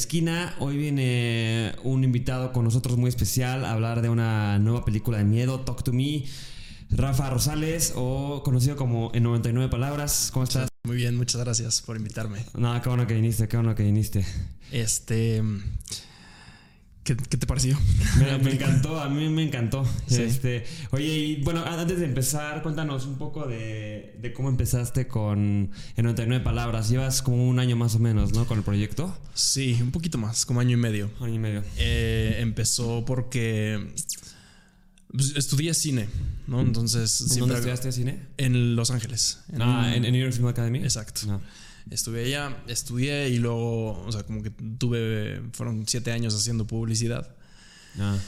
Esquina. 0.00 0.54
Hoy 0.60 0.78
viene 0.78 1.74
un 1.84 2.04
invitado 2.04 2.52
con 2.52 2.64
nosotros 2.64 2.96
muy 2.96 3.10
especial 3.10 3.66
a 3.66 3.72
hablar 3.72 4.00
de 4.00 4.08
una 4.08 4.58
nueva 4.58 4.82
película 4.82 5.18
de 5.18 5.24
miedo, 5.24 5.60
Talk 5.60 5.82
to 5.82 5.92
Me. 5.92 6.24
Rafa 6.88 7.28
Rosales, 7.28 7.92
o 7.96 8.42
conocido 8.42 8.76
como 8.76 9.10
En 9.12 9.24
99 9.24 9.70
Palabras. 9.70 10.30
¿Cómo 10.32 10.44
estás? 10.44 10.70
Muy 10.84 10.96
bien, 10.96 11.16
muchas 11.16 11.42
gracias 11.42 11.82
por 11.82 11.98
invitarme. 11.98 12.46
No, 12.54 12.80
qué 12.80 12.88
bueno 12.88 13.06
que 13.06 13.12
viniste, 13.12 13.46
qué 13.46 13.58
bueno 13.58 13.74
que 13.74 13.82
viniste. 13.82 14.24
Este. 14.72 15.42
¿Qué, 17.02 17.14
te 17.14 17.46
pareció? 17.46 17.78
Me, 18.18 18.52
encantó, 18.52 19.00
a 19.00 19.08
mí 19.08 19.28
me 19.30 19.42
encantó. 19.42 19.84
Este, 20.08 20.64
oye, 20.90 21.06
y 21.06 21.42
bueno, 21.42 21.64
antes 21.64 21.98
de 21.98 22.04
empezar, 22.04 22.62
cuéntanos 22.62 23.06
un 23.06 23.16
poco 23.16 23.46
de, 23.46 24.32
cómo 24.36 24.50
empezaste 24.50 25.08
con 25.08 25.70
En 25.96 26.04
99 26.04 26.44
Palabras. 26.44 26.90
Llevas 26.90 27.22
como 27.22 27.48
un 27.48 27.58
año 27.58 27.74
más 27.74 27.94
o 27.94 27.98
menos, 27.98 28.32
¿no? 28.32 28.46
Con 28.46 28.58
el 28.58 28.64
proyecto. 28.64 29.16
Sí, 29.34 29.78
un 29.80 29.92
poquito 29.92 30.18
más, 30.18 30.44
como 30.44 30.60
año 30.60 30.72
y 30.72 30.80
medio. 30.80 31.10
Año 31.20 31.34
y 31.34 31.38
medio. 31.38 31.64
Eh, 31.78 32.36
empezó 32.40 33.04
porque 33.06 33.92
pues, 35.10 35.34
estudié 35.36 35.72
cine, 35.72 36.06
¿no? 36.46 36.60
Entonces. 36.60 37.36
¿Dónde 37.38 37.54
estudiaste 37.54 37.92
cine? 37.92 38.26
En 38.36 38.76
Los 38.76 38.90
Ángeles. 38.90 39.40
ah, 39.58 39.90
¿en, 39.94 40.02
New 40.02 40.20
York 40.20 40.34
Film 40.34 40.48
Academy. 40.48 40.80
Exacto. 40.80 41.22
Ah. 41.30 41.40
Estuve 41.88 42.24
allá, 42.24 42.62
estudié 42.66 43.28
y 43.30 43.38
luego, 43.38 44.02
o 44.04 44.12
sea, 44.12 44.24
como 44.24 44.42
que 44.42 44.50
tuve, 44.50 45.42
fueron 45.52 45.86
siete 45.86 46.12
años 46.12 46.34
haciendo 46.34 46.66
publicidad. 46.66 47.34
Ah. 47.98 48.18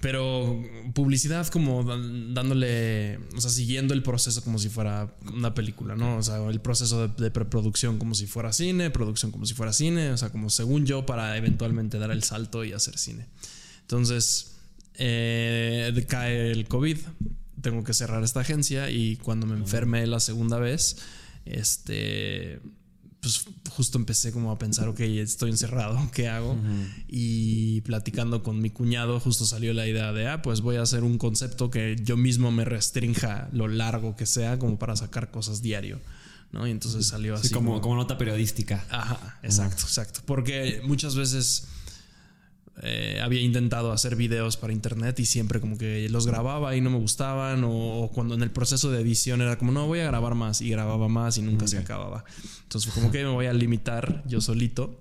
Pero 0.00 0.62
publicidad 0.94 1.46
como 1.48 1.84
dándole, 1.84 3.18
o 3.36 3.40
sea, 3.40 3.50
siguiendo 3.50 3.92
el 3.92 4.02
proceso 4.02 4.42
como 4.42 4.58
si 4.58 4.70
fuera 4.70 5.14
una 5.34 5.52
película, 5.52 5.94
¿no? 5.94 6.16
O 6.16 6.22
sea, 6.22 6.38
el 6.48 6.60
proceso 6.60 7.08
de, 7.08 7.30
preproducción 7.30 7.98
como 7.98 8.14
si 8.14 8.26
fuera 8.26 8.52
cine, 8.52 8.90
producción 8.90 9.30
como 9.30 9.44
si 9.44 9.52
fuera 9.52 9.74
cine, 9.74 10.10
o 10.10 10.16
sea, 10.16 10.30
como 10.30 10.48
según 10.48 10.86
yo 10.86 11.04
para 11.04 11.36
eventualmente 11.36 11.98
dar 11.98 12.10
el 12.12 12.22
salto 12.22 12.64
y 12.64 12.72
hacer 12.72 12.96
cine. 12.96 13.26
Entonces, 13.82 14.52
eh, 14.94 16.06
cae 16.08 16.50
el 16.50 16.66
COVID, 16.66 16.96
tengo 17.60 17.84
que 17.84 17.92
cerrar 17.92 18.24
esta 18.24 18.40
agencia 18.40 18.90
y 18.90 19.16
cuando 19.16 19.46
me 19.46 19.56
enfermé 19.56 20.06
la 20.06 20.20
segunda 20.20 20.58
vez, 20.58 20.96
este 21.44 22.60
pues 23.20 23.44
justo 23.70 23.98
empecé 23.98 24.32
como 24.32 24.50
a 24.50 24.58
pensar, 24.58 24.88
ok, 24.88 25.00
estoy 25.00 25.50
encerrado, 25.50 25.98
¿qué 26.14 26.28
hago? 26.28 26.56
Y 27.08 27.82
platicando 27.82 28.42
con 28.42 28.60
mi 28.60 28.70
cuñado, 28.70 29.20
justo 29.20 29.44
salió 29.44 29.72
la 29.74 29.86
idea 29.86 30.12
de, 30.12 30.28
ah, 30.28 30.42
pues 30.42 30.60
voy 30.60 30.76
a 30.76 30.82
hacer 30.82 31.04
un 31.04 31.18
concepto 31.18 31.70
que 31.70 31.96
yo 32.02 32.16
mismo 32.16 32.50
me 32.50 32.64
restrinja 32.64 33.48
lo 33.52 33.68
largo 33.68 34.16
que 34.16 34.26
sea, 34.26 34.58
como 34.58 34.78
para 34.78 34.96
sacar 34.96 35.30
cosas 35.30 35.62
diario. 35.62 36.00
¿no? 36.52 36.66
Y 36.66 36.70
entonces 36.70 37.06
salió 37.06 37.34
así. 37.34 37.50
como, 37.50 37.80
como, 37.80 37.94
nota 37.94 38.18
periodística. 38.18 38.84
Ajá, 38.90 39.38
exacto, 39.42 39.82
exacto. 39.82 40.20
Porque 40.26 40.80
muchas 40.84 41.14
veces 41.14 41.68
eh, 42.82 43.20
había 43.22 43.42
intentado 43.42 43.92
hacer 43.92 44.16
videos 44.16 44.56
para 44.56 44.72
internet 44.72 45.18
y 45.20 45.26
siempre 45.26 45.60
como 45.60 45.76
que 45.76 46.08
los 46.08 46.26
grababa 46.26 46.74
y 46.76 46.80
no 46.80 46.90
me 46.90 46.98
gustaban 46.98 47.62
o, 47.64 48.10
cuando 48.14 48.34
en 48.34 48.42
el 48.42 48.50
proceso 48.50 48.90
de 48.90 49.00
edición 49.00 49.42
era 49.42 49.58
como 49.58 49.72
no 49.72 49.86
voy 49.86 50.00
a 50.00 50.04
grabar 50.04 50.34
más 50.34 50.62
y 50.62 50.70
grababa 50.70 51.08
más 51.08 51.36
y 51.36 51.42
nunca 51.42 51.66
se 51.68 51.78
acababa. 51.78 52.24
Entonces 52.62 52.92
como 52.92 53.10
que 53.10 53.22
me 53.22 53.30
voy 53.30 53.46
a 53.46 53.52
limitar 53.52 54.22
yo 54.26 54.40
solito 54.40 54.98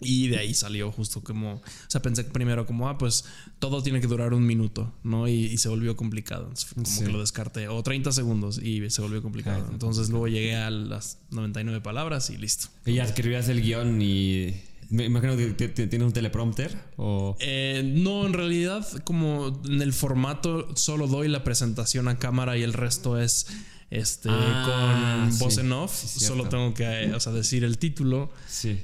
y 0.00 0.28
de 0.28 0.38
ahí 0.38 0.54
salió 0.54 0.90
justo 0.90 1.22
como, 1.22 1.54
o 1.54 1.62
sea, 1.88 2.02
pensé 2.02 2.24
primero 2.24 2.66
como, 2.66 2.88
ah, 2.88 2.98
pues 2.98 3.24
todo 3.58 3.82
tiene 3.82 4.00
que 4.00 4.06
durar 4.06 4.34
un 4.34 4.44
minuto, 4.44 4.92
¿no? 5.04 5.28
Y, 5.28 5.56
se 5.58 5.68
volvió 5.68 5.96
complicado. 5.96 6.46
Entonces, 6.46 6.74
como 6.74 7.06
que 7.06 7.12
lo 7.12 7.20
descarté, 7.20 7.68
o 7.68 7.82
30 7.82 8.10
segundos 8.10 8.58
y 8.58 8.90
se 8.90 9.00
volvió 9.00 9.22
complicado. 9.22 9.68
Entonces 9.70 10.08
luego 10.10 10.26
llegué 10.26 10.56
a 10.56 10.70
las 10.70 11.18
99 11.30 11.80
palabras 11.80 12.30
y 12.30 12.36
listo. 12.36 12.68
Y 12.84 12.94
ya 12.94 13.04
escribías 13.04 13.48
el 13.48 13.62
guion 13.62 14.02
y 14.02 14.54
me 14.92 15.06
imagino 15.06 15.36
que 15.36 15.68
tiene 15.68 16.04
un 16.04 16.12
teleprompter 16.12 16.76
o... 16.96 17.34
Eh, 17.40 17.82
no, 17.82 18.26
en 18.26 18.34
realidad 18.34 18.86
como 19.04 19.62
en 19.64 19.80
el 19.80 19.94
formato 19.94 20.76
solo 20.76 21.06
doy 21.06 21.28
la 21.28 21.42
presentación 21.44 22.08
a 22.08 22.18
cámara 22.18 22.58
y 22.58 22.62
el 22.62 22.74
resto 22.74 23.18
es 23.18 23.46
este, 23.92 24.30
ah, 24.30 25.26
con 25.28 25.38
voz 25.38 25.58
en 25.58 25.72
off. 25.72 25.92
solo 25.92 26.48
tengo 26.48 26.72
que 26.72 27.12
decir 27.34 27.62
el 27.64 27.76
título, 27.76 28.30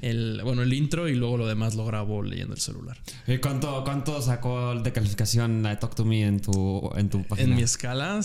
el, 0.02 0.42
bueno, 0.44 0.62
el 0.62 0.72
intro 0.74 1.08
y 1.08 1.14
luego 1.14 1.38
lo 1.38 1.46
demás 1.46 1.74
lo 1.74 1.86
grabo 1.86 2.22
leyendo 2.22 2.54
el 2.54 2.60
celular. 2.60 2.98
¿Y 3.26 3.38
cuánto, 3.38 3.82
cuánto 3.84 4.20
sacó 4.20 4.74
de 4.74 4.92
calificación 4.92 5.62
Talk 5.80 5.94
to 5.94 6.04
Me 6.04 6.26
en 6.26 6.41
tu, 6.41 6.91
en 6.94 7.08
tu 7.08 7.24
página? 7.24 7.48
En 7.48 7.56
mi 7.56 7.62
escala, 7.62 8.20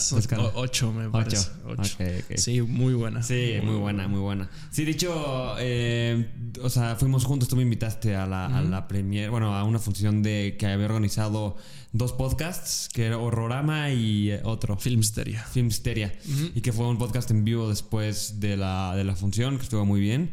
ocho 0.56 0.92
me 0.92 1.10
parece. 1.10 1.50
Ocho. 1.66 1.98
Sí, 2.36 2.62
muy 2.62 2.94
buena. 2.94 3.24
Sí, 3.24 3.60
muy, 3.64 3.76
buena, 3.76 4.08
muy 4.08 4.20
buena. 4.20 4.50
Sí, 4.72 4.84
dicho, 4.84 5.56
eh, 5.60 6.32
o 6.62 6.70
sea, 6.70 6.96
fuimos 6.98 7.24
juntos, 7.24 7.48
tú 7.48 7.56
me 7.56 7.64
invitaste 7.64 8.16
a 8.16 8.28
la, 8.28 8.46
a 8.48 8.62
la 8.62 8.88
premier, 8.88 9.30
bueno, 9.30 9.56
a 9.56 9.64
una 9.64 9.80
función 9.80 10.22
de 10.22 10.58
que 10.60 10.68
había 10.68 10.86
organizado 10.86 11.56
dos 11.94 12.12
podcasts, 12.12 12.90
que 12.92 13.06
era 13.06 13.18
Horrorama 13.18 13.92
y 13.92 14.32
eh, 14.32 14.42
otro. 14.44 14.78
Filmsteria. 14.78 15.44
Filmsteria. 15.44 16.14
Y 16.54 16.62
que 16.62 16.73
fue 16.74 16.88
un 16.88 16.98
podcast 16.98 17.30
en 17.32 17.46
vivo 17.46 17.70
después 17.70 18.40
de 18.40 18.58
la, 18.58 18.96
de 18.96 19.04
la 19.04 19.16
función, 19.16 19.58
que 19.58 19.64
estuvo 19.64 19.86
muy 19.86 20.02
bien. 20.02 20.32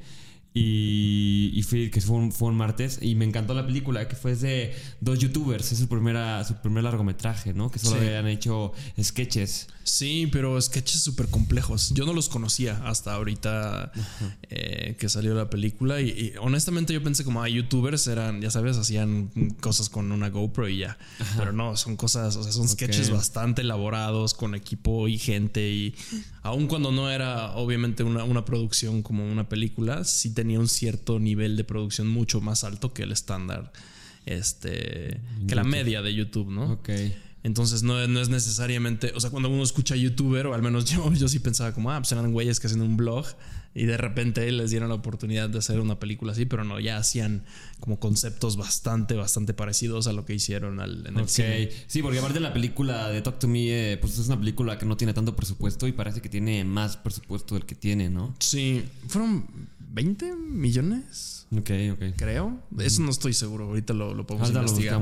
Y, 0.52 1.62
fui, 1.68 1.90
que 1.90 2.00
fue 2.00 2.16
un, 2.16 2.32
fue 2.32 2.48
un, 2.48 2.56
martes. 2.56 2.98
Y 3.00 3.14
me 3.14 3.24
encantó 3.24 3.54
la 3.54 3.64
película 3.64 4.08
que 4.08 4.16
fue 4.16 4.34
de 4.34 4.74
dos 5.00 5.18
youtubers. 5.20 5.70
Es 5.70 5.78
su 5.78 5.88
primera 5.88 6.42
su 6.44 6.54
primer 6.54 6.82
largometraje 6.82 7.54
no 7.54 7.70
que 7.70 7.78
solo 7.78 8.00
habían 8.00 8.26
hecho 8.26 8.72
sketches 9.00 9.68
sí 9.90 10.28
pero 10.30 10.60
sketches 10.60 11.02
súper 11.02 11.28
complejos. 11.28 11.92
Yo 11.94 12.06
no 12.06 12.12
los 12.12 12.28
conocía 12.28 12.80
hasta 12.84 13.14
ahorita 13.14 13.92
eh, 14.50 14.96
que 14.98 15.08
salió 15.08 15.34
la 15.34 15.50
película 15.50 16.00
y, 16.00 16.34
honestamente 16.40 16.92
yo 16.92 17.02
pensé 17.02 17.24
como 17.24 17.42
ah, 17.42 17.48
youtubers 17.48 18.06
eran 18.06 18.40
ya 18.40 18.50
sabes 18.50 18.76
hacían 18.76 19.30
cosas 19.60 19.88
con 19.88 20.12
una 20.12 20.28
GoPro 20.28 20.68
y 20.68 20.78
ya 20.78 20.98
pero 21.36 21.52
no 21.52 21.76
son 21.76 21.96
cosas 21.96 22.36
o 22.36 22.42
sea 22.42 22.52
son 22.52 22.68
sketches 22.68 23.10
bastante 23.10 23.62
elaborados 23.62 24.34
con 24.34 24.54
equipo 24.54 25.08
y 25.08 25.18
gente 25.18 25.70
y 25.70 25.94
aun 26.42 26.66
cuando 26.66 26.92
no 26.92 27.10
era 27.10 27.52
obviamente 27.52 28.02
una, 28.02 28.24
una 28.24 28.44
producción 28.44 29.02
como 29.02 29.30
una 29.30 29.48
película 29.48 30.04
sí 30.04 30.32
tenía 30.32 30.58
un 30.58 30.68
cierto 30.68 31.18
nivel 31.18 31.56
de 31.56 31.64
producción 31.64 32.08
mucho 32.08 32.40
más 32.40 32.64
alto 32.64 32.92
que 32.92 33.02
el 33.02 33.12
estándar, 33.12 33.72
este, 34.26 35.20
que 35.46 35.54
la 35.54 35.64
media 35.64 36.02
de 36.02 36.14
YouTube, 36.14 36.50
¿no? 36.50 36.72
Ok. 36.72 36.90
Entonces 37.42 37.82
no, 37.82 38.06
no, 38.06 38.20
es 38.20 38.28
necesariamente, 38.28 39.12
o 39.14 39.20
sea, 39.20 39.30
cuando 39.30 39.48
uno 39.48 39.62
escucha 39.62 39.96
youtuber, 39.96 40.46
o 40.46 40.54
al 40.54 40.62
menos 40.62 40.84
yo, 40.90 41.12
yo 41.12 41.28
sí 41.28 41.38
pensaba 41.38 41.72
como, 41.72 41.90
ah, 41.90 41.98
pues 41.98 42.12
eran 42.12 42.32
güeyes 42.32 42.60
que 42.60 42.66
hacen 42.66 42.82
un 42.82 42.96
blog 42.96 43.26
y 43.72 43.84
de 43.86 43.96
repente 43.96 44.50
les 44.50 44.70
dieron 44.70 44.88
la 44.88 44.96
oportunidad 44.96 45.48
de 45.48 45.58
hacer 45.58 45.78
una 45.80 45.98
película 46.00 46.32
así, 46.32 46.44
pero 46.44 46.64
no, 46.64 46.80
ya 46.80 46.96
hacían 46.96 47.44
como 47.78 48.00
conceptos 48.00 48.56
bastante, 48.56 49.14
bastante 49.14 49.54
parecidos 49.54 50.06
a 50.08 50.12
lo 50.12 50.24
que 50.24 50.34
hicieron 50.34 50.80
al, 50.80 51.06
en 51.06 51.18
el 51.18 51.28
cine. 51.28 51.70
Sí, 51.86 52.02
porque 52.02 52.18
aparte 52.18 52.40
la 52.40 52.52
película 52.52 53.08
de 53.08 53.22
Talk 53.22 53.38
to 53.38 53.48
Me, 53.48 53.92
eh, 53.92 53.96
pues 53.96 54.18
es 54.18 54.26
una 54.26 54.38
película 54.38 54.76
que 54.76 54.86
no 54.86 54.96
tiene 54.96 55.14
tanto 55.14 55.36
presupuesto 55.36 55.86
y 55.86 55.92
parece 55.92 56.20
que 56.20 56.28
tiene 56.28 56.64
más 56.64 56.96
presupuesto 56.96 57.54
del 57.54 57.64
que 57.64 57.76
tiene, 57.76 58.10
¿no? 58.10 58.34
Sí, 58.40 58.84
fueron 59.06 59.46
20 59.78 60.34
millones. 60.34 61.39
Ok, 61.52 61.70
ok. 61.94 62.02
Creo. 62.16 62.60
Eso 62.78 63.02
no 63.02 63.10
estoy 63.10 63.32
seguro. 63.32 63.64
Ahorita 63.66 63.92
lo, 63.92 64.14
lo 64.14 64.24
podemos 64.26 64.48
investigar. 64.64 64.94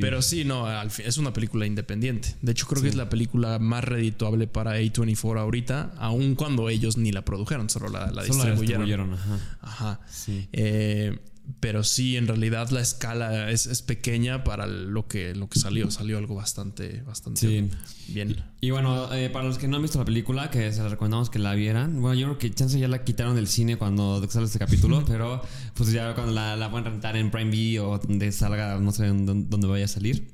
Pero 0.00 0.22
sí, 0.22 0.44
no, 0.44 0.66
al 0.66 0.90
fin, 0.90 1.04
es 1.06 1.18
una 1.18 1.32
película 1.34 1.66
independiente. 1.66 2.34
De 2.40 2.52
hecho, 2.52 2.66
creo 2.66 2.82
que 2.82 2.88
es 2.88 2.94
la 2.94 3.10
película 3.10 3.58
más 3.58 3.84
redituable 3.84 4.46
para 4.46 4.78
A24 4.80 5.40
ahorita, 5.40 5.92
aun 5.98 6.34
cuando 6.34 6.68
ellos 6.70 6.96
ni 6.96 7.12
la 7.12 7.24
produjeron, 7.24 7.68
solo 7.68 7.88
la, 7.88 8.10
la 8.10 8.22
distribuyeron. 8.24 9.12
ajá. 9.12 9.38
Ajá. 9.60 10.00
Sí. 10.10 10.48
Eh, 10.52 11.18
pero 11.60 11.82
sí, 11.84 12.16
en 12.16 12.26
realidad 12.26 12.70
la 12.70 12.80
escala 12.80 13.50
es, 13.50 13.82
pequeña 13.82 14.44
para 14.44 14.66
lo 14.66 15.06
que, 15.06 15.34
lo 15.34 15.48
que 15.48 15.58
salió. 15.58 15.90
Salió 15.90 16.18
algo 16.18 16.34
bastante, 16.34 17.02
bastante 17.02 17.68
bien. 18.08 18.42
Y, 18.60 18.70
bueno, 18.70 19.12
eh, 19.12 19.28
para 19.30 19.46
los 19.46 19.58
que 19.58 19.68
no 19.68 19.76
han 19.76 19.82
visto 19.82 19.98
la 19.98 20.04
película, 20.04 20.50
que 20.50 20.72
se 20.72 20.82
les 20.82 20.90
recomendamos 20.90 21.30
que 21.30 21.38
la 21.38 21.54
vieran. 21.54 22.00
Bueno, 22.00 22.14
yo 22.14 22.26
creo 22.26 22.38
que 22.38 22.50
chance 22.52 22.78
ya 22.78 22.88
la 22.88 23.04
quitaron 23.04 23.34
del 23.34 23.48
cine 23.48 23.76
cuando 23.76 24.26
sale 24.28 24.46
este 24.46 24.58
capítulo, 24.58 25.04
pero 25.06 25.42
pues 25.74 25.92
ya 25.92 26.14
cuando 26.14 26.32
la, 26.32 26.56
la 26.56 26.70
pueden 26.70 26.86
rentar 26.86 27.16
en 27.16 27.30
Prime 27.30 27.50
Video 27.50 27.90
o 27.90 27.98
donde 27.98 28.30
salga, 28.32 28.78
no 28.78 28.92
sé 28.92 29.06
dónde, 29.06 29.66
vaya 29.66 29.84
a 29.84 29.88
salir, 29.88 30.28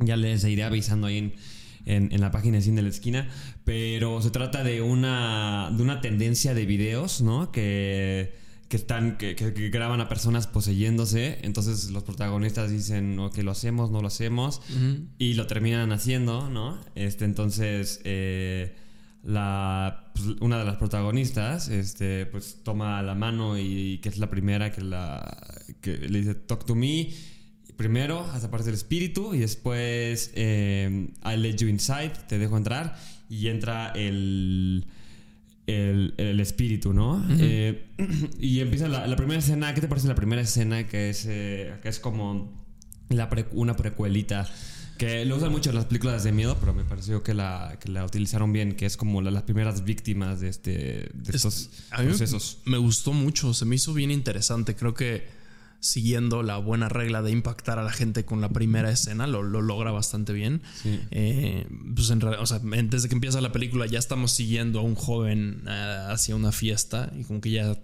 ya 0.00 0.16
les 0.16 0.44
iré 0.44 0.64
avisando 0.64 1.06
ahí 1.06 1.18
en, 1.18 1.34
en, 1.84 2.12
en, 2.12 2.20
la 2.20 2.30
página 2.30 2.56
de 2.56 2.62
Cine 2.62 2.76
de 2.76 2.82
la 2.82 2.88
Esquina. 2.88 3.28
Pero 3.64 4.22
se 4.22 4.30
trata 4.30 4.64
de 4.64 4.80
una, 4.80 5.70
de 5.74 5.82
una 5.82 6.00
tendencia 6.00 6.54
de 6.54 6.66
videos, 6.66 7.20
¿no? 7.20 7.52
Que 7.52 8.47
que 8.68 8.76
están 8.76 9.16
que, 9.16 9.34
graban 9.72 10.00
a 10.00 10.08
personas 10.08 10.46
poseyéndose 10.46 11.38
entonces 11.42 11.90
los 11.90 12.04
protagonistas 12.04 12.70
dicen 12.70 13.18
ok 13.18 13.38
lo 13.38 13.50
hacemos 13.50 13.90
no 13.90 14.02
lo 14.02 14.08
hacemos 14.08 14.60
y 15.18 15.34
lo 15.34 15.46
terminan 15.46 15.90
haciendo 15.92 16.50
no 16.50 16.78
este 16.94 17.24
entonces 17.24 18.00
eh, 18.04 18.76
la 19.22 20.12
pues, 20.14 20.36
una 20.40 20.58
de 20.58 20.64
las 20.64 20.76
protagonistas 20.76 21.68
este 21.68 22.26
pues 22.26 22.60
toma 22.62 23.02
la 23.02 23.14
mano 23.14 23.58
y, 23.58 23.98
que 23.98 24.10
es 24.10 24.18
la 24.18 24.28
primera 24.28 24.70
que 24.70 24.82
la 24.82 25.62
que 25.80 25.96
le 25.96 26.18
dice 26.18 26.34
talk 26.34 26.66
to 26.66 26.74
me 26.74 27.10
primero 27.76 28.20
aparece 28.20 28.68
el 28.68 28.74
espíritu 28.74 29.34
y 29.34 29.38
después 29.38 30.30
eh, 30.34 31.08
I 31.24 31.36
let 31.38 31.56
you 31.56 31.68
inside 31.68 32.12
te 32.28 32.38
dejo 32.38 32.58
entrar 32.58 32.96
y 33.30 33.48
entra 33.48 33.92
el 33.94 34.86
el, 35.68 36.40
espíritu, 36.40 36.92
¿no? 36.92 37.24
Eh, 37.38 37.86
y 38.38 38.60
empieza 38.60 38.88
la, 38.88 39.16
primera 39.16 39.38
escena. 39.38 39.74
¿Qué 39.74 39.80
te 39.80 39.88
parece 39.88 40.08
la 40.08 40.14
primera 40.14 40.42
escena? 40.42 40.86
Que 40.86 41.10
es, 41.10 41.26
eh, 41.28 41.74
que 41.82 41.88
es 41.88 41.98
como 42.00 42.52
la 43.10 43.28
una 43.52 43.76
precuelita. 43.76 44.48
Que 44.96 45.24
lo 45.24 45.36
usan 45.36 45.52
mucho 45.52 45.70
en 45.70 45.76
las 45.76 45.84
películas 45.84 46.24
de 46.24 46.32
miedo, 46.32 46.56
pero 46.58 46.74
me 46.74 46.84
pareció 46.84 47.22
que 47.22 47.32
la, 47.32 47.78
que 47.80 47.88
la 47.88 48.04
utilizaron 48.04 48.52
bien, 48.52 48.72
que 48.74 48.84
es 48.84 48.96
como 48.96 49.22
las 49.22 49.44
primeras 49.44 49.84
víctimas 49.84 50.40
de, 50.40 50.48
este, 50.48 51.10
de 51.14 51.36
estos 51.36 51.70
procesos. 51.96 52.58
Me 52.64 52.78
gustó 52.78 53.12
mucho, 53.12 53.54
se 53.54 53.64
me 53.64 53.76
hizo 53.76 53.94
bien 53.94 54.10
interesante. 54.10 54.74
Creo 54.74 54.94
que 54.94 55.28
siguiendo 55.80 56.42
la 56.42 56.58
buena 56.58 56.88
regla 56.88 57.22
de 57.22 57.30
impactar 57.30 57.78
a 57.78 57.82
la 57.82 57.92
gente 57.92 58.24
con 58.24 58.40
la 58.40 58.48
primera 58.48 58.90
escena, 58.90 59.26
lo, 59.26 59.42
logra 59.42 59.90
bastante 59.90 60.32
bien. 60.32 60.62
Eh, 60.84 61.66
pues 61.94 62.10
en, 62.10 62.22
o 62.22 62.46
sea, 62.46 62.60
desde 62.60 63.08
que 63.08 63.14
empieza 63.14 63.40
la 63.40 63.52
película 63.52 63.86
ya 63.86 63.98
estamos 63.98 64.32
siguiendo 64.32 64.80
a 64.80 64.82
un 64.82 64.94
joven 64.94 65.62
eh, 65.68 65.98
hacia 66.08 66.36
una 66.36 66.52
fiesta 66.52 67.12
y 67.16 67.24
como 67.24 67.40
que 67.40 67.50
ya, 67.50 67.76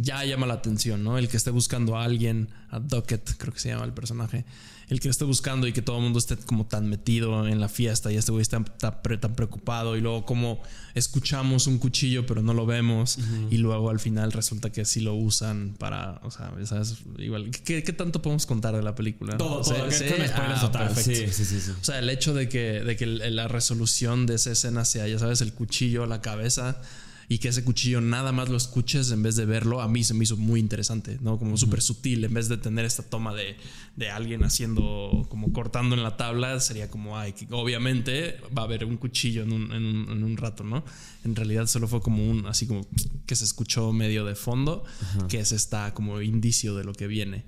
ya 0.00 0.24
llama 0.24 0.46
la 0.46 0.54
atención, 0.54 1.02
¿no? 1.04 1.18
El 1.18 1.28
que 1.28 1.36
esté 1.36 1.50
buscando 1.50 1.96
a 1.96 2.04
alguien, 2.04 2.48
a 2.70 2.78
Duckett, 2.78 3.36
creo 3.36 3.52
que 3.52 3.60
se 3.60 3.68
llama 3.68 3.84
el 3.84 3.92
personaje 3.92 4.44
el 4.88 5.00
que 5.00 5.08
esté 5.08 5.24
buscando 5.24 5.66
y 5.66 5.72
que 5.72 5.82
todo 5.82 5.96
el 5.96 6.04
mundo 6.04 6.18
esté 6.18 6.36
como 6.36 6.66
tan 6.66 6.88
metido 6.88 7.48
en 7.48 7.60
la 7.60 7.68
fiesta 7.68 8.12
y 8.12 8.16
este 8.16 8.30
güey 8.30 8.42
está 8.42 8.62
tan, 8.62 9.34
preocupado 9.34 9.96
y 9.96 10.00
luego 10.00 10.24
como 10.24 10.62
escuchamos 10.94 11.66
un 11.66 11.78
cuchillo 11.78 12.24
pero 12.24 12.40
no 12.42 12.54
lo 12.54 12.66
vemos 12.66 13.18
y 13.50 13.58
luego 13.58 13.90
al 13.90 13.98
final 13.98 14.30
resulta 14.30 14.70
que 14.70 14.84
sí 14.84 15.00
lo 15.00 15.14
usan 15.14 15.74
para, 15.78 16.20
o 16.22 16.30
sea, 16.30 16.52
¿sabes? 16.64 16.98
Igual, 17.18 17.50
¿qué, 17.50 17.82
tanto 17.82 18.22
podemos 18.22 18.46
contar 18.46 18.76
de 18.76 18.82
la 18.82 18.94
película? 18.94 19.36
Todo, 19.36 19.62
todo, 19.62 19.90
sí, 19.90 20.04
ah, 20.34 20.90
Sí, 20.94 21.26
sí, 21.30 21.44
sí, 21.44 21.70
O 21.80 21.84
sea, 21.84 21.98
el 21.98 22.08
hecho 22.08 22.34
de 22.34 22.48
que, 22.48 22.80
de 22.80 22.96
que 22.96 23.06
la 23.06 23.48
resolución 23.48 24.26
de 24.26 24.36
esa 24.36 24.52
escena 24.52 24.84
sea, 24.84 25.08
ya 25.08 25.18
sabes, 25.18 25.40
el 25.40 25.52
cuchillo, 25.52 26.06
la 26.06 26.20
cabeza 26.20 26.80
y 27.28 27.38
que 27.38 27.48
ese 27.48 27.64
cuchillo 27.64 28.00
nada 28.00 28.30
más 28.30 28.48
lo 28.48 28.56
escuches 28.56 29.10
en 29.10 29.22
vez 29.22 29.34
de 29.36 29.46
verlo, 29.46 29.80
a 29.80 29.88
mí 29.88 30.04
se 30.04 30.14
me 30.14 30.24
hizo 30.24 30.36
muy 30.36 30.60
interesante, 30.60 31.18
¿no? 31.20 31.38
Como 31.38 31.56
súper 31.56 31.82
sutil, 31.82 32.24
en 32.24 32.32
vez 32.32 32.48
de 32.48 32.56
tener 32.56 32.84
esta 32.84 33.02
toma 33.02 33.34
de, 33.34 33.56
de, 33.96 34.10
alguien 34.10 34.44
haciendo, 34.44 35.26
como 35.28 35.52
cortando 35.52 35.96
en 35.96 36.04
la 36.04 36.16
tabla, 36.16 36.60
sería 36.60 36.88
como, 36.88 37.18
ay, 37.18 37.34
obviamente 37.50 38.36
va 38.56 38.62
a 38.62 38.64
haber 38.66 38.84
un 38.84 38.96
cuchillo 38.96 39.42
en 39.42 39.52
un, 39.52 39.72
en 39.72 40.22
un, 40.22 40.36
rato, 40.36 40.62
¿no? 40.62 40.84
En 41.24 41.34
realidad 41.34 41.66
solo 41.66 41.88
fue 41.88 42.00
como 42.00 42.28
un, 42.28 42.46
así 42.46 42.66
como 42.66 42.86
que 43.26 43.34
se 43.34 43.44
escuchó 43.44 43.92
medio 43.92 44.24
de 44.24 44.36
fondo, 44.36 44.84
que 45.28 45.40
es 45.40 45.50
esta 45.50 45.94
como 45.94 46.20
indicio 46.22 46.76
de 46.76 46.84
lo 46.84 46.92
que 46.92 47.08
viene. 47.08 47.44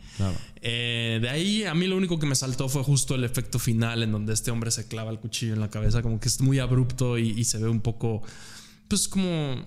Eh, 0.60 1.18
de 1.22 1.28
ahí 1.28 1.64
a 1.64 1.74
mí 1.74 1.86
lo 1.86 1.96
único 1.96 2.18
que 2.18 2.26
me 2.26 2.34
saltó 2.34 2.68
fue 2.68 2.82
justo 2.82 3.14
el 3.14 3.22
efecto 3.22 3.60
final 3.60 4.02
en 4.02 4.10
donde 4.10 4.32
este 4.32 4.50
hombre 4.50 4.72
se 4.72 4.88
clava 4.88 5.12
el 5.12 5.20
cuchillo 5.20 5.54
en 5.54 5.60
la 5.60 5.70
cabeza, 5.70 6.02
como 6.02 6.18
que 6.18 6.28
es 6.28 6.40
muy 6.40 6.58
abrupto 6.58 7.16
y 7.18 7.44
se 7.44 7.58
ve 7.58 7.68
un 7.68 7.80
poco 7.80 8.22
pues 8.88 9.08
como 9.08 9.66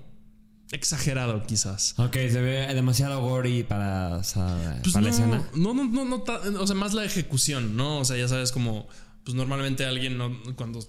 exagerado 0.71 1.43
quizás. 1.43 1.95
Ok, 1.97 2.13
se 2.13 2.41
ve 2.41 2.73
demasiado 2.73 3.21
gory 3.21 3.63
para, 3.63 4.17
pues 4.17 4.33
para 4.33 4.75
no, 4.83 5.01
la 5.01 5.09
escena. 5.09 5.49
No, 5.55 5.73
no, 5.73 5.85
no, 5.85 6.05
no, 6.05 6.23
o 6.59 6.67
sea, 6.67 6.75
más 6.75 6.93
la 6.93 7.05
ejecución, 7.05 7.75
¿no? 7.75 7.99
O 7.99 8.05
sea, 8.05 8.17
ya 8.17 8.27
sabes 8.27 8.51
como, 8.51 8.87
pues 9.23 9.35
normalmente 9.35 9.85
alguien 9.85 10.17
no, 10.17 10.31
cuando... 10.55 10.79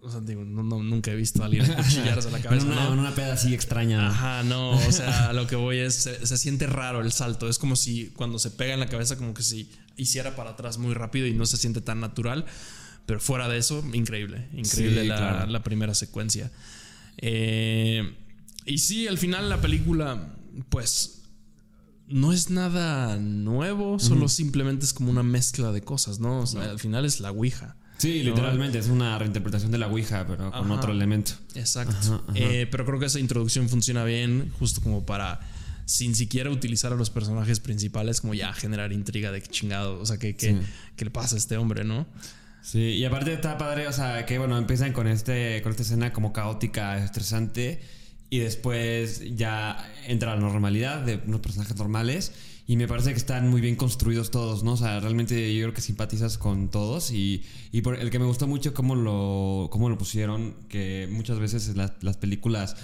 O 0.00 0.10
sea, 0.10 0.20
digo, 0.20 0.44
no, 0.44 0.62
nunca 0.62 1.10
he 1.10 1.16
visto 1.16 1.42
a 1.42 1.46
alguien 1.46 1.66
cuchillarse 1.76 2.30
la 2.30 2.40
cabeza. 2.40 2.66
una, 2.66 2.84
¿no? 2.84 2.92
una 2.92 3.14
peda 3.16 3.32
así 3.32 3.52
extraña. 3.52 4.08
Ajá, 4.08 4.44
no. 4.44 4.70
O 4.70 4.92
sea, 4.92 5.32
lo 5.32 5.48
que 5.48 5.56
voy 5.56 5.78
es. 5.78 5.94
Se, 5.96 6.24
se, 6.24 6.38
siente 6.38 6.68
raro 6.68 7.00
el 7.00 7.10
salto. 7.10 7.48
Es 7.48 7.58
como 7.58 7.74
si 7.74 8.06
cuando 8.10 8.38
se 8.38 8.52
pega 8.52 8.74
en 8.74 8.80
la 8.80 8.86
cabeza, 8.86 9.16
como 9.16 9.34
que 9.34 9.42
si 9.42 9.68
hiciera 9.96 10.36
para 10.36 10.50
atrás 10.50 10.78
muy 10.78 10.94
rápido 10.94 11.26
y 11.26 11.34
no 11.34 11.46
se 11.46 11.56
siente 11.56 11.80
tan 11.80 11.98
natural. 11.98 12.46
Pero 13.06 13.20
fuera 13.20 13.48
de 13.48 13.58
eso, 13.58 13.82
increíble. 13.92 14.48
Increíble 14.52 15.04
la, 15.04 15.46
la, 15.46 15.62
primera 15.62 15.94
secuencia. 15.94 16.52
Eh, 17.18 18.16
y 18.64 18.78
sí, 18.78 19.06
al 19.08 19.18
final 19.18 19.48
la 19.48 19.60
película, 19.60 20.36
pues, 20.68 21.22
no 22.06 22.32
es 22.32 22.50
nada 22.50 23.16
nuevo, 23.16 23.98
solo 23.98 24.28
simplemente 24.28 24.84
es 24.84 24.92
como 24.92 25.10
una 25.10 25.22
mezcla 25.22 25.72
de 25.72 25.82
cosas, 25.82 26.20
¿no? 26.20 26.40
O 26.40 26.46
sea, 26.46 26.70
al 26.70 26.78
final 26.78 27.04
es 27.04 27.20
la 27.20 27.30
Ouija. 27.30 27.76
Sí, 27.98 28.22
literalmente, 28.22 28.78
es 28.78 28.88
una 28.88 29.18
reinterpretación 29.18 29.72
de 29.72 29.78
la 29.78 29.88
Ouija, 29.88 30.26
pero 30.26 30.50
con 30.52 30.70
otro 30.70 30.92
elemento. 30.92 31.32
Exacto. 31.54 32.24
Eh, 32.34 32.66
pero 32.70 32.86
creo 32.86 32.98
que 32.98 33.06
esa 33.06 33.18
introducción 33.18 33.68
funciona 33.68 34.04
bien, 34.04 34.52
justo 34.58 34.80
como 34.80 35.04
para 35.04 35.40
sin 35.84 36.14
siquiera 36.14 36.50
utilizar 36.50 36.92
a 36.92 36.96
los 36.96 37.10
personajes 37.10 37.60
principales, 37.60 38.20
como 38.20 38.34
ya 38.34 38.52
generar 38.52 38.92
intriga 38.92 39.32
de 39.32 39.40
qué 39.40 39.48
chingado, 39.48 39.98
o 39.98 40.06
sea, 40.06 40.18
qué, 40.18 40.36
qué, 40.36 40.56
qué 40.96 41.04
le 41.06 41.10
pasa 41.10 41.34
a 41.34 41.38
este 41.38 41.56
hombre, 41.56 41.82
¿no? 41.82 42.06
Sí, 42.70 42.80
y 42.80 43.04
aparte 43.06 43.32
está 43.32 43.56
padre, 43.56 43.88
o 43.88 43.92
sea, 43.94 44.26
que 44.26 44.36
bueno, 44.36 44.58
empiezan 44.58 44.92
con 44.92 45.08
este 45.08 45.62
con 45.62 45.70
esta 45.70 45.84
escena 45.84 46.12
como 46.12 46.34
caótica, 46.34 47.02
estresante 47.02 47.80
y 48.28 48.40
después 48.40 49.22
ya 49.36 49.90
entra 50.06 50.34
la 50.34 50.40
normalidad 50.42 51.00
de 51.00 51.18
unos 51.26 51.40
personajes 51.40 51.74
normales 51.78 52.30
y 52.66 52.76
me 52.76 52.86
parece 52.86 53.12
que 53.12 53.16
están 53.16 53.48
muy 53.48 53.62
bien 53.62 53.74
construidos 53.74 54.30
todos, 54.30 54.64
¿no? 54.64 54.72
O 54.72 54.76
sea, 54.76 55.00
realmente 55.00 55.54
yo 55.54 55.62
creo 55.62 55.72
que 55.72 55.80
simpatizas 55.80 56.36
con 56.36 56.70
todos 56.70 57.10
y, 57.10 57.42
y 57.72 57.80
por 57.80 57.98
el 57.98 58.10
que 58.10 58.18
me 58.18 58.26
gustó 58.26 58.46
mucho 58.46 58.74
cómo 58.74 58.96
lo, 58.96 59.68
cómo 59.72 59.88
lo 59.88 59.96
pusieron, 59.96 60.54
que 60.68 61.08
muchas 61.10 61.38
veces 61.38 61.74
las, 61.74 61.92
las 62.02 62.18
películas 62.18 62.76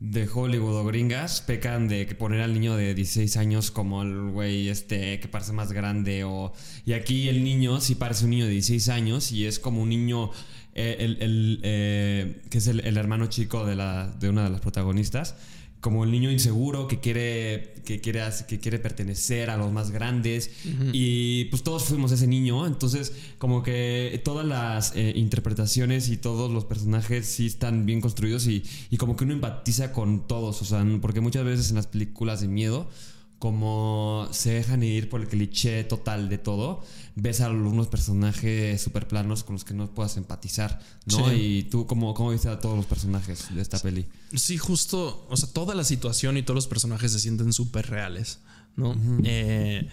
de 0.00 0.28
Hollywood 0.32 0.76
o 0.76 0.84
gringas 0.84 1.40
pecan 1.40 1.88
de 1.88 2.06
que 2.06 2.14
poner 2.14 2.40
al 2.40 2.54
niño 2.54 2.76
de 2.76 2.94
16 2.94 3.36
años 3.36 3.70
como 3.72 4.02
el 4.02 4.30
güey 4.30 4.68
este 4.68 5.18
que 5.18 5.26
parece 5.26 5.52
más 5.52 5.72
grande 5.72 6.22
o 6.22 6.52
y 6.86 6.92
aquí 6.92 7.28
el 7.28 7.42
niño 7.42 7.80
sí 7.80 7.96
parece 7.96 8.24
un 8.24 8.30
niño 8.30 8.44
de 8.44 8.52
16 8.52 8.88
años 8.90 9.32
y 9.32 9.46
es 9.46 9.58
como 9.58 9.82
un 9.82 9.88
niño 9.88 10.30
eh, 10.74 10.96
el, 11.00 11.60
eh, 11.64 12.42
que 12.48 12.58
es 12.58 12.68
el, 12.68 12.80
el, 12.86 12.96
hermano 12.96 13.26
chico 13.26 13.66
de, 13.66 13.74
la, 13.74 14.06
de 14.20 14.28
una 14.28 14.44
de 14.44 14.50
las 14.50 14.60
protagonistas 14.60 15.34
como 15.80 16.04
el 16.04 16.10
niño 16.10 16.30
inseguro 16.30 16.88
que 16.88 16.98
quiere, 16.98 17.74
que 17.84 18.00
quiere, 18.00 18.22
que 18.48 18.58
quiere 18.58 18.78
pertenecer 18.78 19.50
a 19.50 19.56
los 19.56 19.72
más 19.72 19.90
grandes. 19.90 20.50
Y 20.92 21.46
pues 21.46 21.62
todos 21.62 21.84
fuimos 21.84 22.10
ese 22.12 22.26
niño. 22.26 22.66
Entonces, 22.66 23.12
como 23.38 23.62
que 23.62 24.20
todas 24.24 24.46
las 24.46 24.94
eh, 24.96 25.12
interpretaciones 25.14 26.08
y 26.08 26.16
todos 26.16 26.50
los 26.50 26.64
personajes 26.64 27.26
sí 27.26 27.46
están 27.46 27.86
bien 27.86 28.00
construidos 28.00 28.46
y, 28.46 28.64
y 28.90 28.96
como 28.96 29.16
que 29.16 29.24
uno 29.24 29.34
empatiza 29.34 29.92
con 29.92 30.26
todos. 30.26 30.62
O 30.62 30.64
sea, 30.64 30.84
porque 31.00 31.20
muchas 31.20 31.44
veces 31.44 31.70
en 31.70 31.76
las 31.76 31.86
películas 31.86 32.40
de 32.40 32.48
miedo 32.48 32.88
como 33.38 34.28
se 34.32 34.50
dejan 34.50 34.82
ir 34.82 35.08
por 35.08 35.20
el 35.20 35.28
cliché 35.28 35.84
total 35.84 36.28
de 36.28 36.38
todo, 36.38 36.82
ves 37.14 37.40
a 37.40 37.46
algunos 37.46 37.86
personajes 37.86 38.80
super 38.80 39.06
planos 39.06 39.44
con 39.44 39.54
los 39.54 39.64
que 39.64 39.74
no 39.74 39.88
puedas 39.94 40.16
empatizar, 40.16 40.80
¿no? 41.06 41.32
Y 41.32 41.64
tú, 41.64 41.86
¿cómo, 41.86 42.14
¿cómo 42.14 42.30
viste 42.30 42.48
a 42.48 42.58
todos 42.58 42.76
los 42.76 42.86
personajes 42.86 43.54
de 43.54 43.62
esta 43.62 43.78
peli? 43.78 44.06
Sí, 44.34 44.58
justo, 44.58 45.26
o 45.30 45.36
sea, 45.36 45.48
toda 45.52 45.74
la 45.76 45.84
situación 45.84 46.36
y 46.36 46.42
todos 46.42 46.56
los 46.56 46.66
personajes 46.66 47.12
se 47.12 47.20
sienten 47.20 47.52
súper 47.52 47.88
reales, 47.88 48.40
¿no? 48.76 48.96
eh, 49.22 49.88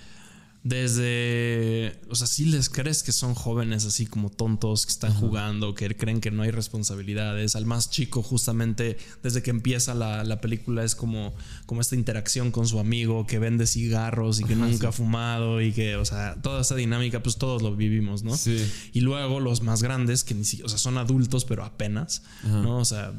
desde, 0.66 2.02
o 2.10 2.16
sea, 2.16 2.26
si 2.26 2.46
les 2.46 2.72
crees 2.72 3.04
que 3.04 3.12
son 3.12 3.36
jóvenes 3.36 3.86
así 3.86 4.08
como 4.08 4.32
tontos, 4.32 4.88
que 4.88 4.92
están 4.92 5.14
jugando, 5.14 5.76
que 5.76 5.96
creen 5.96 6.20
que 6.20 6.32
no 6.32 6.42
hay 6.42 6.50
responsabilidades. 6.50 7.56
Al 7.56 7.68
más 7.68 7.92
chico, 7.92 8.24
justamente 8.24 8.98
desde 9.22 9.44
que 9.44 9.52
empieza 9.52 9.94
la, 9.94 10.42
película, 10.42 10.84
es 10.84 10.96
como, 10.96 11.36
como 11.68 11.82
esta 11.82 11.94
interacción 11.94 12.50
con 12.50 12.68
su 12.68 12.80
amigo 12.80 13.28
que 13.28 13.38
vende 13.38 13.68
cigarros 13.68 14.40
y 14.40 14.44
que 14.44 14.56
nunca 14.56 14.88
ha 14.88 14.92
fumado 14.92 15.62
y 15.62 15.72
que, 15.72 15.98
o 15.98 16.06
sea, 16.06 16.42
toda 16.42 16.62
esa 16.62 16.74
dinámica, 16.74 17.22
pues 17.22 17.38
todos 17.38 17.62
lo 17.62 17.76
vivimos, 17.76 18.24
¿no? 18.24 18.36
Sí. 18.36 18.58
Y 18.92 19.02
luego 19.02 19.40
los 19.40 19.62
más 19.62 19.84
grandes, 19.84 20.24
que 20.24 20.34
ni 20.34 20.46
siquiera, 20.46 20.66
o 20.66 20.70
sea, 20.70 20.80
son 20.80 20.98
adultos, 20.98 21.46
pero 21.46 21.64
apenas, 21.64 22.24
¿no? 22.44 22.80
O 22.80 22.86
sea, 22.86 23.14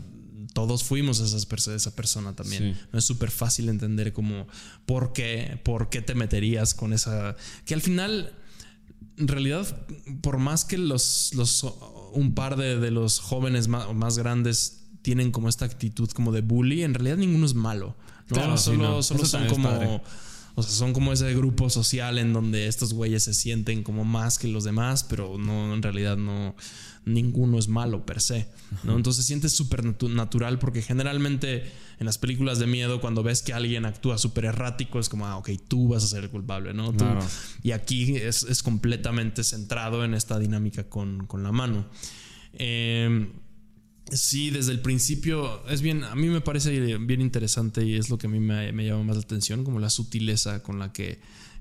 todos 0.57 0.85
fuimos 0.85 1.21
esas 1.21 1.47
esa 1.69 1.95
persona 1.95 2.35
también. 2.35 2.79
No 2.91 2.99
es 2.99 3.05
súper 3.05 3.31
fácil 3.31 3.69
entender 3.69 4.15
como 4.15 4.49
por 4.87 5.13
qué, 5.13 5.61
por 5.63 5.91
qué 5.91 6.01
te 6.01 6.15
meterías 6.15 6.73
con 6.73 6.95
esa... 6.95 7.37
Que 7.67 7.75
al 7.75 7.83
final, 7.83 8.33
en 9.19 9.29
realidad, 9.29 9.87
por 10.23 10.39
más 10.39 10.65
que 10.65 10.79
los, 10.79 11.33
los 11.35 11.63
un 12.15 12.35
par 12.35 12.57
de, 12.57 12.91
los 12.91 13.21
jóvenes 13.21 13.69
más, 13.69 13.95
más, 13.95 14.17
grandes 14.17 14.87
tienen 15.03 15.31
como 15.31 15.51
esta 15.51 15.67
actitud 15.67 16.09
como 16.13 16.33
de 16.33 16.41
bully, 16.41 16.85
en 16.85 16.95
realidad 16.95 17.19
ninguno 17.19 17.45
es 17.45 17.53
malo. 17.53 17.95
Claro, 18.27 18.57
solo, 18.57 19.03
solo 19.03 19.27
son 19.27 19.49
como... 19.49 20.03
O 20.59 20.63
sea, 20.63 20.73
son 20.73 20.95
como 20.95 21.13
ese 21.13 21.35
grupo 21.35 21.69
social 21.69 22.17
en 22.17 22.33
donde 22.33 22.67
estos 22.67 22.95
güeyes 22.95 23.25
se 23.25 23.35
sienten 23.35 23.83
como 23.83 24.07
más 24.07 24.39
que 24.39 24.49
los 24.49 24.65
demás, 24.65 25.05
pero 25.05 25.37
no, 25.37 25.75
en 25.75 25.83
realidad 25.83 26.17
no, 26.17 26.57
ninguno 27.07 27.59
es 27.59 27.69
malo 27.69 28.05
per 28.05 28.21
se, 28.21 28.49
¿no? 28.83 28.97
Entonces 28.97 29.25
sientes 29.25 29.53
súper 29.53 29.85
natural 30.11 30.59
porque 30.59 30.83
generalmente 30.83 31.65
en 32.01 32.05
las 32.05 32.19
películas 32.19 32.59
de 32.59 32.67
miedo 32.67 33.01
cuando 33.01 33.23
ves 33.23 33.43
que 33.43 33.53
alguien 33.53 33.87
actúa 33.87 34.19
súper 34.19 34.47
errático 34.47 34.99
es 34.99 35.09
como, 35.09 35.25
ah, 35.27 35.37
ok, 35.37 35.51
tú 35.69 35.89
vas 35.89 36.03
a 36.03 36.09
ser 36.09 36.25
el 36.25 36.31
culpable, 36.31 36.75
¿no? 36.75 36.93
Y 37.63 37.71
aquí 37.71 38.17
es, 38.17 38.45
completamente 38.63 39.45
centrado 39.45 40.05
en 40.05 40.15
esta 40.15 40.39
dinámica 40.39 40.89
con, 40.89 41.29
la 41.39 41.53
mano. 41.53 41.87
Em, 42.53 43.31
sí, 44.11 44.51
desde 44.51 44.73
el 44.73 44.81
principio 44.81 45.65
es 45.69 45.83
bien, 45.83 46.03
a 46.03 46.17
mí 46.17 46.27
me 46.27 46.41
parece 46.41 46.99
bien 46.99 47.21
interesante 47.21 47.85
y 47.85 47.95
es 47.95 48.11
lo 48.11 48.19
que 48.19 48.27
a 48.27 48.31
mí 48.31 48.41
me, 48.41 48.73
me 48.73 48.85
llama 48.85 49.05
más 49.05 49.17
la 49.17 49.23
atención, 49.23 49.63
como 49.63 49.79
la 49.79 49.91
sutileza 49.91 50.61
con 50.61 50.81
la 50.81 50.93
que 50.93 51.21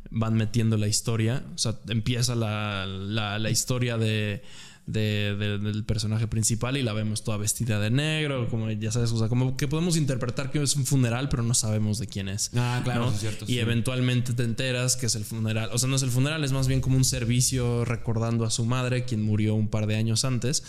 van 0.10 0.34
metiendo 0.34 0.76
la 0.78 0.88
historia. 0.88 1.46
O 1.54 1.58
sea, 1.60 1.80
empieza 1.88 2.34
la, 2.34 2.88
la, 2.88 3.38
la 3.38 3.50
historia 3.52 3.98
de, 3.98 4.42
del 4.88 5.84
personaje 5.86 6.28
principal 6.28 6.78
y 6.78 6.84
la 6.84 6.94
vemos 6.94 7.24
toda 7.24 7.38
vestida 7.38 7.80
de 7.80 7.90
negro, 7.90 8.48
como 8.50 8.70
ya 8.70 8.92
sabes, 8.92 9.12
o 9.12 9.18
sea, 9.18 9.30
como 9.30 9.58
que 9.58 9.68
podemos 9.68 9.98
interpretar 9.98 10.52
que 10.52 10.62
es 10.62 10.76
un 10.76 10.86
funeral, 10.86 11.28
pero 11.30 11.42
no 11.42 11.56
sabemos 11.56 11.98
de 11.98 12.08
quién 12.08 12.30
es. 12.30 12.52
Ah, 12.56 12.82
claro, 12.84 13.10
es 13.10 13.20
cierto. 13.20 13.46
Y 13.48 13.58
eventualmente 13.58 14.34
te 14.34 14.44
enteras 14.44 14.96
que 14.96 15.08
es 15.08 15.16
el 15.16 15.26
funeral. 15.26 15.70
O 15.74 15.80
sea, 15.80 15.90
no 15.90 15.96
es 15.96 16.04
el 16.04 16.12
funeral, 16.12 16.44
es 16.44 16.52
más 16.52 16.68
bien 16.68 16.82
como 16.82 16.98
un 16.98 17.06
servicio 17.06 17.84
recordando 17.84 18.46
a 18.46 18.52
su 18.52 18.66
madre, 18.66 19.06
quien 19.06 19.24
murió 19.24 19.56
un 19.56 19.70
par 19.70 19.88
de 19.88 19.96
años 19.96 20.24
antes. 20.24 20.64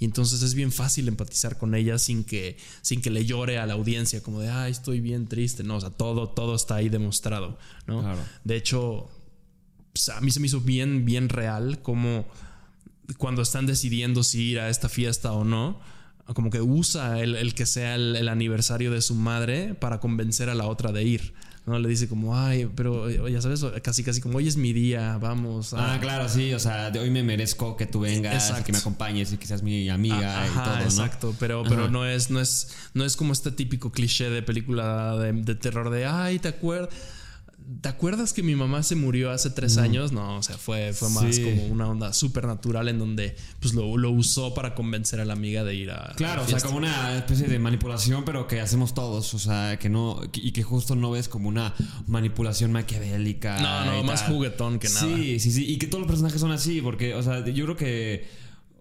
Y 0.00 0.06
entonces 0.06 0.42
es 0.42 0.54
bien 0.54 0.72
fácil 0.72 1.06
empatizar 1.08 1.58
con 1.58 1.74
ella 1.74 1.98
sin 1.98 2.24
que, 2.24 2.56
sin 2.80 3.02
que 3.02 3.10
le 3.10 3.24
llore 3.26 3.58
a 3.58 3.66
la 3.66 3.74
audiencia, 3.74 4.22
como 4.22 4.40
de, 4.40 4.48
ay, 4.48 4.72
estoy 4.72 5.00
bien 5.00 5.28
triste. 5.28 5.62
No, 5.62 5.76
o 5.76 5.80
sea, 5.80 5.90
todo, 5.90 6.30
todo 6.30 6.56
está 6.56 6.76
ahí 6.76 6.88
demostrado, 6.88 7.58
¿no? 7.86 8.02
De 8.42 8.56
hecho, 8.56 9.10
pues, 9.92 10.08
a 10.08 10.20
mí 10.22 10.30
se 10.30 10.40
me 10.40 10.46
hizo 10.46 10.60
bien, 10.60 11.04
bien 11.04 11.28
real 11.28 11.82
como 11.82 12.26
cuando 13.18 13.42
están 13.42 13.66
decidiendo 13.66 14.22
si 14.22 14.50
ir 14.50 14.60
a 14.60 14.68
esta 14.68 14.88
fiesta 14.88 15.32
o 15.32 15.44
no, 15.44 15.80
como 16.34 16.50
que 16.50 16.60
usa 16.60 17.20
el, 17.20 17.54
que 17.54 17.66
sea 17.66 17.94
el, 17.94 18.28
aniversario 18.28 18.90
de 18.90 19.02
su 19.02 19.14
madre 19.14 19.74
para 19.74 20.00
convencer 20.00 20.48
a 20.48 20.54
la 20.54 20.66
otra 20.66 20.92
de 20.92 21.02
ir. 21.02 21.34
¿no? 21.66 21.78
Le 21.78 21.88
dice 21.88 22.08
como, 22.08 22.36
ay, 22.36 22.68
pero 22.74 23.08
ya 23.28 23.40
sabes, 23.42 23.64
casi 23.82 24.02
casi 24.02 24.20
como 24.20 24.38
hoy 24.38 24.48
es 24.48 24.56
mi 24.56 24.72
día, 24.72 25.18
vamos. 25.18 25.74
Ah, 25.74 25.98
claro, 26.00 26.28
sí, 26.28 26.52
o 26.54 26.58
sea, 26.58 26.90
de 26.90 26.98
hoy 27.00 27.10
me 27.10 27.22
merezco 27.22 27.76
que 27.76 27.86
tú 27.86 28.00
vengas, 28.00 28.52
que 28.62 28.72
me 28.72 28.78
acompañes 28.78 29.32
y 29.32 29.36
que 29.36 29.46
seas 29.46 29.62
mi 29.62 29.88
amiga 29.88 30.46
y 30.46 30.54
todo, 30.54 30.76
¿no? 30.76 30.82
Exacto, 30.82 31.34
pero, 31.38 31.64
pero 31.68 31.90
no 31.90 32.06
es, 32.06 32.30
no 32.30 32.40
es, 32.40 32.76
no 32.94 33.04
es 33.04 33.16
como 33.16 33.32
este 33.32 33.50
típico 33.50 33.92
cliché 33.92 34.30
de 34.30 34.42
película 34.42 35.16
de, 35.16 35.32
de 35.32 35.54
terror 35.54 35.90
de, 35.90 36.06
ay, 36.06 36.38
¿te 36.38 36.48
acuerdas? 36.48 36.90
¿Te 37.80 37.88
acuerdas 37.88 38.32
que 38.32 38.42
mi 38.42 38.54
mamá 38.54 38.82
se 38.82 38.94
murió 38.94 39.30
hace 39.30 39.48
tres 39.50 39.78
años? 39.78 40.12
No, 40.12 40.36
o 40.36 40.42
sea, 40.42 40.58
fue, 40.58 40.92
fue 40.92 41.08
más 41.10 41.38
como 41.38 41.66
una 41.66 41.88
onda 41.88 42.12
súper 42.12 42.46
natural 42.46 42.88
en 42.88 42.98
donde 42.98 43.36
pues 43.58 43.74
lo, 43.74 44.10
usó 44.10 44.52
para 44.54 44.74
convencer 44.74 45.20
a 45.20 45.24
la 45.24 45.32
amiga 45.32 45.64
de 45.64 45.74
ir 45.74 45.90
a. 45.90 46.12
Claro, 46.16 46.42
o 46.42 46.46
sea, 46.46 46.60
como 46.60 46.76
una 46.76 47.16
especie 47.16 47.46
de 47.46 47.58
manipulación, 47.58 48.24
pero 48.24 48.46
que 48.46 48.60
hacemos 48.60 48.92
todos. 48.92 49.32
O 49.34 49.38
sea, 49.38 49.78
que 49.78 49.88
no. 49.88 50.20
Y 50.34 50.52
que 50.52 50.62
justo 50.62 50.94
no 50.94 51.10
ves 51.10 51.28
como 51.28 51.48
una 51.48 51.74
manipulación 52.06 52.72
maquiavélica. 52.72 53.58
No, 53.60 53.84
no, 53.86 54.02
más 54.02 54.22
juguetón 54.24 54.78
que 54.78 54.88
nada. 54.88 55.00
Sí, 55.00 55.40
sí, 55.40 55.50
sí. 55.50 55.64
Y 55.70 55.78
que 55.78 55.86
todos 55.86 56.00
los 56.00 56.08
personajes 56.08 56.40
son 56.40 56.52
así, 56.52 56.82
porque, 56.82 57.14
o 57.14 57.22
sea, 57.22 57.44
yo 57.46 57.64
creo 57.64 57.76
que. 57.76 58.28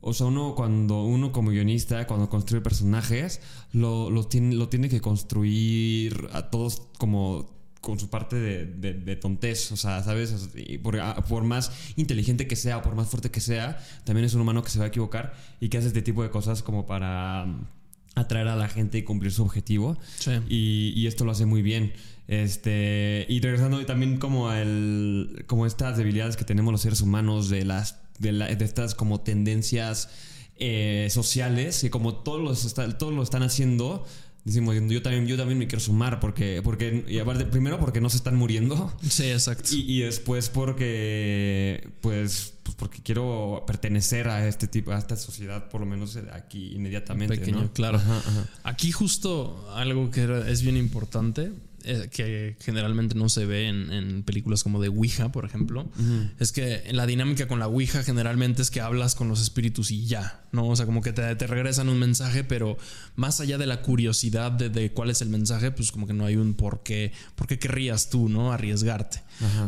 O 0.02 0.14
sea, 0.14 0.28
uno 0.28 0.56
cuando 0.56 1.04
uno 1.04 1.32
como 1.32 1.52
guionista, 1.52 2.08
cuando 2.08 2.30
construye 2.30 2.62
personajes, 2.62 3.42
lo, 3.74 4.10
lo, 4.10 4.26
tiene, 4.28 4.56
lo 4.56 4.70
tiene 4.70 4.88
que 4.90 5.02
construir 5.02 6.30
a 6.32 6.50
todos 6.50 6.84
como 6.98 7.59
con 7.82 8.00
su 8.00 8.10
parte 8.10 8.36
de, 8.36 8.66
de, 8.66 9.16
tontés, 9.16 9.72
o 9.72 9.78
sea, 9.78 10.04
¿sabes? 10.04 10.50
Por, 10.84 11.00
ah, 11.00 11.16
por, 11.28 11.44
más 11.44 11.72
inteligente 11.96 12.48
que 12.48 12.56
sea 12.56 12.78
o 12.78 12.82
por 12.82 12.96
más 12.96 13.08
fuerte 13.08 13.32
que 13.32 13.40
sea, 13.40 13.78
también 14.04 14.26
es 14.26 14.34
un 14.34 14.42
humano 14.42 14.64
que 14.64 14.70
se 14.70 14.80
va 14.80 14.86
a 14.86 14.88
equivocar 14.90 15.34
y 15.60 15.70
que 15.70 15.78
hace 15.78 15.88
este 15.88 16.02
tipo 16.02 16.22
de 16.24 16.30
cosas 16.30 16.62
como 16.62 16.86
para 16.86 17.46
mm, 17.46 17.68
atraer 18.16 18.50
a 18.50 18.56
la 18.56 18.68
gente 18.68 18.98
y 18.98 19.04
cumplir 19.04 19.32
su 19.32 19.44
objetivo. 19.44 19.98
Sí. 20.18 20.32
Y, 20.50 20.94
y, 20.96 21.08
esto 21.08 21.24
lo 21.24 21.32
hace 21.32 21.46
muy 21.46 21.62
bien. 21.62 21.94
Este, 22.28 23.26
y 23.28 23.40
regresando 23.42 23.84
también 23.86 24.18
como 24.18 24.54
el, 24.54 25.46
como 25.48 25.66
estas 25.66 25.98
debilidades 25.98 26.38
que 26.38 26.46
tenemos 26.46 26.72
los 26.72 26.82
seres 26.82 27.02
humanos 27.02 27.50
de 27.50 27.66
las 27.66 28.02
de, 28.20 28.34
de 28.34 28.66
estas 28.66 28.94
como 28.94 29.22
tendencias 29.22 30.10
eh, 30.58 31.08
sociales 31.10 31.80
que 31.82 31.90
como 31.90 32.16
todos 32.18 32.42
los 32.42 32.74
todos 33.00 33.14
lo 33.14 33.24
están 33.24 33.42
haciendo 33.42 34.06
decimos, 34.44 34.76
yo 34.76 35.02
también, 35.02 35.28
yo 35.28 35.38
también 35.38 35.60
me 35.60 35.68
quiero 35.68 35.80
sumar 35.80 36.20
porque, 36.20 36.62
porque 36.64 37.06
y 37.08 37.20
aparte, 37.20 37.46
primero 37.46 37.80
porque 37.80 38.02
no 38.02 38.10
se 38.10 38.18
están 38.18 38.36
muriendo. 38.36 38.94
Sí, 39.08 39.30
exacto. 39.32 39.70
Y, 39.72 40.02
después 40.02 40.50
porque, 40.50 41.90
pues, 42.02 42.54
pues, 42.64 42.76
porque 42.76 43.02
quiero 43.02 43.64
pertenecer 43.66 44.28
a 44.28 44.48
este 44.48 44.68
tipo, 44.68 44.92
a 44.92 44.98
esta 44.98 45.16
sociedad, 45.16 45.70
por 45.70 45.82
lo 45.82 45.88
menos 45.88 46.18
aquí 46.34 46.74
inmediatamente. 46.74 47.38
Pequeño, 47.38 47.72
claro. 47.74 48.02
Aquí 48.64 48.92
justo 48.92 49.70
algo 49.74 50.12
que 50.12 50.44
es 50.48 50.62
bien 50.62 50.78
importante 50.78 51.52
eh, 51.84 52.10
que 52.12 52.58
generalmente 52.60 53.16
no 53.16 53.30
se 53.30 53.46
ve 53.46 53.68
en, 53.68 54.24
películas 54.24 54.64
como 54.64 54.82
de 54.82 54.90
Ouija, 54.90 55.32
por 55.32 55.46
ejemplo, 55.46 55.90
es 56.40 56.52
que 56.52 56.84
la 56.92 57.06
dinámica 57.06 57.48
con 57.48 57.60
la 57.60 57.68
Ouija 57.68 58.04
generalmente 58.04 58.62
es 58.62 58.70
que 58.70 58.82
hablas 58.82 59.16
con 59.16 59.28
los 59.28 59.42
espíritus 59.42 59.92
y 59.92 60.06
ya, 60.06 60.44
¿no? 60.52 60.68
O 60.68 60.76
sea, 60.76 60.86
como 60.86 61.02
que 61.02 61.14
te, 61.14 61.36
regresan 61.48 61.90
un 61.90 62.00
mensaje, 62.00 62.44
pero 62.44 62.78
más 63.16 63.40
allá 63.40 63.58
de 63.58 63.66
la 63.66 63.82
curiosidad 63.82 64.52
de, 64.52 64.92
cuál 64.92 65.10
es 65.10 65.22
el 65.22 65.30
mensaje, 65.30 65.72
pues 65.72 65.92
como 65.92 66.08
que 66.08 66.14
no 66.14 66.26
hay 66.26 66.36
un 66.36 66.54
por 66.54 66.84
qué, 66.84 67.12
por 67.36 67.48
qué 67.48 67.60
querrías 67.60 68.10
tú, 68.10 68.30
¿no? 68.30 68.52
Arriesgarte. 68.52 69.22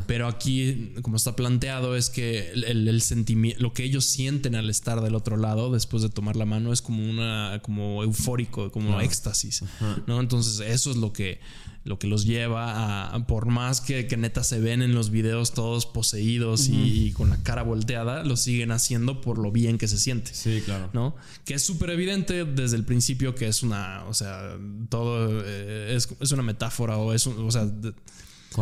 Pero 0.08 0.28
aquí, 0.28 0.94
como 1.01 1.18
está 1.18 1.36
planteado, 1.36 1.96
es 1.96 2.10
que 2.10 2.51
el, 2.51 3.01
sentimiento, 3.01 3.62
lo 3.62 3.74
que 3.74 3.84
ellos 3.84 4.06
sienten 4.06 4.56
al 4.56 4.70
estar 4.70 5.01
del 5.01 5.16
otro 5.16 5.38
lado 5.38 5.72
después 5.72 6.04
de 6.04 6.10
tomar 6.10 6.36
la 6.36 6.46
mano 6.46 6.74
es 6.74 6.82
como 6.82 7.10
una, 7.10 7.60
como 7.63 8.04
eufórico, 8.04 8.72
como 8.72 9.00
éxtasis, 9.00 9.63
¿no? 10.08 10.20
Entonces 10.20 10.60
eso 10.60 10.92
es 10.92 10.98
lo 10.98 11.13
que 11.13 11.40
lo 11.84 11.98
que 11.98 12.08
los 12.08 12.25
lleva 12.25 13.13
a, 13.13 13.25
por 13.25 13.48
más 13.48 13.82
que, 13.82 14.06
que 14.06 14.16
neta 14.16 14.44
se 14.44 14.60
ven 14.60 14.84
en 14.84 14.94
los 14.94 15.10
videos 15.10 15.54
todos 15.54 15.88
poseídos 15.88 16.68
y, 16.70 17.12
con 17.13 17.32
la 17.32 17.38
cara 17.42 17.63
volteada, 17.63 18.24
lo 18.24 18.38
siguen 18.38 18.72
haciendo 18.72 19.20
por 19.22 19.40
lo 19.40 19.51
bien 19.51 19.80
que 19.80 19.88
se 19.88 19.98
siente. 19.98 20.32
Sí, 20.34 20.62
claro. 20.63 20.92
¿No? 20.94 21.16
Que 21.44 21.56
es 21.56 21.63
súper 21.63 21.90
evidente 21.90 22.46
desde 22.46 22.75
el 22.75 22.86
principio 22.86 23.34
que 23.34 23.48
es 23.48 23.63
una, 23.63 24.04
o 24.06 24.13
sea, 24.13 24.58
todo 24.90 25.42
eh, 25.44 25.96
es, 25.96 26.32
una 26.32 26.44
metáfora 26.44 26.98
o 26.98 27.13
es, 27.13 27.25
o 27.25 27.51
sea, 27.51 27.68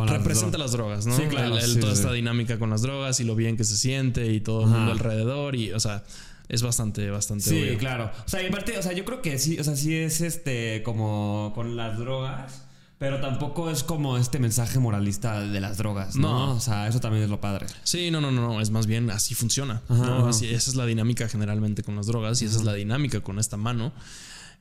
representa 0.08 0.58
las 0.58 0.72
drogas, 0.72 1.06
¿no? 1.06 1.16
Sí, 1.16 1.24
claro. 1.24 1.58
toda 1.80 1.94
esta 1.94 2.12
dinámica 2.12 2.60
con 2.60 2.70
las 2.70 2.82
drogas 2.82 3.20
y 3.20 3.24
lo 3.24 3.36
bien 3.36 3.58
que 3.58 3.64
se 3.64 3.78
siente 3.78 4.32
y 4.32 4.40
todo 4.40 4.64
el 4.64 4.68
mundo 4.68 4.92
alrededor 4.92 5.56
y, 5.56 5.72
o 5.72 5.80
sea, 5.80 6.04
es 6.48 6.62
bastante, 6.62 7.10
bastante. 7.10 7.44
Sí, 7.44 7.78
claro. 7.78 8.12
O 8.26 8.30
sea, 8.30 8.42
y 8.42 8.48
aparte, 8.48 8.78
o 8.78 8.82
sea, 8.82 8.94
yo 8.94 9.06
creo 9.06 9.22
que 9.22 9.38
sí, 9.38 9.60
o 9.60 9.64
sea, 9.64 9.76
sí 9.76 9.96
es 9.96 10.22
este, 10.22 10.82
como 10.84 11.52
con 11.56 11.76
las 11.76 11.98
drogas. 11.98 12.66
Pero 12.98 13.22
tampoco 13.22 13.72
es 13.72 13.82
como 13.82 14.18
este 14.18 14.40
mensaje 14.40 14.78
moralista 14.78 15.40
de 15.40 15.62
las 15.62 15.78
drogas, 15.78 16.18
¿no? 16.18 16.56
O 16.56 16.60
sea, 16.60 16.86
eso 16.86 17.00
también 17.00 17.24
es 17.24 17.30
lo 17.30 17.40
padre. 17.40 17.66
Sí, 17.84 18.12
no, 18.12 18.20
no, 18.20 18.30
no, 18.30 18.42
no. 18.42 18.60
es 18.60 18.72
más 18.72 18.88
bien 18.88 19.10
así 19.10 19.36
funciona. 19.36 19.82
esa 19.90 20.70
es 20.70 20.76
la 20.76 20.86
dinámica 20.86 21.30
generalmente 21.30 21.82
con 21.82 21.96
las 21.96 22.08
drogas 22.08 22.42
y 22.42 22.46
esa 22.46 22.58
es 22.58 22.66
la 22.66 22.74
dinámica 22.74 23.22
con 23.22 23.40
esta 23.40 23.56
mano. 23.56 23.94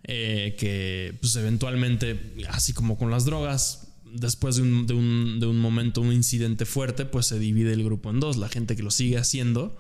Eh, 0.05 0.55
que 0.57 1.19
pues 1.21 1.35
eventualmente, 1.35 2.37
así 2.51 2.73
como 2.73 2.97
con 2.97 3.11
las 3.11 3.25
drogas, 3.25 3.88
después 4.15 4.57
de 4.57 4.63
un, 4.63 4.87
de, 4.87 4.95
un, 4.95 5.41
de 5.41 5.47
un 5.47 5.59
momento, 5.59 6.01
un 6.01 6.13
incidente 6.13 6.65
fuerte, 6.65 7.05
pues 7.05 7.27
se 7.27 7.39
divide 7.39 7.73
el 7.73 7.85
grupo 7.85 8.11
en 8.11 8.21
dos. 8.21 8.37
La 8.37 8.49
gente 8.49 8.77
que 8.77 8.83
lo 8.83 8.91
sigue 8.91 9.19
haciendo 9.19 9.77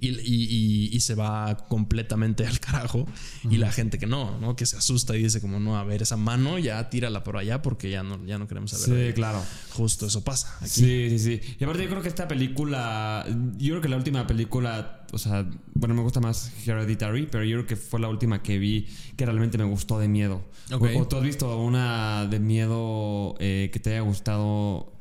y, 0.00 1.00
se 1.00 1.14
va 1.14 1.56
completamente 1.68 2.46
al 2.46 2.60
carajo. 2.60 3.06
Y 3.50 3.56
la 3.58 3.72
gente 3.72 3.98
que 3.98 4.06
no, 4.06 4.38
¿no? 4.40 4.56
Que 4.56 4.66
se 4.66 4.76
asusta 4.76 5.16
y 5.16 5.22
dice 5.22 5.40
como, 5.40 5.60
no, 5.60 5.78
a 5.78 5.84
ver, 5.84 6.02
esa 6.02 6.16
mano 6.16 6.58
ya 6.58 6.90
tírala 6.90 7.24
por 7.24 7.36
allá 7.36 7.62
porque 7.62 7.90
ya 7.90 8.02
no, 8.02 8.24
ya 8.26 8.38
no 8.38 8.46
queremos 8.46 8.70
saber. 8.70 9.08
Sí, 9.08 9.14
claro. 9.14 9.42
Justo 9.70 10.06
eso 10.06 10.22
pasa. 10.22 10.56
Aquí. 10.60 10.68
Sí, 10.68 11.06
sí, 11.10 11.18
sí. 11.18 11.40
Y 11.58 11.64
aparte 11.64 11.82
yo 11.82 11.90
creo 11.90 12.02
que 12.02 12.08
esta 12.08 12.28
película, 12.28 13.24
yo 13.56 13.70
creo 13.70 13.80
que 13.80 13.88
la 13.88 13.96
última 13.96 14.26
película, 14.26 14.97
o 15.12 15.18
sea, 15.18 15.48
bueno, 15.74 15.94
me 15.94 16.02
gusta 16.02 16.20
más 16.20 16.52
Hereditary, 16.66 17.28
pero 17.30 17.44
yo 17.44 17.56
creo 17.58 17.66
que 17.66 17.76
fue 17.76 18.00
la 18.00 18.08
última 18.08 18.42
que 18.42 18.58
vi 18.58 18.86
que 19.16 19.24
realmente 19.24 19.56
me 19.58 19.64
gustó 19.64 19.98
de 19.98 20.08
miedo. 20.08 20.44
¿O 20.70 21.08
tú 21.08 21.16
has 21.16 21.22
visto 21.22 21.58
una 21.58 22.26
de 22.26 22.38
miedo 22.40 23.34
eh, 23.38 23.70
que 23.72 23.80
te 23.80 23.90
haya 23.90 24.02
gustado 24.02 24.92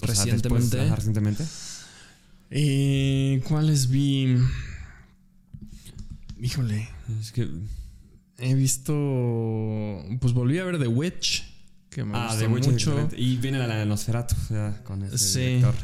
recientemente? 0.00 0.94
recientemente. 0.94 1.44
Eh, 2.50 3.42
¿Cuáles 3.48 3.90
vi? 3.90 4.36
Híjole. 6.40 6.88
Es 7.20 7.32
que 7.32 7.48
he 8.38 8.54
visto. 8.54 8.92
Pues 10.20 10.32
volví 10.32 10.58
a 10.58 10.64
ver 10.64 10.78
The 10.78 10.88
Witch. 10.88 11.44
Que 11.90 12.04
me 12.04 12.16
ah, 12.16 12.28
gustó 12.30 12.48
mucho. 12.48 13.08
Y 13.16 13.36
viene 13.38 13.58
la 13.58 13.74
de 13.74 13.86
Nosferatu, 13.86 14.36
ya, 14.50 14.82
con 14.84 15.02
ese 15.02 15.18
sí, 15.18 15.40
director. 15.40 15.74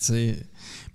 Sí. 0.00 0.36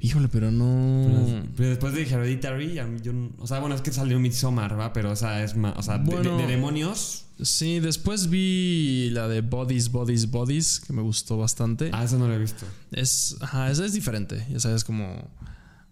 Híjole, 0.01 0.27
pero 0.27 0.51
no. 0.51 1.45
Pero, 1.55 1.69
después 1.69 1.93
de 1.93 2.03
Hereditary, 2.03 2.73
yo, 3.01 3.13
o 3.37 3.47
sea, 3.47 3.59
bueno, 3.59 3.75
es 3.75 3.81
que 3.81 3.93
salió 3.93 4.19
Midsommar, 4.19 4.77
¿va? 4.77 4.91
Pero, 4.91 5.11
o 5.11 5.15
sea, 5.15 5.43
es 5.43 5.55
más. 5.55 5.75
O 5.77 5.81
sea, 5.81 5.97
de, 5.97 6.47
demonios. 6.47 7.25
Sí, 7.41 7.79
después 7.79 8.29
vi 8.29 9.09
la 9.11 9.27
de 9.27 9.41
Bodies, 9.41 9.91
Bodies, 9.91 10.29
Bodies, 10.29 10.81
que 10.81 10.91
me 10.91 11.01
gustó 11.01 11.37
bastante. 11.37 11.89
Ah, 11.93 12.03
esa 12.03 12.17
no 12.17 12.27
la 12.27 12.35
he 12.35 12.39
visto. 12.39 12.65
Es, 12.91 13.37
ajá, 13.39 13.71
esa 13.71 13.85
es 13.85 13.93
diferente. 13.93 14.45
Ya 14.49 14.59
sabes, 14.59 14.83
como. 14.83 15.31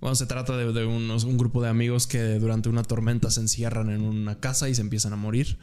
Bueno, 0.01 0.15
se 0.15 0.25
trata 0.25 0.57
de, 0.57 0.85
unos, 0.85 1.23
un 1.23 1.37
grupo 1.37 1.61
de 1.61 1.69
amigos 1.69 2.07
que 2.07 2.39
durante 2.39 2.67
una 2.67 2.83
tormenta 2.83 3.29
se 3.29 3.39
encierran 3.39 3.91
en 3.91 4.01
una 4.01 4.39
casa 4.39 4.67
y 4.67 4.75
se 4.75 4.81
empiezan 4.81 5.13
a 5.13 5.15
morir. 5.15 5.57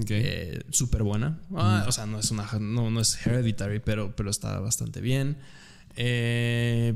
Okay. 0.00 0.22
Eh, 0.24 0.62
Súper 0.70 1.02
buena. 1.02 1.40
Ah, 1.56 1.86
O 1.88 1.92
sea, 1.92 2.06
no 2.06 2.20
es 2.20 2.30
una. 2.30 2.46
No, 2.60 2.90
no 2.90 3.00
es 3.00 3.26
hereditary, 3.26 3.80
pero, 3.80 4.14
pero 4.14 4.30
está 4.30 4.60
bastante 4.60 5.00
bien. 5.00 5.38
Eh, 5.96 6.94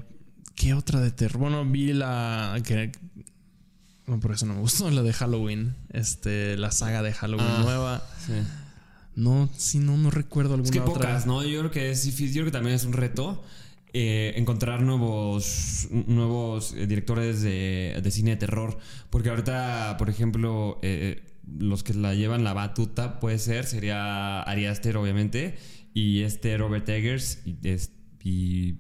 ¿Qué 0.55 0.75
otra 0.75 1.01
de 1.01 1.11
terror? 1.11 1.39
Bueno, 1.39 1.65
vi 1.65 1.93
la. 1.93 2.61
Que, 2.65 2.93
bueno, 4.07 4.21
por 4.21 4.33
eso 4.33 4.47
no 4.47 4.55
me 4.55 4.61
gustó 4.61 4.91
la 4.91 5.03
de 5.03 5.13
Halloween. 5.13 5.75
Este, 5.91 6.57
la 6.57 6.71
saga 6.71 7.03
de 7.03 7.13
Halloween 7.13 7.47
ah, 7.49 7.63
nueva. 7.63 8.09
Sí. 8.27 8.33
No, 9.17 9.49
sí, 9.57 9.79
no, 9.79 9.97
no 9.97 10.11
recuerdo 10.11 10.55
alguna 10.55 10.69
es 10.69 10.73
que 10.73 10.81
otra. 10.81 10.95
pocas, 10.95 11.27
¿no? 11.27 11.45
Yo 11.45 11.61
creo 11.61 11.71
que 11.71 11.91
es 11.91 12.05
difícil. 12.05 12.29
Yo 12.29 12.35
creo 12.43 12.47
que 12.47 12.53
también 12.53 12.75
es 12.77 12.85
un 12.85 12.93
reto 12.93 13.43
eh, 13.97 14.33
encontrar 14.35 14.83
nuevos, 14.83 15.87
nuevos 16.09 16.75
eh, 16.77 16.89
directores 16.89 17.43
de, 17.43 18.03
cine 18.11 18.33
de 18.33 18.37
terror. 18.39 18.77
Porque 19.09 19.31
ahorita, 19.31 19.95
por 20.01 20.11
ejemplo, 20.11 20.81
eh, 20.83 21.23
los 21.47 21.85
que 21.85 21.95
la 21.95 22.13
llevan 22.13 22.43
la 22.43 22.55
batuta 22.55 23.21
puede 23.21 23.39
ser, 23.39 23.67
sería 23.67 24.43
Ari 24.43 24.67
Aster, 24.67 24.97
obviamente, 24.97 25.55
y 25.95 26.23
este 26.23 26.59
Robert 26.59 26.89
Eggers, 26.89 27.39
y, 27.45 27.57
y, 28.25 28.79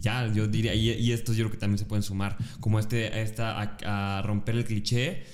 ya, 0.00 0.32
yo 0.32 0.46
diría, 0.46 0.74
y, 0.74 1.12
estos 1.12 1.36
yo 1.36 1.44
creo 1.44 1.52
que 1.52 1.58
también 1.58 1.78
se 1.78 1.84
pueden 1.84 2.02
sumar, 2.02 2.36
como 2.60 2.78
este, 2.78 3.22
esta, 3.22 3.76
a 3.84 4.22
romper 4.22 4.56
el 4.56 4.64
cliché 4.64 5.24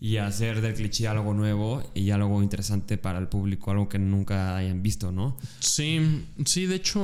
y 0.00 0.16
hacer 0.18 0.60
del 0.60 0.74
cliché 0.74 1.08
algo 1.08 1.34
nuevo 1.34 1.82
y 1.94 2.10
algo 2.10 2.42
interesante 2.42 2.98
para 2.98 3.18
el 3.18 3.28
público, 3.28 3.70
algo 3.70 3.88
que 3.88 3.98
nunca 3.98 4.56
hayan 4.56 4.82
visto, 4.82 5.10
¿no? 5.10 5.36
Sí, 5.60 6.24
sí, 6.44 6.66
de 6.66 6.76
hecho, 6.76 7.00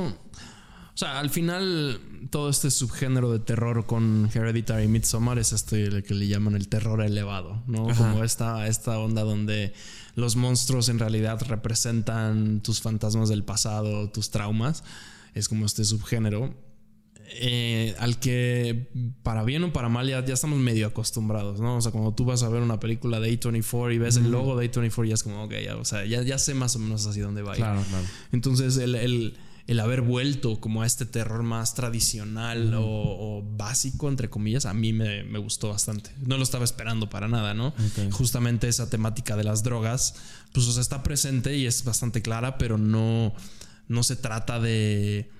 o 0.95 0.97
sea, 0.97 1.19
al 1.19 1.29
final 1.29 1.99
todo 2.29 2.49
este 2.49 2.71
subgénero 2.71 3.31
de 3.31 3.39
terror 3.39 3.85
con 3.85 4.29
Hereditary 4.33 4.87
Midsommar 4.87 5.37
es 5.39 5.51
este 5.51 6.03
que 6.03 6.13
le 6.13 6.27
llaman 6.27 6.55
el 6.55 6.69
terror 6.69 7.01
elevado, 7.01 7.61
¿no? 7.67 7.87
Como 7.95 8.23
esta, 8.23 8.65
esta 8.67 8.97
onda 8.97 9.23
donde 9.23 9.73
los 10.15 10.37
monstruos 10.37 10.87
en 10.87 10.99
realidad 10.99 11.41
representan 11.47 12.61
tus 12.61 12.81
fantasmas 12.81 13.27
del 13.27 13.43
pasado, 13.43 14.09
tus 14.09 14.31
traumas. 14.31 14.85
Es 15.33 15.49
como 15.49 15.65
este 15.65 15.83
subgénero. 15.83 16.55
Eh, 17.27 17.95
al 17.99 18.19
que 18.19 18.89
para 19.23 19.43
bien 19.43 19.63
o 19.63 19.73
para 19.73 19.89
mal 19.89 20.07
ya, 20.07 20.19
estamos 20.19 20.59
medio 20.59 20.87
acostumbrados, 20.87 21.59
¿no? 21.59 21.77
O 21.77 21.81
sea, 21.81 21.91
cuando 21.91 22.13
tú 22.13 22.25
vas 22.25 22.43
a 22.43 22.49
ver 22.49 22.61
una 22.61 22.79
película 22.79 23.19
de 23.19 23.39
A24 23.39 23.93
y 23.93 23.97
ves 23.97 24.17
el 24.17 24.31
logo 24.31 24.55
de 24.55 24.71
A24 24.71 25.07
ya 25.07 25.13
es 25.15 25.23
como, 25.23 25.43
ok, 25.43 25.53
ya, 25.63 25.75
o 25.75 25.85
sea, 25.85 26.05
ya, 26.05 26.21
ya 26.21 26.37
sé 26.37 26.53
más 26.53 26.75
o 26.75 26.79
menos 26.79 27.05
así 27.05 27.19
dónde 27.19 27.41
va. 27.41 27.53
Claro, 27.55 27.81
claro. 27.89 28.05
Entonces, 28.31 28.77
el, 28.77 28.95
el 28.95 29.37
el 29.67 29.79
haber 29.79 30.01
vuelto 30.01 30.59
como 30.59 30.83
a 30.83 30.85
este 30.85 31.05
terror 31.05 31.41
más 31.41 31.73
tradicional 31.73 32.73
o, 32.77 33.43
básico, 33.57 34.09
entre 34.09 34.29
comillas, 34.29 34.65
a 34.65 34.73
mí 34.73 34.93
me, 34.93 35.23
gustó 35.39 35.69
bastante. 35.69 36.11
No 36.25 36.37
lo 36.37 36.43
estaba 36.43 36.63
esperando 36.63 37.09
para 37.09 37.27
nada, 37.27 37.53
¿no? 37.53 37.73
Justamente 38.11 38.67
esa 38.67 38.89
temática 38.89 39.35
de 39.35 39.43
las 39.43 39.63
drogas, 39.63 40.15
pues 40.53 40.67
está 40.77 41.01
presente 41.01 41.57
y 41.57 41.65
es 41.65 41.83
bastante 41.83 42.21
clara, 42.21 42.57
pero 42.57 42.77
no, 42.77 43.33
no 43.87 44.03
se 44.03 44.15
trata 44.15 44.59
de 44.59 45.31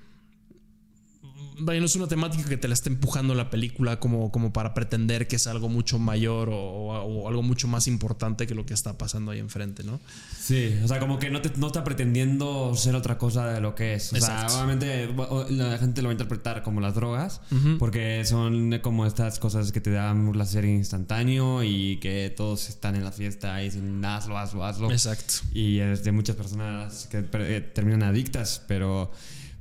vaya, 1.60 1.80
no 1.80 1.86
es 1.86 1.96
una 1.96 2.08
temática 2.08 2.48
que 2.48 2.58
te 2.58 2.68
la 2.68 2.74
esté 2.74 2.90
empujando 2.90 3.36
la 3.36 3.50
película 3.50 4.00
como, 4.00 4.32
como 4.32 4.54
para 4.54 4.74
pretender 4.74 5.28
que 5.28 5.36
es 5.36 5.48
algo 5.48 5.70
mucho 5.70 6.00
mayor 6.00 6.50
o, 6.52 7.28
algo 7.28 7.44
mucho 7.44 7.68
más 7.68 7.88
importante 7.88 8.48
que 8.48 8.56
lo 8.56 8.66
que 8.66 8.74
está 8.74 8.98
pasando 8.98 9.32
ahí 9.32 9.40
enfrente, 9.40 9.84
¿no? 9.84 10.00
Sí, 10.38 10.78
o 10.84 10.88
sea, 10.88 11.00
como 11.00 11.20
que 11.20 11.30
no, 11.30 11.42
te, 11.42 11.52
no 11.58 11.68
está 11.68 11.84
pretendiendo 11.84 12.76
ser 12.76 12.96
otra 12.96 13.18
cosa 13.18 13.48
de 13.48 13.62
lo 13.62 13.76
que 13.76 13.96
es. 13.96 14.14
O 14.14 14.18
sea, 14.18 14.48
obviamente 14.48 15.10
la 15.50 15.78
gente 15.78 16.02
lo 16.02 16.08
va 16.08 16.12
a 16.12 16.14
interpretar 16.14 16.64
como 16.64 16.82
las 16.82 16.96
drogas, 16.96 17.42
porque 17.80 18.24
son 18.26 18.80
como 18.82 19.06
estas 19.06 19.40
cosas 19.40 19.72
que 19.72 19.82
te 19.82 19.92
dan 19.92 20.20
un 20.20 20.32
placer 20.32 20.66
instantáneo 20.66 21.64
y 21.64 21.98
que 21.98 22.34
todos 22.36 22.70
están 22.70 22.96
en 22.96 23.04
la 23.04 23.12
fiesta 23.12 23.62
y 23.62 23.66
dicen, 23.66 24.04
hazlo, 24.04 24.38
hazlo, 24.38 24.66
hazlo. 24.66 24.92
Exacto. 24.92 25.36
Y 25.54 25.80
es 25.80 26.04
de 26.04 26.12
muchas 26.12 26.36
personas 26.36 27.08
que 27.08 27.26
eh, 27.34 27.62
terminan 27.74 28.04
adictas, 28.04 28.62
pero... 28.68 29.12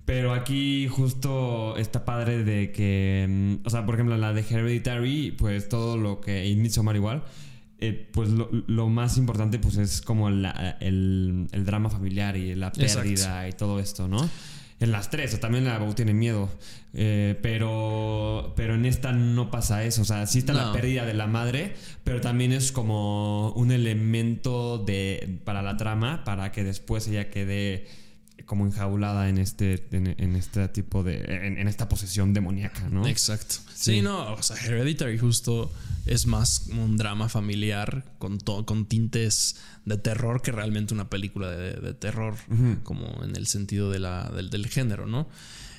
Pero 0.04 0.34
aquí 0.34 0.86
justo 0.88 1.76
está 1.78 2.04
padre 2.04 2.44
de 2.44 2.72
que, 2.72 3.26
mm, 3.28 3.66
o 3.66 3.70
sea, 3.70 3.86
por 3.86 3.94
ejemplo, 3.94 4.16
la 4.18 4.32
de 4.32 4.42
Hereditary, 4.42 5.32
pues 5.32 5.68
todo 5.68 5.96
lo 5.96 6.20
que, 6.20 6.46
y 6.46 6.56
Midsommar 6.56 6.96
igual, 6.96 7.24
eh, 7.80 8.08
pues 8.12 8.30
lo, 8.30 8.88
más 8.88 9.18
importante 9.18 9.58
pues 9.58 9.76
es 9.76 10.00
como 10.00 10.28
el, 10.28 10.46
el, 10.80 11.64
drama 11.64 11.90
familiar 11.90 12.36
y 12.36 12.54
la 12.54 12.70
pérdida 12.70 13.48
y 13.48 13.52
todo 13.52 13.80
esto, 13.80 14.06
¿no? 14.06 14.28
En 14.80 14.92
las 14.92 15.08
tres, 15.08 15.34
o 15.34 15.38
también 15.38 15.64
la 15.64 15.94
tiene 15.94 16.14
miedo, 16.14 16.50
eh, 16.92 17.38
pero, 17.42 18.52
pero 18.56 18.74
en 18.74 18.84
esta 18.84 19.12
no 19.12 19.50
pasa 19.50 19.84
eso, 19.84 20.02
o 20.02 20.04
sea, 20.04 20.26
sí 20.26 20.38
está 20.40 20.52
la 20.52 20.72
pérdida 20.72 21.06
de 21.06 21.14
la 21.14 21.26
madre, 21.26 21.74
pero 22.02 22.20
también 22.20 22.52
es 22.52 22.72
como 22.72 23.52
un 23.52 23.70
elemento 23.70 24.78
de, 24.78 25.38
para 25.44 25.62
la 25.62 25.76
trama, 25.76 26.24
para 26.24 26.52
que 26.52 26.64
después 26.64 27.08
ella 27.08 27.30
quede 27.30 27.86
como 28.46 28.66
enjaulada 28.66 29.28
en 29.28 29.38
este, 29.38 29.86
en, 29.92 30.36
este 30.36 30.68
tipo 30.68 31.02
de. 31.02 31.24
En, 31.28 31.68
esta 31.68 31.88
posesión 31.88 32.32
demoníaca, 32.32 32.88
¿no? 32.88 33.06
Exacto. 33.06 33.56
Sí. 33.74 34.02
no, 34.02 34.32
o 34.32 34.42
sea, 34.42 34.56
Hereditary 34.56 35.18
justo 35.18 35.72
es 36.06 36.26
más 36.26 36.68
un 36.68 36.96
drama 36.96 37.28
familiar 37.28 38.04
con, 38.18 38.38
con 38.38 38.86
tintes 38.86 39.56
de 39.84 39.96
terror 39.96 40.42
que 40.42 40.52
realmente 40.52 40.94
una 40.94 41.08
película 41.08 41.50
de, 41.50 41.94
terror, 41.94 42.34
como 42.82 43.22
en 43.22 43.36
el 43.36 43.46
sentido 43.46 43.90
de 43.90 43.98
la, 43.98 44.30
del, 44.30 44.66
género, 44.66 45.06
¿no? 45.06 45.28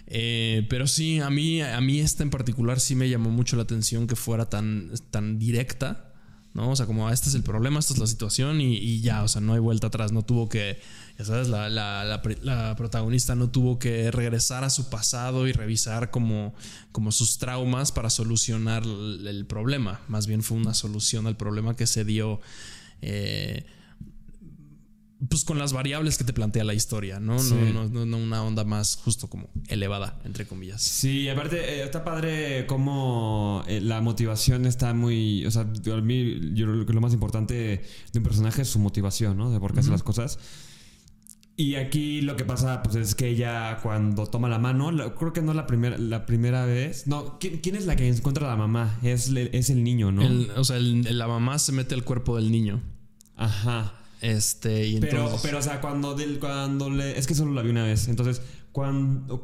Eh, 0.07 0.67
pero 0.69 0.85
sí, 0.87 1.19
a 1.19 1.29
mí, 1.29 1.61
a 1.61 1.81
mí 1.81 1.99
esta 1.99 2.23
en 2.23 2.29
particular 2.29 2.79
sí 2.79 2.95
me 2.95 3.09
llamó 3.09 3.31
mucho 3.31 3.55
la 3.55 3.63
atención 3.63 4.05
que 4.05 4.15
fuera 4.15 4.49
tan, 4.49 4.91
tan 5.09 5.39
directa 5.39 6.11
¿no? 6.55 6.71
O 6.71 6.75
sea, 6.75 6.85
como 6.85 7.09
este 7.09 7.27
es 7.27 7.35
el 7.35 7.43
problema, 7.43 7.79
esta 7.79 7.93
es 7.93 7.99
la 7.99 8.07
situación 8.07 8.61
y, 8.61 9.01
ya, 9.01 9.23
o 9.23 9.27
sea, 9.27 9.41
no 9.41 9.53
hay 9.53 9.59
vuelta 9.59 9.87
atrás, 9.87 10.13
no 10.13 10.23
tuvo 10.23 10.47
que, 10.47 10.79
ya 11.17 11.23
sabes, 11.23 11.47
la, 11.47 11.69
la, 11.69 12.75
protagonista 12.75 13.35
no 13.35 13.49
tuvo 13.49 13.79
que 13.79 14.11
regresar 14.11 14.65
a 14.65 14.69
su 14.69 14.89
pasado 14.89 15.47
y 15.47 15.53
revisar 15.53 16.11
como, 16.11 16.53
como 16.91 17.11
sus 17.11 17.37
traumas 17.37 17.93
para 17.93 18.09
solucionar 18.09 18.83
el, 18.83 19.45
problema, 19.47 20.01
más 20.09 20.27
bien 20.27 20.43
fue 20.43 20.57
una 20.57 20.73
solución 20.73 21.25
al 21.27 21.37
problema 21.37 21.75
que 21.75 21.87
se 21.87 22.03
dio. 22.03 22.41
Eh, 23.01 23.65
pues 25.29 25.45
con 25.45 25.57
las 25.57 25.71
variables 25.71 26.17
que 26.17 26.25
te 26.25 26.33
plantea 26.33 26.63
la 26.65 26.73
historia, 26.73 27.19
¿no? 27.19 27.41
No, 27.41 27.89
no, 27.89 28.05
no, 28.05 28.17
una 28.17 28.43
onda 28.43 28.65
más 28.65 28.97
justo 28.97 29.29
como 29.29 29.49
elevada, 29.69 30.19
entre 30.25 30.45
comillas. 30.45 30.81
Sí, 30.81 31.29
aparte 31.29 31.57
eh, 31.57 31.83
está 31.83 32.03
padre 32.03 32.65
cómo 32.67 33.63
eh, 33.67 33.79
la 33.79 34.01
motivación 34.01 34.65
está 34.65 34.93
muy, 34.93 35.45
o 35.45 35.51
sea, 35.51 35.61
a 35.61 36.01
mí 36.01 36.53
yo 36.53 36.65
creo 36.67 36.85
que 36.85 36.93
lo 36.93 37.01
más 37.01 37.13
importante 37.13 37.81
de 38.11 38.19
un 38.19 38.23
personaje 38.23 38.63
es 38.63 38.67
su 38.67 38.79
motivación, 38.79 39.37
¿no? 39.37 39.51
De 39.51 39.59
por 39.59 39.73
qué 39.73 39.79
hace 39.79 39.89
las 39.89 40.03
cosas. 40.03 40.37
Y 41.57 41.75
aquí 41.75 42.21
lo 42.21 42.35
que 42.35 42.43
pasa 42.43 42.83
pues 42.83 42.95
es 42.95 43.15
que 43.15 43.29
ella 43.29 43.79
cuando 43.81 44.27
toma 44.27 44.49
la 44.49 44.59
mano, 44.59 44.91
creo 45.15 45.31
que 45.31 45.41
no 45.41 45.51
es 45.51 45.55
la 45.55 45.67
primera, 45.67 45.97
la 45.97 46.25
primera 46.25 46.65
vez. 46.65 47.07
No, 47.07 47.39
¿quién, 47.39 47.75
es 47.75 47.85
la 47.85 47.95
que 47.95 48.07
encuentra 48.07 48.45
a 48.47 48.49
la 48.49 48.57
mamá? 48.57 48.99
Es, 49.03 49.29
es 49.29 49.69
el 49.69 49.83
niño, 49.83 50.11
¿no? 50.11 50.23
o 50.57 50.63
sea, 50.65 50.77
la 50.79 51.27
mamá 51.27 51.57
se 51.59 51.71
mete 51.71 51.95
al 51.95 52.03
cuerpo 52.03 52.35
del 52.35 52.51
niño. 52.51 52.81
Ajá. 53.37 53.93
Este, 54.21 54.87
y 54.87 54.99
pero, 54.99 55.37
pero, 55.43 55.59
o 55.59 55.61
sea, 55.61 55.81
cuando, 55.81 56.15
del, 56.15 56.39
cuando 56.39 56.89
le. 56.89 57.17
Es 57.17 57.27
que 57.27 57.35
solo 57.35 57.53
la 57.53 57.61
vi 57.61 57.69
una 57.69 57.83
vez. 57.83 58.07
Entonces, 58.07 58.41
cuando, 58.71 59.41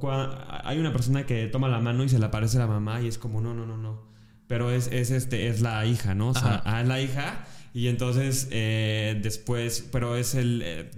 hay 0.64 0.80
una 0.80 0.92
persona 0.92 1.26
que 1.26 1.48
toma 1.48 1.70
la 1.70 1.80
mano 1.80 2.04
y 2.04 2.10
se 2.10 2.20
le 2.20 2.26
aparece 2.26 2.58
la 2.58 2.68
mamá 2.68 3.02
y 3.02 3.08
es 3.08 3.18
como, 3.18 3.42
no, 3.42 3.54
no, 3.54 3.66
no, 3.66 3.78
no. 3.78 4.10
Pero 4.48 4.72
es, 4.72 4.88
es 4.88 5.12
este, 5.12 5.48
es 5.48 5.62
la 5.62 5.86
hija, 5.86 6.16
¿no? 6.16 6.30
O 6.30 6.34
sea, 6.34 6.62
ah, 6.66 6.82
es 6.82 6.88
la 6.88 7.00
hija. 7.00 7.46
Y 7.74 7.88
entonces, 7.88 8.48
eh, 8.52 9.20
después, 9.22 9.88
pero 9.92 10.16
es 10.16 10.36
el. 10.36 10.62
Eh, 10.64 10.92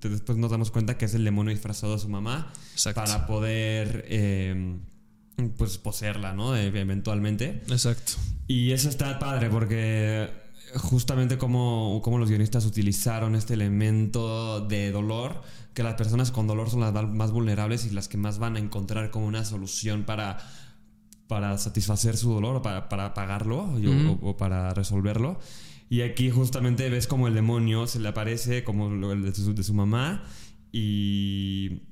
después 0.00 0.36
nos 0.36 0.50
damos 0.50 0.70
cuenta 0.70 0.98
que 0.98 1.04
es 1.04 1.14
el 1.14 1.24
demonio 1.24 1.52
disfrazado 1.52 1.92
de 1.92 1.98
su 2.00 2.08
mamá. 2.08 2.52
Para 2.94 3.26
poder. 3.26 4.04
Eh, 4.08 4.76
pues 5.56 5.78
poseerla, 5.78 6.32
¿no? 6.32 6.56
eventualmente. 6.56 7.62
Exacto. 7.68 8.14
Y 8.48 8.72
eso 8.72 8.88
está 8.88 9.20
padre 9.20 9.48
porque 9.50 10.28
justamente 10.76 11.38
como, 11.38 12.02
los 12.18 12.28
guionistas 12.28 12.64
utilizaron 12.66 13.34
este 13.34 13.54
elemento 13.54 14.60
de 14.60 14.90
dolor, 14.90 15.42
que 15.74 15.82
las 15.82 15.94
personas 15.94 16.30
con 16.30 16.46
dolor 16.46 16.70
son 16.70 16.80
las 16.80 16.92
más 16.92 17.30
vulnerables 17.30 17.86
y 17.86 17.90
las 17.90 18.08
que 18.08 18.16
más 18.16 18.38
van 18.38 18.56
a 18.56 18.58
encontrar 18.58 19.10
como 19.10 19.26
una 19.26 19.44
solución 19.44 20.04
para, 20.04 20.38
para 21.26 21.56
satisfacer 21.58 22.16
su 22.16 22.32
dolor 22.32 22.56
o 22.56 22.62
para, 22.62 22.88
para 22.88 23.14
pagarlo 23.14 23.70
o, 24.22 24.36
para 24.36 24.74
resolverlo. 24.74 25.38
Y 25.90 26.02
aquí 26.02 26.30
justamente 26.30 26.88
ves 26.90 27.06
como 27.06 27.28
el 27.28 27.34
demonio 27.34 27.86
se 27.86 27.98
le 28.00 28.08
aparece 28.08 28.64
como 28.64 29.12
el 29.12 29.22
de 29.22 29.34
su, 29.34 29.54
de 29.54 29.62
su 29.62 29.72
mamá 29.72 30.24
y, 30.70 31.82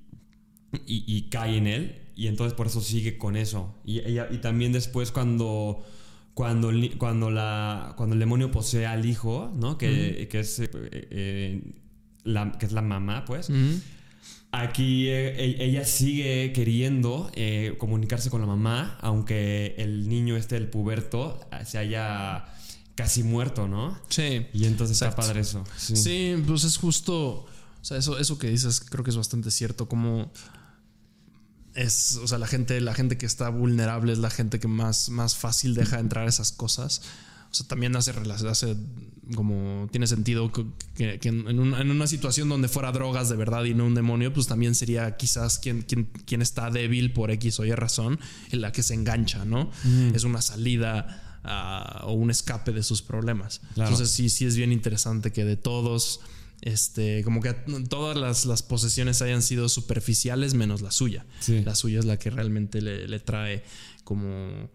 y, 0.87 1.29
cae 1.31 1.57
en 1.57 1.67
él. 1.67 2.03
Y 2.15 2.27
entonces 2.27 2.55
por 2.55 2.67
eso 2.67 2.81
sigue 2.81 3.17
con 3.17 3.37
eso. 3.37 3.75
Y, 3.85 4.01
y 4.01 4.39
también 4.43 4.73
después 4.73 5.13
cuando 5.13 5.85
cuando, 6.37 6.71
cuando, 6.99 7.31
la, 7.31 7.95
cuando 7.97 8.13
el 8.13 8.21
demonio 8.21 8.51
posee 8.51 8.85
al 8.85 9.07
hijo, 9.07 9.51
¿no? 9.57 9.79
Que, 9.79 10.29
que 10.31 10.41
es, 10.41 10.59
eh, 10.59 10.69
eh, 10.75 11.63
la, 12.25 12.53
que 12.59 12.67
es 12.67 12.73
la 12.73 12.83
mamá, 12.83 13.25
pues. 13.25 13.51
Aquí 14.53 15.09
eh, 15.09 15.57
ella 15.65 15.87
sigue 15.87 16.53
queriendo 16.53 17.33
comunicarse 17.79 18.29
con 18.29 18.43
la 18.43 18.47
mamá, 18.47 18.99
aunque 19.01 19.77
el 19.79 20.11
niño 20.11 20.37
este, 20.37 20.59
el 20.59 20.69
puberto, 20.69 21.41
se 21.65 21.79
haya 21.79 22.45
casi 22.97 23.23
muerto, 23.23 23.69
¿no? 23.69 23.97
Sí. 24.09 24.47
Y 24.53 24.65
entonces 24.65 25.01
está 25.01 25.15
padre 25.15 25.41
eso. 25.41 25.65
Sí. 25.77 25.95
sí, 25.95 26.43
pues 26.47 26.65
es 26.65 26.77
justo. 26.79 27.45
O 27.45 27.85
sea, 27.89 27.99
eso, 27.99 28.19
eso 28.19 28.39
que 28.39 28.49
dices 28.49 28.81
creo 28.81 29.05
que 29.05 29.11
es 29.11 29.17
bastante 29.17 29.53
cierto. 29.53 29.87
Como 29.89 30.33
es, 31.75 32.17
o 32.17 32.27
sea, 32.27 32.39
la 32.39 32.47
gente, 32.47 32.81
la 32.81 32.95
gente 32.95 33.19
que 33.19 33.27
está 33.27 33.51
vulnerable 33.51 34.13
es 34.13 34.19
la 34.19 34.31
gente 34.31 34.59
que 34.59 34.67
más, 34.67 35.11
más 35.11 35.37
fácil 35.37 35.75
deja 35.75 36.01
entrar 36.01 36.27
esas 36.27 36.51
cosas. 36.51 37.03
o 37.51 37.55
sea, 37.55 37.69
también 37.69 37.95
hace, 37.95 38.13
hace 38.13 38.77
como 39.35 39.89
tiene 39.91 40.07
sentido 40.07 40.51
que, 40.53 41.21
en, 41.23 41.59
una, 41.59 42.07
situación 42.07 42.49
donde 42.49 42.69
fuera 42.69 42.93
drogas 42.93 43.29
de 43.29 43.37
verdad 43.37 43.65
y 43.65 43.75
no 43.75 43.85
un 43.87 43.95
demonio, 43.95 44.33
pues 44.33 44.47
también 44.47 44.75
sería 44.75 45.17
quizás 45.17 45.59
quien, 45.59 45.83
quien, 45.83 46.05
quien 46.25 46.41
está 46.41 46.71
débil 46.71 47.13
por 47.13 47.31
X 47.31 47.61
o 47.61 47.65
Y 47.67 47.73
razón 47.73 48.19
en 48.51 48.63
la 48.63 48.73
que 48.73 48.83
se 48.83 48.95
engancha, 48.95 49.45
¿no? 49.45 49.71
Es 50.15 50.25
una 50.25 50.41
salida 50.41 51.26
ah, 51.47 52.03
o 52.05 52.13
un 52.13 52.31
escape 52.31 52.73
de 52.73 52.83
sus 52.83 53.03
problemas. 53.03 53.61
Entonces 53.77 54.11
sí, 54.11 54.29
sí 54.29 54.45
es 54.45 54.57
bien 54.57 54.73
interesante 54.73 55.33
que 55.33 55.45
de 55.45 55.57
todos 55.57 56.21
este, 56.63 57.23
como 57.23 57.41
que 57.41 57.53
todas 57.89 58.45
las, 58.45 58.63
posesiones 58.63 59.23
hayan 59.23 59.43
sido 59.43 59.69
superficiales 59.69 60.55
menos 60.55 60.81
la 60.81 60.91
suya. 60.91 61.27
La 61.65 61.75
suya 61.75 61.99
es 61.99 62.05
la 62.05 62.19
que 62.19 62.31
realmente 62.31 62.81
le, 62.81 63.07
le 63.09 63.21
trae 63.21 63.63
como 64.05 64.71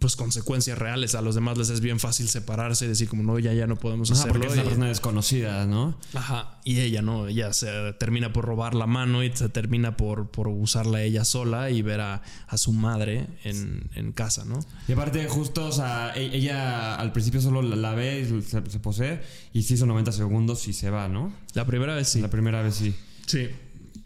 pues 0.00 0.16
consecuencias 0.16 0.78
reales. 0.78 1.14
A 1.14 1.22
los 1.22 1.34
demás 1.34 1.58
les 1.58 1.70
es 1.70 1.80
bien 1.80 2.00
fácil 2.00 2.28
separarse 2.28 2.84
y 2.84 2.88
decir 2.88 3.08
como 3.08 3.22
no, 3.22 3.38
ya 3.38 3.52
ya 3.52 3.66
no 3.66 3.76
podemos 3.76 4.10
hacerlo. 4.10 4.32
Porque 4.32 4.46
es 4.48 4.52
una 4.54 4.62
persona 4.64 4.88
desconocida, 4.88 5.66
¿no? 5.66 5.96
Ajá. 6.14 6.60
Y 6.64 6.80
ella 6.80 7.02
no, 7.02 7.28
ella 7.28 7.52
se 7.52 7.92
termina 7.94 8.32
por 8.32 8.44
robar 8.44 8.74
la 8.74 8.86
mano 8.86 9.22
y 9.22 9.32
se 9.34 9.48
termina 9.48 9.96
por, 9.96 10.30
por 10.30 10.48
usarla 10.48 11.02
ella 11.02 11.24
sola 11.24 11.70
y 11.70 11.82
ver 11.82 12.00
a, 12.00 12.22
su 12.54 12.72
madre 12.72 13.26
en, 13.44 14.12
casa, 14.12 14.44
¿no? 14.44 14.60
Y 14.88 14.92
aparte, 14.92 15.26
justo, 15.28 15.66
o 15.66 15.72
sea, 15.72 16.12
e, 16.14 16.36
ella 16.36 16.94
al 16.96 17.12
principio 17.12 17.40
solo 17.40 17.62
la, 17.62 17.94
ve 17.94 18.20
y 18.20 18.42
se, 18.42 18.70
se 18.70 18.78
posee 18.78 19.22
y 19.52 19.62
se 19.62 19.74
hizo 19.74 19.86
90 19.86 20.12
segundos 20.12 20.68
y 20.68 20.72
se 20.72 20.90
va, 20.90 21.08
¿no? 21.08 21.32
La 21.54 21.66
primera 21.66 21.94
vez 21.94 22.08
sí. 22.08 22.20
La 22.20 22.30
primera 22.30 22.62
vez 22.62 22.74
sí. 22.74 22.94
Sí. 23.26 23.48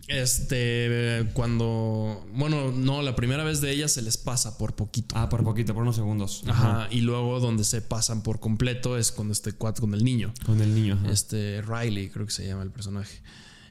Este, 0.09 1.27
cuando, 1.33 2.25
bueno, 2.33 2.71
no, 2.71 3.03
la 3.03 3.17
primera 3.17 3.43
vez 3.43 3.61
de 3.61 3.73
ella 3.73 3.89
se 3.89 4.03
les 4.03 4.17
pasa 4.17 4.57
por 4.57 4.77
poquito. 4.77 5.17
Ah, 5.19 5.29
por 5.29 5.43
poquito, 5.43 5.75
por 5.75 5.83
unos 5.83 5.97
segundos. 5.97 6.45
Ajá. 6.47 6.89
Y 6.91 7.01
luego 7.01 7.41
donde 7.41 7.65
se 7.65 7.83
pasan 7.83 8.23
por 8.23 8.39
completo 8.39 8.97
es 8.97 9.11
con 9.11 9.31
este 9.31 9.53
cuatro, 9.53 9.83
con 9.83 9.95
el 9.95 10.05
niño. 10.05 10.33
Con 10.45 10.61
el 10.61 10.75
niño. 10.75 10.99
Este, 11.11 11.61
Riley, 11.63 12.11
creo 12.11 12.27
que 12.27 12.33
se 12.33 12.47
llama 12.47 12.63
el 12.63 12.71
personaje. 12.71 13.21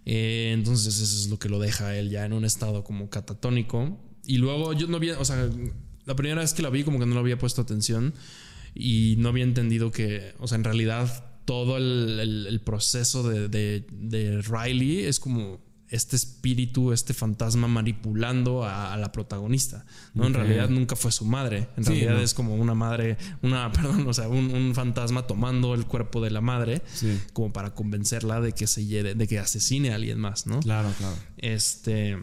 Eh, 0.06 0.52
entonces 0.54 0.98
eso 1.00 1.04
es 1.04 1.30
lo 1.30 1.40
que 1.40 1.50
lo 1.50 1.58
deja 1.60 1.96
él 1.98 2.10
ya 2.10 2.26
en 2.26 2.34
un 2.34 2.44
estado 2.44 2.84
como 2.84 3.10
catatónico. 3.10 3.98
Y 4.26 4.38
luego 4.38 4.74
yo 4.74 4.88
no 4.88 4.98
había, 4.98 5.18
o 5.20 5.26
sea, 5.26 5.50
la 6.06 6.16
primera 6.16 6.42
vez 6.42 6.54
que 6.54 6.62
la 6.62 6.70
vi 6.70 6.84
como 6.84 7.00
que 7.00 7.06
no 7.06 7.14
le 7.14 7.20
había 7.20 7.38
puesto 7.38 7.62
atención 7.62 8.14
y 8.74 9.16
no 9.20 9.30
había 9.30 9.46
entendido 9.46 9.92
que, 9.92 10.36
o 10.40 10.48
sea, 10.48 10.58
en 10.58 10.66
realidad 10.66 11.32
todo 11.46 11.78
el, 11.78 12.62
proceso 12.66 13.24
de, 13.24 13.48
de 13.48 14.42
Riley 14.42 15.06
es 15.06 15.20
como 15.20 15.65
este 15.90 16.16
espíritu, 16.16 16.92
este 16.92 17.14
fantasma 17.14 17.68
manipulando 17.68 18.64
a, 18.64 18.98
la 18.98 19.12
protagonista. 19.12 19.86
¿no? 20.14 20.26
En 20.26 20.34
realidad 20.34 20.70
nunca 20.70 20.96
fue 20.96 21.12
su 21.12 21.26
madre. 21.26 21.70
En 21.78 21.86
realidad 21.86 22.22
es 22.22 22.34
como 22.34 22.56
una 22.56 22.74
madre, 22.74 23.18
una, 23.42 23.72
perdón, 23.74 24.08
o 24.08 24.14
sea, 24.14 24.28
un, 24.28 24.74
fantasma 24.74 25.28
tomando 25.28 25.74
el 25.74 25.86
cuerpo 25.86 26.22
de 26.22 26.32
la 26.32 26.42
madre 26.42 26.82
como 27.34 27.54
para 27.54 27.74
convencerla 27.74 28.42
de 28.42 28.54
que 28.54 28.68
se 28.68 28.84
de 28.84 29.28
que 29.28 29.40
asesine 29.40 29.92
a 29.92 29.96
alguien 29.96 30.20
más, 30.20 30.48
¿no? 30.48 30.60
Claro, 30.60 30.92
claro. 30.98 31.16
Este. 31.38 32.18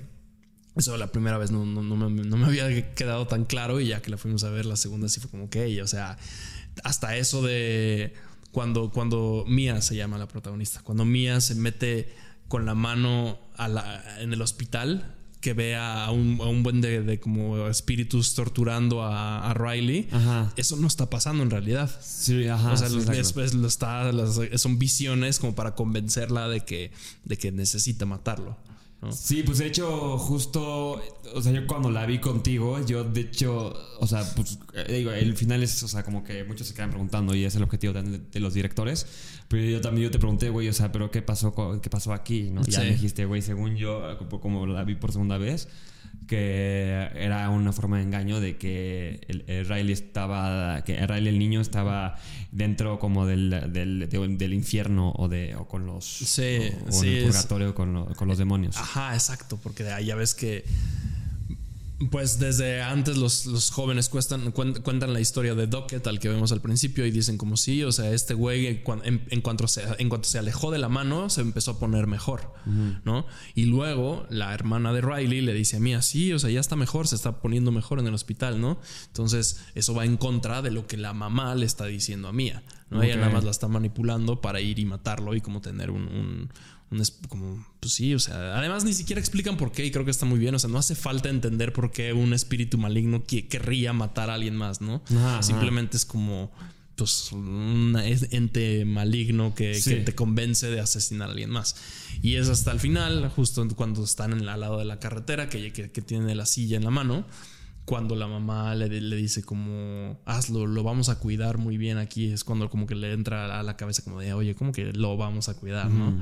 Eso 0.75 0.97
la 0.97 1.13
primera 1.13 1.37
vez 1.37 1.51
no, 1.51 1.67
no, 1.67 1.83
me, 1.83 2.25
no, 2.25 2.37
me, 2.39 2.47
había 2.47 2.95
quedado 2.95 3.27
tan 3.27 3.45
claro 3.45 3.79
y 3.79 3.89
ya 3.89 4.01
que 4.01 4.11
la 4.11 4.17
fuimos 4.17 4.43
a 4.45 4.49
ver 4.49 4.65
la 4.65 4.77
segunda 4.77 5.07
sí 5.11 5.21
fue 5.21 5.31
como 5.31 5.51
que, 5.51 5.83
o 5.83 5.87
sea, 5.87 6.17
hasta 6.83 7.15
eso 7.19 7.43
de 7.43 8.15
cuando, 8.53 8.91
cuando 8.91 9.45
Mia 9.47 9.83
se 9.83 9.97
llama 9.97 10.17
la 10.17 10.29
protagonista, 10.29 10.81
cuando 10.83 11.05
Mia 11.05 11.41
se 11.41 11.55
mete 11.57 12.15
con 12.49 12.67
la 12.67 12.75
mano 12.75 13.39
en 14.19 14.33
el 14.33 14.43
hospital 14.43 15.17
que 15.43 15.55
ve 15.55 15.75
a 15.75 16.09
un, 16.13 16.63
buen 16.63 16.81
de, 16.81 17.19
como 17.19 17.67
espíritus 17.67 18.35
torturando 18.35 19.03
a, 19.03 19.53
Riley. 19.55 20.09
Eso 20.57 20.77
no 20.77 20.87
está 20.87 21.11
pasando 21.11 21.43
en 21.43 21.51
realidad. 21.51 21.91
Sí, 22.01 22.47
ajá. 22.47 22.73
O 22.73 22.77
sea, 22.77 22.89
después 22.89 23.53
lo 23.53 23.67
está, 23.67 24.11
son 24.57 24.79
visiones 24.79 25.41
como 25.41 25.55
para 25.55 25.75
convencerla 25.75 26.49
de 26.49 26.61
que, 26.61 26.93
de 27.25 27.37
que 27.37 27.51
necesita 27.51 28.07
matarlo. 28.07 28.57
Sí, 29.11 29.43
pues 29.43 29.59
de 29.59 29.67
hecho, 29.67 30.17
justo, 30.17 31.03
o 31.35 31.43
sea, 31.43 31.51
yo 31.51 31.67
cuando 31.67 31.91
la 31.91 32.07
vi 32.07 32.21
contigo, 32.21 32.85
yo 32.87 33.03
de 33.03 33.23
hecho, 33.23 33.75
o 33.99 34.07
sea, 34.07 34.23
pues 34.37 34.61
eh, 34.75 34.99
digo, 34.99 35.11
el 35.11 35.37
final 35.37 35.61
es, 35.65 35.83
o 35.83 35.89
sea, 35.89 36.05
como 36.05 36.23
que 36.23 36.45
muchos 36.45 36.69
se 36.69 36.75
quedan 36.75 36.91
preguntando 36.91 37.35
y 37.35 37.45
es 37.45 37.57
el 37.57 37.65
objetivo 37.65 37.93
de, 37.95 38.41
los 38.41 38.55
directores, 38.55 39.07
pero 39.53 39.65
yo 39.65 39.83
también 39.83 40.05
yo 40.05 40.11
te 40.11 40.19
pregunté, 40.19 40.49
güey, 40.49 40.67
o 40.69 40.73
sea, 40.73 40.91
pero 40.91 41.11
¿qué 41.11 41.21
pasó, 41.21 41.55
qué 41.83 41.91
pasó 41.91 42.15
aquí? 42.15 42.49
¿no? 42.51 42.63
Y 42.67 42.71
ya 42.71 42.81
me 42.81 42.93
dijiste, 42.93 43.27
güey, 43.27 43.43
según 43.43 43.77
yo, 43.77 44.17
como 44.41 44.65
la 44.67 44.83
vi 44.83 44.95
por 44.95 45.13
segunda 45.13 45.37
vez, 45.37 45.69
que 46.27 47.11
era 47.15 47.51
una 47.51 47.71
forma 47.75 47.99
de 47.99 48.05
engaño 48.05 48.41
de 48.41 48.57
que 48.57 49.21
el, 49.29 49.67
Riley 49.67 49.93
estaba, 49.93 50.83
que 50.85 51.07
Riley 51.07 51.29
el 51.29 51.39
niño 51.39 51.61
estaba 51.61 52.17
dentro 52.51 52.99
como 52.99 53.27
del, 53.27 53.51
del, 53.71 54.09
del 54.09 54.55
infierno 54.55 55.13
o, 55.17 55.29
de, 55.29 55.55
o 55.55 55.69
con 55.69 55.85
los... 55.85 56.03
Sí, 56.07 56.59
o, 56.91 57.03
en 57.03 57.09
el 57.11 57.25
purgatorio 57.25 57.75
con, 57.75 58.15
con, 58.15 58.29
los 58.29 58.39
demonios. 58.39 58.79
Ajá, 58.79 59.13
exacto, 59.13 59.61
porque 59.63 59.85
de 59.85 59.93
ahí 59.93 60.07
ya 60.07 60.15
ves 60.15 60.35
que 60.35 60.65
pues 62.11 62.39
desde 62.39 62.83
antes 62.83 63.17
los, 63.17 63.71
jóvenes 63.71 64.09
cuentan 64.09 65.13
la 65.13 65.21
historia 65.21 65.55
de 65.55 65.67
Docket, 65.67 66.07
al 66.07 66.19
que 66.19 66.29
vemos 66.29 66.53
al 66.53 66.61
principio, 66.61 67.07
y 67.07 67.11
dicen 67.11 67.39
como 67.39 67.57
sí, 67.57 67.83
o 67.85 67.93
sea, 67.93 68.11
este 68.13 68.35
güey 68.35 68.67
en, 68.67 69.41
cuanto 69.43 69.69
se, 69.69 69.83
en 69.99 70.09
cuanto 70.09 70.29
se 70.29 70.39
alejó 70.39 70.71
de 70.71 70.79
la 70.79 70.89
mano, 70.89 71.31
se 71.31 71.41
empezó 71.41 71.73
a 71.73 71.79
poner 71.79 72.07
mejor, 72.07 72.53
¿no? 73.05 73.27
Y 73.55 73.67
luego 73.67 74.27
la 74.31 74.55
hermana 74.55 74.93
de 74.93 75.01
Riley 75.01 75.41
le 75.41 75.55
dice 75.55 75.77
a 75.77 75.81
mí, 75.81 75.95
sí, 76.03 76.33
o 76.33 76.39
sea, 76.39 76.51
ya 76.51 76.61
está 76.61 76.77
mejor, 76.77 77.09
se 77.09 77.17
está 77.17 77.41
poniendo 77.41 77.73
mejor 77.73 77.99
en 77.99 78.07
el 78.07 78.15
hospital, 78.15 78.61
¿no? 78.61 78.81
Entonces, 79.09 79.61
eso 79.75 79.95
va 79.95 80.05
en 80.05 80.17
contra 80.17 80.63
de 80.63 80.71
lo 80.71 80.87
que 80.87 80.97
la 80.97 81.13
mamá 81.13 81.55
le 81.55 81.67
está 81.67 81.87
diciendo 81.87 82.29
a 82.29 82.33
Mía, 82.33 82.63
¿no? 82.91 83.03
Ella 83.03 83.17
nada 83.17 83.31
más 83.31 83.45
la 83.45 83.51
está 83.51 83.69
manipulando 83.69 84.41
para 84.41 84.61
ir 84.61 84.79
y 84.79 84.85
matarlo 84.85 85.35
y 85.35 85.41
como 85.41 85.61
tener 85.61 85.91
un 86.93 87.03
como, 87.29 87.67
pues 87.81 87.95
sí, 87.95 88.15
o 88.15 88.19
sea, 88.19 88.57
además 88.59 88.85
ni 88.85 88.93
siquiera 88.93 89.21
explican 89.21 89.57
por 89.57 89.73
qué 89.73 89.85
y 89.85 89.91
creo 89.91 90.05
que 90.05 90.11
está 90.11 90.27
muy 90.27 90.39
bien, 90.39 90.55
o 90.55 90.59
sea, 90.59 90.71
no 90.71 90.79
hace 90.79 90.95
falta 90.95 91.29
entender 91.29 91.73
por 91.73 91.91
qué 91.91 92.13
un 92.13 92.35
espíritu 92.35 92.79
maligno 92.79 93.25
querría 93.25 93.93
matar 93.93 94.31
a 94.31 94.35
alguien 94.35 94.57
más, 94.57 94.81
¿no? 94.81 95.03
Simplemente 95.41 95.97
es 95.97 96.05
como, 96.05 96.53
pues, 96.97 97.33
un 97.33 97.99
ente 98.03 98.85
maligno 98.85 99.55
que, 99.55 99.81
te 100.05 100.15
convence 100.15 100.71
de 100.71 100.81
asesinar 100.81 101.29
a 101.29 101.33
alguien 101.33 101.51
más. 101.51 101.77
Y 102.21 102.37
es 102.37 102.49
hasta 102.49 102.71
el 102.73 102.81
final, 102.81 103.29
justo 103.31 103.67
cuando 103.75 104.05
están 104.05 104.33
en 104.33 104.47
al 104.49 104.61
lado 104.61 104.79
de 104.79 104.85
la 104.85 104.99
carretera, 104.99 105.49
que, 105.49 105.73
que, 105.73 105.91
que 105.91 106.03
tiene 106.03 106.35
la 106.35 106.47
silla 106.47 106.77
en 106.77 106.85
la 106.85 106.91
mano 106.91 107.25
cuando 107.85 108.15
la 108.15 108.29
mamá 108.29 108.75
le, 108.77 108.89
le, 109.01 109.17
dice 109.17 109.43
como 109.43 110.21
hazlo, 110.25 110.67
lo 110.67 110.83
vamos 110.85 111.09
a 111.09 111.19
cuidar 111.19 111.59
muy 111.59 111.77
bien 111.77 111.99
aquí, 111.99 112.33
es 112.33 112.45
cuando 112.45 112.71
como 112.71 112.87
que 112.87 112.95
le 112.95 113.13
entra 113.13 113.59
a 113.59 113.63
la 113.63 113.77
cabeza 113.77 114.03
como 114.05 114.21
de, 114.21 114.33
oye, 114.35 114.55
como 114.55 114.73
que 114.73 114.93
lo 114.93 115.17
vamos 115.17 115.49
a 115.49 115.55
cuidar, 115.55 115.91
¿no? 115.91 116.17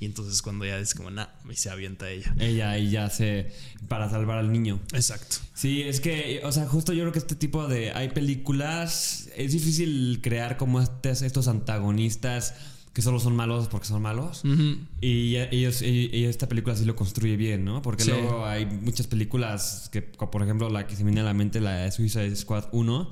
Y 0.00 0.04
entonces 0.04 0.42
cuando 0.42 0.66
ella 0.66 0.78
dice 0.78 0.96
como, 0.96 1.10
nah, 1.10 1.28
y 1.50 1.56
se 1.56 1.70
avienta 1.70 2.10
ella. 2.10 2.34
Ella 2.38 2.76
y 2.78 2.90
ya 2.90 3.06
hace 3.06 3.50
para 3.88 4.10
salvar 4.10 4.38
al 4.38 4.52
niño. 4.52 4.80
Exacto. 4.92 5.36
Sí, 5.54 5.82
es 5.82 6.00
que, 6.00 6.42
o 6.44 6.52
sea, 6.52 6.66
justo 6.66 6.92
yo 6.92 7.04
creo 7.04 7.12
que 7.12 7.18
este 7.20 7.36
tipo 7.36 7.66
de, 7.66 7.90
hay 7.92 8.10
películas, 8.10 9.30
es 9.34 9.52
difícil 9.52 10.20
crear 10.22 10.58
como 10.58 10.80
estos 10.80 11.48
antagonistas 11.48 12.54
que 12.98 13.02
solo 13.02 13.20
son 13.20 13.36
malos 13.36 13.68
porque 13.68 13.86
son 13.86 14.02
malos. 14.02 14.42
Y 15.00 15.36
ellos 15.36 15.82
y, 15.82 16.24
esta 16.24 16.48
película 16.48 16.74
sí 16.74 16.84
lo 16.84 16.96
construye 16.96 17.36
bien, 17.36 17.64
¿no? 17.64 17.80
Porque 17.80 18.04
luego 18.04 18.44
hay 18.44 18.66
muchas 18.66 19.06
películas 19.06 19.88
que, 19.92 20.02
por 20.02 20.42
ejemplo, 20.42 20.68
la 20.68 20.88
que 20.88 20.96
se 20.96 21.04
me 21.04 21.10
viene 21.10 21.20
a 21.20 21.24
la 21.24 21.32
mente, 21.32 21.60
la 21.60 21.76
de 21.76 21.92
Suicide 21.92 22.34
Squad 22.34 22.64
1, 22.72 23.10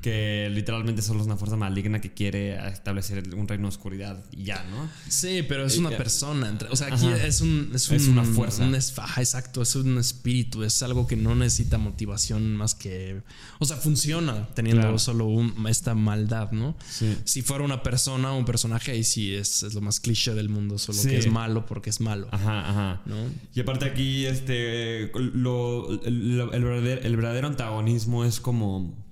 que 0.00 0.48
literalmente 0.52 1.02
solo 1.02 1.22
es 1.22 1.26
una 1.26 1.36
fuerza 1.36 1.56
maligna 1.56 2.00
que 2.00 2.14
quiere 2.14 2.56
establecer 2.68 3.34
un 3.34 3.48
reino 3.48 3.64
de 3.64 3.68
oscuridad 3.70 4.24
y 4.30 4.44
ya, 4.44 4.64
¿no? 4.70 4.88
Sí, 5.08 5.44
pero 5.48 5.66
es 5.66 5.76
una 5.76 5.90
persona. 5.90 6.56
O 6.70 6.76
sea, 6.76 6.86
aquí 6.94 7.08
es, 7.08 7.40
un, 7.40 7.72
es, 7.74 7.90
una 8.06 8.22
fuerza. 8.22 8.64
exacto, 8.68 9.60
es 9.60 9.74
un 9.74 9.98
espíritu, 9.98 10.62
es 10.62 10.80
algo 10.84 11.08
que 11.08 11.16
no 11.16 11.34
necesita 11.34 11.78
motivación 11.78 12.54
más 12.54 12.76
que. 12.76 13.22
O 13.58 13.64
sea, 13.64 13.76
funciona 13.76 14.46
teniendo 14.54 14.96
solo 15.00 15.28
esta 15.68 15.96
maldad, 15.96 16.52
¿no? 16.52 16.76
Si 17.24 17.42
fuera 17.42 17.64
una 17.64 17.82
persona 17.82 18.30
un 18.30 18.44
personaje, 18.44 18.92
ahí 18.92 19.02
sí 19.02 19.15
es, 19.16 19.62
es, 19.62 19.74
lo 19.74 19.80
más 19.80 20.00
cliché 20.00 20.34
del 20.34 20.48
mundo, 20.48 20.78
solo 20.78 21.02
que 21.02 21.18
es 21.18 21.30
malo 21.30 21.66
porque 21.66 21.90
es 21.90 22.00
malo. 22.00 22.28
Ajá, 22.30 22.68
ajá. 22.68 23.02
¿no? 23.06 23.16
Y 23.54 23.60
aparte 23.60 23.84
aquí, 23.84 24.26
este, 24.26 25.10
lo, 25.14 26.02
el, 26.04 26.64
verdadero, 26.64 27.02
el 27.02 27.16
verdadero 27.16 27.46
antagonismo 27.48 28.24
es 28.24 28.40
como 28.40 29.06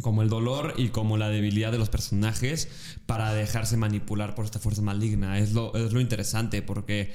como 0.00 0.22
el 0.22 0.28
dolor 0.28 0.74
y 0.78 0.88
como 0.88 1.18
la 1.18 1.28
debilidad 1.28 1.72
de 1.72 1.78
los 1.78 1.90
personajes 1.90 2.68
para 3.06 3.34
dejarse 3.34 3.76
manipular 3.76 4.34
por 4.34 4.44
esta 4.44 4.58
fuerza 4.58 4.82
maligna. 4.82 5.38
Es 5.38 5.52
lo, 5.52 5.74
es 5.74 5.92
lo 5.92 6.00
interesante 6.00 6.62
porque 6.62 7.12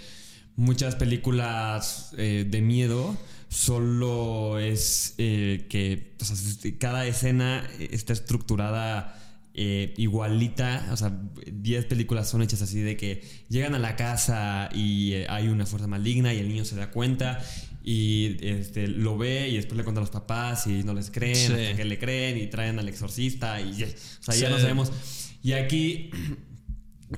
muchas 0.56 0.95
películas 0.95 2.12
eh, 2.17 2.45
de 2.48 2.62
miedo 2.62 3.17
solo 3.50 4.60
es 4.60 5.15
eh, 5.17 5.65
que 5.69 6.15
cada 6.80 7.06
escena 7.06 7.67
está 7.80 8.13
estructurada 8.13 9.25
eh, 9.58 9.94
igualita, 9.98 10.88
o 10.91 10.98
sea, 10.98 11.18
10 11.50 11.86
películas 11.86 12.30
son 12.30 12.41
hechas 12.41 12.62
así 12.62 12.82
de 12.82 12.98
que 12.98 13.24
llegan 13.48 13.74
a 13.74 13.80
la 13.80 13.96
casa 13.96 14.70
y 14.74 15.13
eh, 15.13 15.28
hay 15.30 15.48
una 15.48 15.65
fuerza 15.65 15.88
maligna 15.88 16.34
y 16.34 16.39
el 16.39 16.50
niño 16.50 16.65
se 16.65 16.76
da 16.76 16.91
cuenta 16.91 17.41
y 17.84 18.38
este, 18.46 18.88
lo 18.88 19.18
ve 19.18 19.48
y 19.48 19.56
después 19.56 19.78
le 19.78 19.84
cuenta 19.84 20.02
a 20.02 20.04
los 20.04 20.10
papás 20.10 20.68
y 20.68 20.84
no 20.84 20.94
les 20.94 21.10
creen, 21.10 21.54
hasta 21.54 21.76
que 21.76 21.86
le 21.86 21.98
creen 21.98 22.38
y 22.38 22.48
traen 22.48 22.80
al 22.80 22.89
exorcista 22.89 23.62
y 23.62 23.84
o 23.84 23.88
sea, 24.20 24.36
ya 24.36 24.50
no 24.50 24.60
sabemos. 24.60 24.91
Y 25.41 25.54
aquí, 25.54 26.10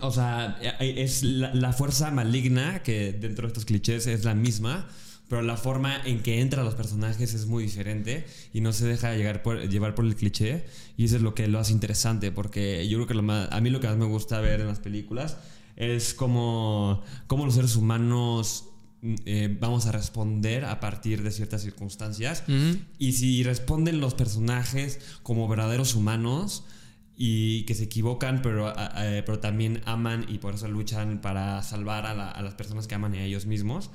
o 0.01 0.11
sea, 0.11 0.59
es 0.79 1.23
la, 1.23 1.73
fuerza 1.73 2.11
maligna 2.11 2.83
que 2.83 3.13
dentro 3.13 3.47
de 3.47 3.47
estos 3.47 3.65
clichés 3.65 4.05
es 4.05 4.25
la 4.25 4.35
misma 4.35 4.87
pero 5.27 5.41
la 5.41 5.57
forma 5.57 6.01
en 6.05 6.21
que 6.21 6.39
entran 6.39 6.65
los 6.65 6.75
personajes 6.75 7.33
es 7.33 7.45
muy 7.47 7.63
diferente 7.63 8.25
y 8.53 8.61
no 8.61 8.71
se 8.73 8.87
deja 8.87 9.13
llegar 9.15 9.43
llevar 9.69 9.95
por 9.95 10.05
el 10.05 10.15
cliché 10.15 10.65
y 10.95 11.05
eso 11.05 11.17
es 11.17 11.21
lo 11.21 11.35
que 11.35 11.47
lo 11.47 11.59
hace 11.59 11.73
interesante 11.73 12.31
porque 12.31 12.87
yo 12.87 12.97
creo 12.97 13.07
que 13.07 13.13
lo 13.13 13.23
más, 13.23 13.49
a 13.51 13.59
mí 13.61 13.69
lo 13.69 13.79
que 13.79 13.87
más 13.87 13.97
me 13.97 14.05
gusta 14.05 14.39
ver 14.39 14.61
en 14.61 14.67
las 14.67 14.79
películas 14.79 15.37
es 15.75 16.13
como, 16.13 17.03
como 17.27 17.45
los 17.45 17.55
seres 17.55 17.75
humanos 17.75 18.65
eh, 19.25 19.55
vamos 19.59 19.85
a 19.85 19.91
responder 19.91 20.65
a 20.65 20.79
partir 20.79 21.21
de 21.21 21.31
ciertas 21.31 21.61
circunstancias 21.61 22.43
y 22.97 23.13
si 23.13 23.43
responden 23.43 23.99
los 23.99 24.15
personajes 24.15 24.99
como 25.21 25.47
verdaderos 25.47 25.93
humanos 25.93 26.65
y 27.15 27.63
que 27.63 27.75
se 27.75 27.85
equivocan, 27.85 28.41
pero, 28.41 28.73
pero 29.25 29.39
también 29.39 29.81
aman 29.85 30.25
y 30.27 30.39
por 30.39 30.55
eso 30.55 30.67
luchan 30.67 31.19
para 31.21 31.61
salvar 31.63 32.05
a, 32.05 32.31
a 32.31 32.41
las 32.41 32.55
personas 32.55 32.87
que 32.87 32.95
aman 32.95 33.13
a 33.13 33.23
ellos 33.23 33.45
mismos. 33.45 33.91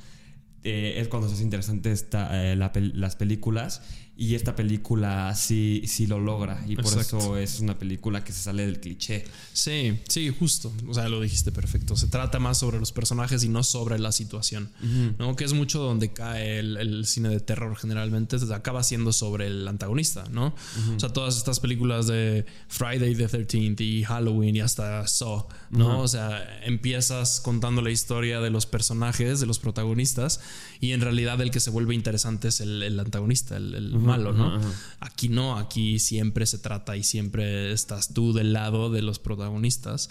Eh, 0.64 0.94
es 1.00 1.08
cuando 1.08 1.28
se 1.28 1.34
hace 1.34 1.42
interesante 1.42 1.90
esta, 1.90 2.52
eh, 2.52 2.56
las 2.56 3.16
películas 3.16 3.82
y 4.14 4.34
esta 4.34 4.54
película 4.54 5.34
sí, 5.34 5.82
sí 5.86 6.06
lo 6.06 6.20
logra 6.20 6.62
y 6.68 6.76
por 6.76 6.98
eso 6.98 7.38
es 7.38 7.60
una 7.60 7.78
película 7.78 8.22
que 8.22 8.32
se 8.32 8.42
sale 8.42 8.66
del 8.66 8.78
cliché. 8.78 9.24
Sí, 9.54 9.98
sí, 10.06 10.28
justo. 10.28 10.70
O 10.86 10.92
sea, 10.92 11.08
lo 11.08 11.20
dijiste 11.22 11.50
perfecto. 11.50 11.96
Se 11.96 12.08
trata 12.08 12.38
más 12.38 12.58
sobre 12.58 12.78
los 12.78 12.92
personajes 12.92 13.42
y 13.42 13.48
no 13.48 13.62
sobre 13.62 13.98
la 13.98 14.12
situación. 14.12 14.70
¿no? 15.18 15.34
Que 15.34 15.44
es 15.44 15.54
mucho 15.54 15.80
donde 15.80 16.12
cae 16.12 16.58
el, 16.58 17.06
cine 17.06 17.30
de 17.30 17.40
terror 17.40 17.74
generalmente. 17.76 18.36
Acaba 18.52 18.82
siendo 18.82 19.12
sobre 19.14 19.46
el 19.46 19.66
antagonista, 19.66 20.24
¿no? 20.30 20.54
O 20.94 21.00
sea, 21.00 21.08
todas 21.08 21.38
estas 21.38 21.58
películas 21.58 22.06
de 22.06 22.44
Friday 22.68 23.14
the 23.14 23.28
13th 23.28 23.80
y 23.80 24.04
Halloween 24.04 24.56
y 24.56 24.60
hasta 24.60 25.06
Saw, 25.08 25.46
¿no? 25.70 26.00
O 26.00 26.08
sea, 26.08 26.60
empiezas 26.64 27.40
contando 27.40 27.80
la 27.80 27.90
historia 27.90 28.40
de 28.40 28.50
los 28.50 28.66
personajes, 28.66 29.40
de 29.40 29.46
los 29.46 29.58
protagonistas 29.58 30.40
y 30.80 30.92
en 30.92 31.00
realidad 31.00 31.40
el 31.40 31.50
que 31.50 31.60
se 31.60 31.70
vuelve 31.70 31.94
interesante 31.94 32.48
es 32.48 32.60
el, 32.60 33.00
antagonista, 33.00 33.56
el 33.56 34.01
malo, 34.02 34.32
¿no? 34.32 34.60
Aquí 35.00 35.28
no, 35.28 35.56
aquí 35.56 35.98
siempre 35.98 36.46
se 36.46 36.58
trata 36.58 36.96
y 36.96 37.02
siempre 37.02 37.72
estás 37.72 38.12
tú 38.12 38.32
del 38.32 38.52
lado 38.52 38.90
de 38.90 39.02
los 39.02 39.18
protagonistas 39.18 40.10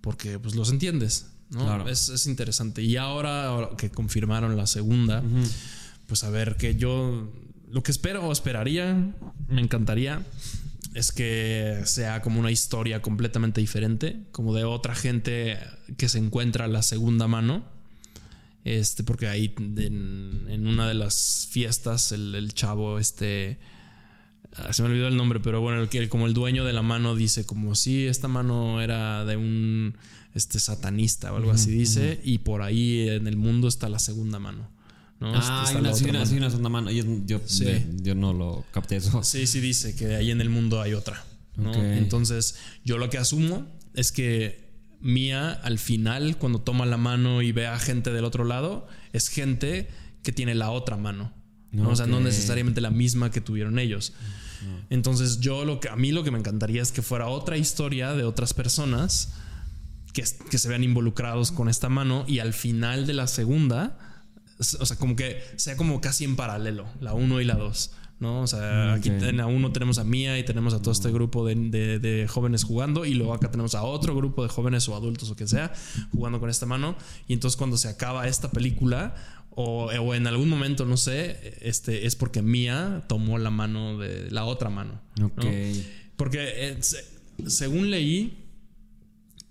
porque 0.00 0.38
pues 0.38 0.54
los 0.54 0.70
entiendes, 0.70 1.30
¿no? 1.50 1.88
Es, 1.88 2.26
interesante. 2.26 2.82
Y 2.82 2.96
ahora, 2.96 3.70
que 3.76 3.90
confirmaron 3.90 4.56
la 4.56 4.66
segunda, 4.66 5.22
pues 6.06 6.24
a 6.24 6.30
ver 6.30 6.56
que 6.56 6.76
yo 6.76 7.30
lo 7.70 7.82
que 7.82 7.90
espero 7.90 8.24
o 8.26 8.32
esperaría, 8.32 9.14
me 9.48 9.60
encantaría 9.60 10.24
es 10.94 11.12
que 11.12 11.82
sea 11.84 12.22
como 12.22 12.40
una 12.40 12.50
historia 12.50 13.02
completamente 13.02 13.60
diferente, 13.60 14.22
como 14.32 14.54
de 14.54 14.64
otra 14.64 14.94
gente 14.94 15.58
que 15.98 16.08
se 16.08 16.18
encuentra 16.18 16.64
a 16.64 16.68
la 16.68 16.82
segunda 16.82 17.28
mano 17.28 17.75
este, 18.66 19.04
porque 19.04 19.28
ahí 19.28 19.54
en, 19.56 20.66
una 20.66 20.88
de 20.88 20.94
las 20.94 21.46
fiestas, 21.48 22.10
el, 22.10 22.52
chavo, 22.52 22.98
este. 22.98 23.60
Ah, 24.56 24.72
se 24.72 24.82
me 24.82 24.88
olvidó 24.88 25.06
el 25.06 25.16
nombre, 25.16 25.38
pero 25.38 25.60
bueno, 25.60 25.88
el, 25.88 26.08
como 26.08 26.26
el 26.26 26.34
dueño 26.34 26.64
de 26.64 26.72
la 26.72 26.82
mano 26.82 27.14
dice, 27.14 27.46
como 27.46 27.76
si 27.76 28.06
esta 28.06 28.26
mano 28.26 28.82
era 28.82 29.24
de 29.24 29.36
un 29.36 29.96
este, 30.34 30.58
satanista 30.58 31.32
o 31.32 31.36
algo 31.36 31.52
así, 31.52 31.70
dice, 31.70 32.20
y 32.24 32.38
por 32.38 32.62
ahí 32.62 33.08
en 33.08 33.28
el 33.28 33.36
mundo 33.36 33.68
está 33.68 33.88
la 33.88 34.00
segunda 34.00 34.40
mano. 34.40 34.68
¿no? 35.20 35.30
Ah, 35.32 35.66
hay 35.68 35.76
una, 35.76 35.94
segunda 35.94 36.68
mano. 36.68 36.90
Yo, 36.90 37.04
yo, 37.24 38.14
no 38.16 38.32
lo 38.32 38.64
capté 38.72 38.96
eso. 38.96 39.22
Sí, 39.22 39.46
sí, 39.46 39.60
dice 39.60 39.94
que 39.94 40.16
ahí 40.16 40.32
en 40.32 40.40
el 40.40 40.48
mundo 40.48 40.80
hay 40.82 40.94
otra. 40.94 41.24
Entonces, 41.56 42.56
yo 42.84 42.98
lo 42.98 43.10
que 43.10 43.18
asumo 43.18 43.64
es 43.94 44.10
que 44.10 44.65
Mía 45.00 45.52
al 45.52 45.78
final, 45.78 46.38
cuando 46.38 46.60
toma 46.60 46.86
la 46.86 46.96
mano 46.96 47.42
y 47.42 47.52
ve 47.52 47.66
a 47.66 47.78
gente 47.78 48.12
del 48.12 48.24
otro 48.24 48.44
lado, 48.44 48.86
es 49.12 49.28
gente 49.28 49.88
que 50.22 50.32
tiene 50.32 50.54
la 50.54 50.70
otra 50.70 50.96
mano. 50.96 51.32
¿no? 51.70 51.90
O 51.90 51.96
sea, 51.96 52.06
no 52.06 52.20
necesariamente 52.20 52.80
la 52.80 52.90
misma 52.90 53.30
que 53.30 53.40
tuvieron 53.40 53.78
ellos. 53.78 54.14
Entonces, 54.90 55.40
yo 55.40 55.64
lo 55.64 55.80
que 55.80 55.88
a 55.88 55.96
mí 55.96 56.12
lo 56.12 56.24
que 56.24 56.30
me 56.30 56.38
encantaría 56.38 56.82
es 56.82 56.90
que 56.90 57.02
fuera 57.02 57.28
otra 57.28 57.56
historia 57.56 58.14
de 58.14 58.24
otras 58.24 58.54
personas 58.54 59.34
que, 60.12 60.24
que 60.50 60.58
se 60.58 60.68
vean 60.68 60.82
involucrados 60.82 61.52
con 61.52 61.68
esta 61.68 61.88
mano 61.88 62.24
y 62.26 62.38
al 62.38 62.54
final 62.54 63.06
de 63.06 63.14
la 63.14 63.26
segunda, 63.26 63.98
o 64.58 64.86
sea, 64.86 64.96
como 64.96 65.14
que 65.14 65.42
sea 65.56 65.76
como 65.76 66.00
casi 66.00 66.24
en 66.24 66.36
paralelo, 66.36 66.86
la 67.00 67.14
uno 67.14 67.40
y 67.40 67.44
la 67.44 67.54
dos. 67.54 67.92
¿No? 68.18 68.42
O 68.42 68.46
sea, 68.46 68.94
aquí 68.94 69.08
en 69.08 69.40
a 69.40 69.46
uno 69.46 69.72
tenemos 69.72 69.98
a 69.98 70.04
Mía 70.04 70.38
y 70.38 70.44
tenemos 70.44 70.74
a 70.74 70.80
todo 70.80 70.92
este 70.92 71.10
grupo 71.10 71.46
de, 71.46 72.26
jóvenes 72.28 72.64
jugando 72.64 73.04
y 73.04 73.14
luego 73.14 73.34
acá 73.34 73.50
tenemos 73.50 73.74
a 73.74 73.82
otro 73.82 74.14
grupo 74.14 74.42
de 74.42 74.48
jóvenes 74.48 74.88
o 74.88 74.96
adultos 74.96 75.30
o 75.30 75.36
que 75.36 75.46
sea 75.46 75.72
jugando 76.12 76.40
con 76.40 76.50
esta 76.50 76.66
mano 76.66 76.96
y 77.28 77.34
entonces 77.34 77.56
cuando 77.56 77.76
se 77.76 77.88
acaba 77.88 78.26
esta 78.26 78.50
película 78.50 79.14
o, 79.58 80.14
en 80.14 80.26
algún 80.26 80.50
momento, 80.50 80.84
no 80.84 80.98
sé, 80.98 81.56
este, 81.62 82.06
es 82.06 82.14
porque 82.14 82.42
Mía 82.42 83.04
tomó 83.08 83.38
la 83.38 83.48
mano 83.48 83.96
de 83.96 84.30
la 84.30 84.44
otra 84.44 84.68
mano. 84.68 85.00
Porque 86.16 86.38
eh, 86.42 86.78
según 87.46 87.90
leí, 87.90 88.45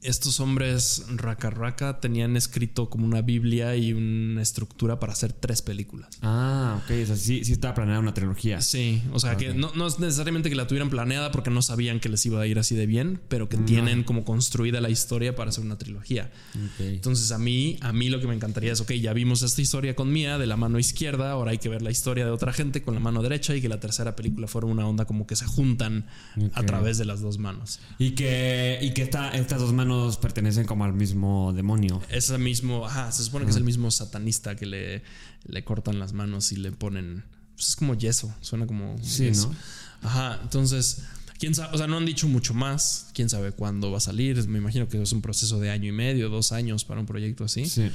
estos 0.06 0.40
hombres 0.40 1.06
raca 1.16 1.50
raca 1.50 2.00
tenían 2.00 2.38
escrito 2.38 2.90
como 2.90 3.06
una 3.06 3.22
Biblia 3.22 3.76
y 3.76 3.94
una 3.94 4.42
estructura 4.42 5.00
para 5.00 5.14
hacer 5.14 5.34
tres 5.34 5.62
películas. 5.62 6.10
Ah, 6.22 6.82
ok. 6.84 6.92
O 7.04 7.06
sea, 7.06 7.16
sí, 7.16 7.44
sí 7.44 7.54
estaba 7.54 7.76
planeada 7.76 8.00
una 8.00 8.14
trilogía. 8.14 8.62
Sí, 8.62 9.02
o 9.12 9.20
sea, 9.20 9.38
que 9.38 9.54
no, 9.54 9.72
no, 9.76 9.88
es 9.88 10.00
necesariamente 10.00 10.50
que 10.50 10.56
la 10.56 10.68
tuvieran 10.68 10.90
planeada 10.90 11.32
porque 11.32 11.50
no 11.50 11.62
sabían 11.62 12.00
que 12.00 12.10
les 12.10 12.26
iba 12.26 12.42
a 12.42 12.48
ir 12.48 12.60
así 12.60 12.76
de 12.76 12.86
bien, 12.86 13.22
pero 13.28 13.50
que 13.50 13.58
tienen 13.58 14.04
como 14.04 14.24
construida 14.24 14.82
la 14.82 14.90
historia 14.90 15.36
para 15.36 15.50
hacer 15.50 15.64
una 15.64 15.78
trilogía. 15.78 16.32
Entonces, 16.80 17.32
a 17.32 17.38
mí, 17.38 17.78
a 17.82 17.94
mí 17.94 18.10
lo 18.10 18.20
que 18.20 18.28
me 18.28 18.36
encantaría 18.36 18.74
es, 18.74 18.82
ok, 18.82 18.92
ya 18.94 19.14
vimos 19.14 19.42
esta 19.42 19.62
historia 19.62 19.96
con 19.96 20.12
Mía 20.12 20.38
de 20.38 20.48
la 20.48 20.58
mano 20.58 20.80
izquierda, 20.80 21.32
ahora 21.32 21.52
hay 21.52 21.58
que 21.58 21.70
ver 21.70 21.82
la 21.82 21.92
historia 21.92 22.26
de 22.26 22.32
otra 22.32 22.54
gente 22.54 22.82
con 22.82 22.94
la 22.94 23.00
mano 23.00 23.22
derecha 23.22 23.56
y 23.56 23.62
que 23.62 23.70
la 23.70 23.80
tercera 23.80 24.16
película 24.16 24.48
fuera 24.48 24.68
una 24.68 24.88
onda 24.88 25.06
como 25.06 25.28
que 25.28 25.36
se 25.36 25.46
juntan 25.46 26.06
a 26.54 26.64
través 26.64 26.98
de 26.98 27.06
las 27.06 27.22
dos 27.22 27.38
manos. 27.38 27.80
Y 27.98 28.12
que, 28.12 28.80
y 28.82 28.92
que 28.92 29.04
estas 29.04 29.60
dos 29.60 29.74
manos 29.74 29.95
pertenecen 30.22 30.66
como 30.66 30.86
al 30.86 30.94
mismo 30.94 31.54
demonio. 31.54 32.02
Es 32.10 32.30
el 32.30 32.40
mismo, 32.40 32.86
ajá, 32.86 33.12
se 33.12 33.24
supone 33.24 33.46
que 33.46 33.52
es 33.52 33.58
el 33.58 33.64
mismo 33.64 33.92
satanista 33.92 34.56
que 34.56 34.66
le, 34.66 35.04
le 35.46 35.64
cortan 35.64 36.00
las 36.00 36.14
manos 36.14 36.52
y 36.52 36.58
le 36.58 36.72
ponen. 36.72 37.24
Pues 37.56 37.70
es 37.70 37.76
como 37.76 37.96
yeso, 37.96 38.34
suena 38.42 38.68
como. 38.68 38.98
Sí, 39.02 39.32
¿no? 39.32 39.56
Ajá, 40.02 40.40
entonces. 40.42 41.04
Quién 41.38 41.54
sabe, 41.54 41.76
o 41.76 41.78
sea, 41.78 41.88
no 41.88 41.98
han 41.98 42.06
dicho 42.06 42.30
mucho 42.30 42.54
más. 42.54 43.10
Quién 43.14 43.30
sabe 43.30 43.52
cuándo 43.52 43.92
va 43.92 43.98
a 43.98 44.02
salir. 44.02 44.48
Me 44.48 44.60
imagino 44.60 44.88
que 44.88 45.02
es 45.02 45.12
un 45.12 45.22
proceso 45.22 45.60
de 45.60 45.70
año 45.70 45.90
y 45.90 45.92
medio, 45.92 46.30
dos 46.30 46.54
años 46.54 46.86
para 46.86 47.02
un 47.02 47.06
proyecto 47.06 47.44
así. 47.44 47.66
Sí. 47.66 47.92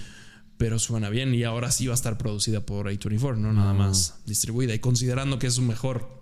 Pero 0.58 0.78
suena 0.78 1.08
bien 1.08 1.34
y 1.34 1.44
ahora 1.44 1.70
sí 1.70 1.86
va 1.86 1.94
a 1.94 1.96
estar 1.96 2.18
producida 2.18 2.60
por 2.60 2.86
A24, 2.86 3.38
no 3.38 3.54
nada 3.54 3.70
ah. 3.70 3.74
más 3.74 4.16
distribuida. 4.26 4.74
Y 4.74 4.78
considerando 4.78 5.38
que 5.38 5.46
es 5.46 5.54
su 5.54 5.62
mejor 5.62 6.19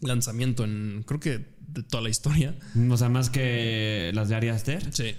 lanzamiento 0.00 0.64
en, 0.64 1.04
creo 1.06 1.20
que 1.20 1.56
de 1.68 1.82
toda 1.82 2.02
la 2.02 2.08
historia. 2.08 2.54
O 2.90 2.96
sea, 2.96 3.08
más 3.08 3.30
que 3.30 4.10
las 4.14 4.28
de 4.28 4.34
Ari 4.34 4.48
Aster. 4.48 4.82
Sí. 4.92 5.14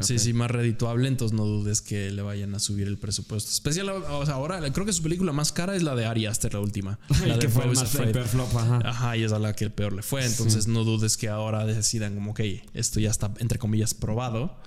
sí, 0.00 0.18
sí, 0.18 0.32
más 0.32 0.50
redituable. 0.50 1.08
Entonces 1.08 1.36
no 1.36 1.44
dudes 1.44 1.80
que 1.80 2.10
le 2.10 2.22
vayan 2.22 2.54
a 2.54 2.58
subir 2.58 2.88
el 2.88 2.98
presupuesto. 2.98 3.50
Especial, 3.50 3.88
o 3.88 4.26
sea, 4.26 4.34
ahora 4.34 4.60
creo 4.72 4.86
que 4.86 4.92
su 4.92 5.02
película 5.02 5.32
más 5.32 5.52
cara 5.52 5.76
es 5.76 5.82
la 5.82 5.94
de 5.94 6.06
Ari 6.06 6.26
Aster, 6.26 6.54
la 6.54 6.60
última. 6.60 6.98
La 7.26 7.38
que 7.38 7.48
fue 7.48 7.64
el 7.64 7.74
más 7.74 7.90
flop, 7.90 8.56
ajá. 8.56 8.80
Ajá, 8.84 9.16
y 9.16 9.22
es 9.22 9.32
a 9.32 9.38
la 9.38 9.52
que 9.52 9.64
el 9.64 9.72
peor 9.72 9.92
le 9.92 10.02
fue. 10.02 10.24
Entonces 10.24 10.66
no 10.66 10.84
dudes 10.84 11.16
que 11.16 11.28
ahora 11.28 11.64
decidan 11.64 12.14
como, 12.14 12.32
ok, 12.32 12.40
esto 12.74 12.98
ya 12.98 13.10
está, 13.10 13.32
entre 13.38 13.58
comillas, 13.58 13.94
probado. 13.94 14.58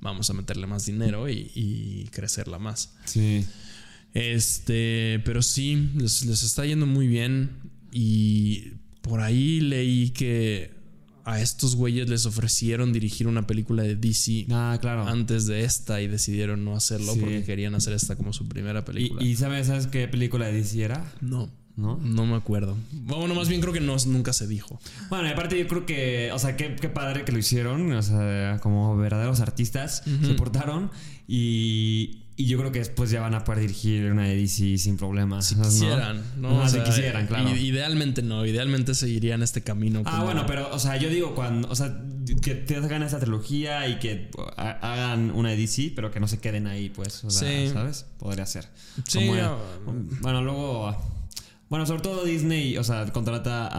Vamos 0.00 0.30
a 0.30 0.34
meterle 0.34 0.66
más 0.66 0.86
dinero 0.86 1.28
y, 1.28 2.08
crecerla 2.12 2.58
más. 2.58 2.94
Sí. 3.06 3.46
Este, 4.14 5.22
pero 5.24 5.42
sí, 5.42 5.90
les, 5.96 6.24
les 6.26 6.42
está 6.42 6.66
yendo 6.66 6.86
muy 6.86 7.06
bien. 7.06 7.72
Y 7.92 8.72
por 9.02 9.20
ahí 9.20 9.60
leí 9.60 10.10
que 10.10 10.82
a 11.24 11.40
estos 11.40 11.76
güeyes 11.76 12.08
les 12.08 12.26
ofrecieron 12.26 12.92
dirigir 12.92 13.26
una 13.26 13.46
película 13.46 13.82
de 13.82 13.94
DC 13.96 14.46
ah, 14.50 14.76
claro. 14.80 15.06
antes 15.06 15.46
de 15.46 15.64
esta 15.64 16.00
y 16.00 16.08
decidieron 16.08 16.64
no 16.64 16.74
hacerlo 16.74 17.14
porque 17.16 17.44
querían 17.44 17.74
hacer 17.74 17.92
esta 17.92 18.16
como 18.16 18.32
su 18.32 18.48
primera 18.48 18.84
película. 18.84 19.22
¿Y, 19.22 19.36
sabes, 19.36 19.68
sabes 19.68 19.86
qué 19.86 20.08
película 20.08 20.46
de 20.46 20.52
DC 20.54 20.82
era? 20.82 21.12
No. 21.20 21.50
¿No? 21.74 21.96
No 21.96 22.26
me 22.26 22.36
acuerdo. 22.36 22.76
Bueno, 22.92 23.34
más 23.34 23.48
bien 23.48 23.62
creo 23.62 23.72
que 23.72 23.80
no, 23.80 23.96
nunca 24.06 24.34
se 24.34 24.46
dijo. 24.46 24.78
Bueno, 25.08 25.28
aparte 25.30 25.58
yo 25.58 25.66
creo 25.66 25.86
que, 25.86 26.30
o 26.32 26.38
sea, 26.38 26.54
qué, 26.56 26.68
padre 26.90 27.24
que 27.24 27.32
lo 27.32 27.38
hicieron, 27.38 27.90
o 27.92 28.02
sea, 28.02 28.58
como 28.62 28.94
verdaderos 28.96 29.40
artistas 29.40 30.02
se 30.04 30.34
portaron 30.34 30.90
y, 31.26 32.21
y 32.36 32.46
yo 32.46 32.58
creo 32.58 32.72
que 32.72 32.78
después 32.78 33.10
ya 33.10 33.20
van 33.20 33.34
a 33.34 33.44
poder 33.44 33.60
dirigir 33.60 34.10
una 34.10 34.24
de 34.24 34.36
DC 34.36 34.78
sin 34.78 34.96
problemas. 34.96 35.46
Si 35.46 35.54
quisieran, 35.54 36.22
¿no? 36.38 36.66
si 36.68 36.80
quisieran, 36.80 37.26
claro. 37.26 37.50
Idealmente 37.50 38.22
no, 38.22 38.46
idealmente 38.46 38.94
seguirían 38.94 39.42
este 39.42 39.62
camino. 39.62 40.02
Ah, 40.06 40.24
bueno, 40.24 40.44
pero, 40.46 40.70
o 40.72 40.78
sea, 40.78 40.96
yo 40.96 41.10
digo 41.10 41.34
cuando, 41.34 41.68
o 41.68 41.76
sea, 41.76 42.00
que 42.40 42.54
te 42.54 42.76
hagan 42.76 43.02
esa 43.02 43.18
trilogía 43.18 43.86
y 43.88 43.98
que 43.98 44.30
hagan 44.56 45.30
una 45.32 45.50
de 45.50 45.56
DC, 45.56 45.92
pero 45.94 46.10
que 46.10 46.20
no 46.20 46.28
se 46.28 46.38
queden 46.38 46.66
ahí, 46.66 46.88
pues. 46.88 47.22
O 47.24 47.30
sea, 47.30 47.72
¿sabes? 47.72 48.06
Podría 48.18 48.46
ser. 48.46 48.68
Sí. 49.06 49.30
bueno, 50.20 50.42
luego. 50.42 50.96
Bueno, 51.72 51.86
sobre 51.86 52.02
todo 52.02 52.22
Disney, 52.22 52.76
o 52.76 52.84
sea, 52.84 53.10
contrata 53.12 53.70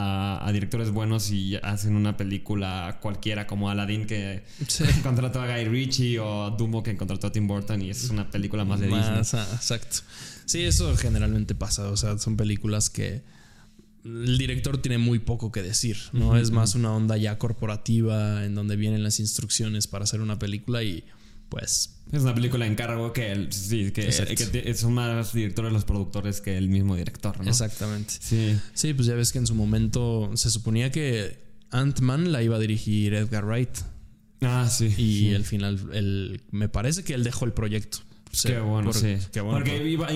a, 0.44 0.52
directores 0.52 0.90
buenos 0.90 1.30
y 1.30 1.58
hacen 1.58 1.96
una 1.96 2.18
película 2.18 2.98
cualquiera 3.00 3.46
como 3.46 3.70
Aladdin 3.70 4.08
que 4.08 4.44
contrató 5.04 5.40
a 5.40 5.46
Guy 5.46 5.66
Ritchie 5.66 6.18
o 6.18 6.50
Dumbo 6.50 6.82
que 6.82 6.98
contrató 6.98 7.28
a 7.28 7.32
Tim 7.32 7.48
Burton 7.48 7.84
y 7.84 7.92
es 7.92 8.10
una 8.10 8.32
película 8.32 8.66
más 8.66 8.80
de 8.80 8.88
Disney. 8.88 9.20
Exacto. 9.20 9.98
Sí, 10.46 10.64
eso 10.64 10.98
generalmente 10.98 11.54
pasa, 11.54 11.88
o 11.90 11.96
sea, 11.96 12.18
son 12.18 12.36
películas 12.36 12.90
que 12.90 13.22
el 14.04 14.40
director 14.40 14.80
tiene 14.80 14.98
muy 14.98 15.20
poco 15.20 15.52
que 15.52 15.62
decir, 15.62 15.98
¿no? 16.14 16.36
es 16.36 16.50
más 16.50 16.74
una 16.74 16.96
onda 16.96 17.16
ya 17.18 17.38
corporativa 17.38 18.44
en 18.44 18.56
donde 18.56 18.76
vienen 18.76 19.04
las 19.04 19.20
instrucciones 19.20 19.86
para 19.86 20.06
hacer 20.06 20.20
una 20.20 20.40
película 20.40 20.82
y 20.82 21.04
pues... 21.54 21.92
Es 22.12 22.24
una 22.24 22.34
película 22.34 22.66
en 22.66 22.74
cargo 22.74 23.14
que, 23.14 23.48
sí, 23.52 23.92
que, 23.92 24.12
son 24.74 24.94
más 24.94 25.34
directores 25.34 25.72
los 25.72 25.86
productores 25.86 26.42
que 26.42 26.58
el 26.58 26.68
mismo 26.68 26.96
director, 26.96 27.40
¿no? 27.40 27.48
Exactamente. 27.48 28.16
Sí. 28.20 28.60
Sí, 28.74 28.96
pues 28.96 29.08
ya 29.08 29.14
ves 29.14 29.32
que 29.32 29.38
en 29.38 29.46
su 29.46 29.54
momento 29.54 30.32
se 30.34 30.50
suponía 30.50 30.92
que 30.92 31.38
Ant-Man 31.70 32.32
la 32.32 32.42
iba 32.42 32.56
a 32.56 32.60
dirigir 32.60 33.14
Edgar 33.14 33.46
Wright. 33.46 33.78
Ah, 34.42 34.68
sí. 34.68 34.96
Y 34.98 35.36
al 35.36 35.44
final, 35.44 35.80
el, 35.94 36.42
me 36.50 36.70
parece 36.70 37.04
que 37.04 37.14
él 37.14 37.24
dejó 37.24 37.46
el 37.46 37.54
proyecto. 37.54 38.00
qué 38.42 38.60
bueno, 38.60 38.92
sí. 38.94 39.18
Qué 39.32 39.42
bueno. 39.42 39.60
Porque 39.60 39.88
iba, 39.88 40.08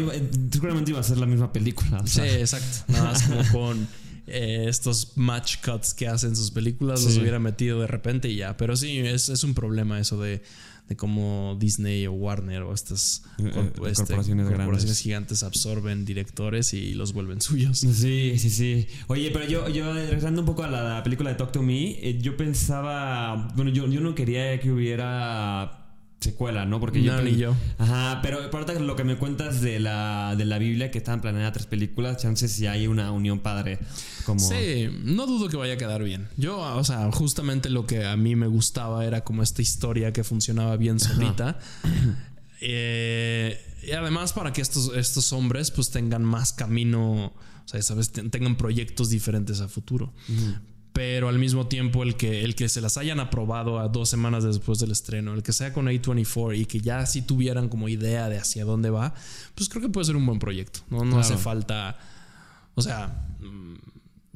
seguramente 0.51 0.89
iba 0.89 0.99
a 0.99 1.03
ser 1.03 1.19
la 1.19 1.27
misma 1.27 1.53
película. 1.53 2.01
Sí, 2.07 2.21
exacto. 2.21 2.91
Nada 2.91 3.11
más 3.11 3.23
como 3.23 3.43
con 3.51 3.87
eh, 4.25 4.65
estos 4.67 5.13
match 5.17 5.57
cuts 5.63 5.93
que 5.93 6.07
hacen 6.07 6.35
sus 6.35 6.51
películas, 6.51 7.03
los 7.03 7.17
hubiera 7.17 7.39
metido 7.39 7.79
de 7.79 7.87
repente 7.87 8.27
y 8.29 8.37
ya. 8.37 8.57
Pero 8.57 8.75
sí, 8.75 8.99
es, 8.99 9.29
es 9.29 9.43
un 9.43 9.53
problema 9.53 9.99
eso 9.99 10.21
de 10.21 10.43
de 10.87 10.95
cómo 10.95 11.57
Disney 11.59 12.07
o 12.07 12.13
Warner 12.13 12.61
o 12.63 12.73
estas 12.73 13.23
eh, 13.39 13.51
eh, 13.53 13.71
este, 13.87 14.15
corporaciones, 14.15 14.99
gigantes 14.99 15.43
absorben 15.43 16.05
directores 16.05 16.73
y 16.73 16.93
los 16.93 17.13
vuelven 17.13 17.41
suyos. 17.41 17.85
Sí, 17.97 18.37
sí, 18.37 18.49
sí. 18.49 18.87
Oye, 19.07 19.31
pero 19.31 19.45
yo, 19.45 19.67
yo 19.69 19.91
regresando 19.93 20.41
un 20.41 20.45
poco 20.45 20.63
a 20.63 20.67
la, 20.67 21.03
película 21.03 21.31
de 21.31 21.35
Talk 21.35 21.51
to 21.51 21.63
Me, 21.63 21.91
eh, 21.99 22.19
yo 22.21 22.37
pensaba, 22.37 23.51
bueno, 23.55 23.71
yo, 23.71 23.87
yo 23.87 24.01
no 24.01 24.13
quería 24.13 24.59
que 24.59 24.71
hubiera 24.71 25.86
secuela, 26.19 26.65
¿no? 26.65 26.79
Porque 26.79 27.01
yo. 27.01 27.15
No, 27.15 27.21
ni 27.21 27.35
yo. 27.35 27.55
Ajá, 27.77 28.19
pero 28.21 28.43
aparte 28.43 28.79
lo 28.79 28.95
que 28.95 29.03
me 29.03 29.17
cuentas 29.17 29.61
de 29.61 29.79
la, 29.79 30.35
de 30.37 30.45
la 30.45 30.57
Biblia, 30.57 30.91
que 30.91 30.97
estaban 30.97 31.21
planeadas 31.21 31.53
tres 31.53 31.65
películas, 31.65 32.17
chances 32.17 32.51
si 32.51 32.67
hay 32.67 32.87
una 32.87 33.11
unión 33.11 33.39
padre. 33.39 33.79
Como... 34.25 34.39
Sí, 34.39 34.89
no 35.03 35.25
dudo 35.25 35.49
que 35.49 35.57
vaya 35.57 35.73
a 35.73 35.77
quedar 35.77 36.03
bien. 36.03 36.27
Yo, 36.37 36.59
o 36.59 36.83
sea, 36.83 37.11
justamente 37.11 37.69
lo 37.69 37.85
que 37.85 38.05
a 38.05 38.17
mí 38.17 38.35
me 38.35 38.47
gustaba 38.47 39.05
era 39.05 39.23
como 39.23 39.43
esta 39.43 39.61
historia 39.61 40.11
que 40.13 40.23
funcionaba 40.23 40.77
bien 40.77 40.99
solita. 40.99 41.59
Eh, 42.59 43.55
y 43.83 43.91
además 43.91 44.33
para 44.33 44.51
que 44.51 44.61
estos, 44.61 44.91
estos 44.95 45.31
hombres 45.31 45.69
pues 45.69 45.91
tengan 45.91 46.23
más 46.23 46.53
camino, 46.53 47.25
o 47.27 47.67
sea, 47.67 47.79
sabes, 47.83 48.11
tengan 48.11 48.55
proyectos 48.55 49.11
diferentes 49.11 49.61
a 49.61 49.67
futuro 49.67 50.11
pero 50.97 51.29
al 51.29 51.37
mismo 51.37 51.67
tiempo 51.67 52.01
el 52.01 52.15
que, 52.15 52.43
el 52.43 52.55
que 52.55 52.67
se 52.69 52.81
las 52.81 52.97
hayan 52.97 53.19
aprobado 53.19 53.77
a 53.77 53.87
dos 53.87 54.09
semanas 54.09 54.43
después 54.43 54.79
del 54.79 54.89
estreno, 54.89 55.35
el 55.35 55.43
que 55.43 55.53
sea 55.53 55.71
con 55.71 55.85
A24 55.85 56.57
y 56.57 56.65
que 56.65 56.81
ya 56.81 57.05
sí 57.05 57.21
tuvieran 57.21 57.69
como 57.69 57.87
idea 57.87 58.29
de 58.29 58.39
hacia 58.39 58.65
dónde 58.65 58.89
va, 58.89 59.13
pues 59.53 59.69
creo 59.69 59.83
que 59.83 59.89
puede 59.89 60.05
ser 60.05 60.15
un 60.15 60.25
buen 60.25 60.39
proyecto. 60.39 60.79
No, 60.89 61.05
no 61.05 61.19
hace 61.19 61.37
falta, 61.37 61.99
o 62.73 62.81
sea, 62.81 63.27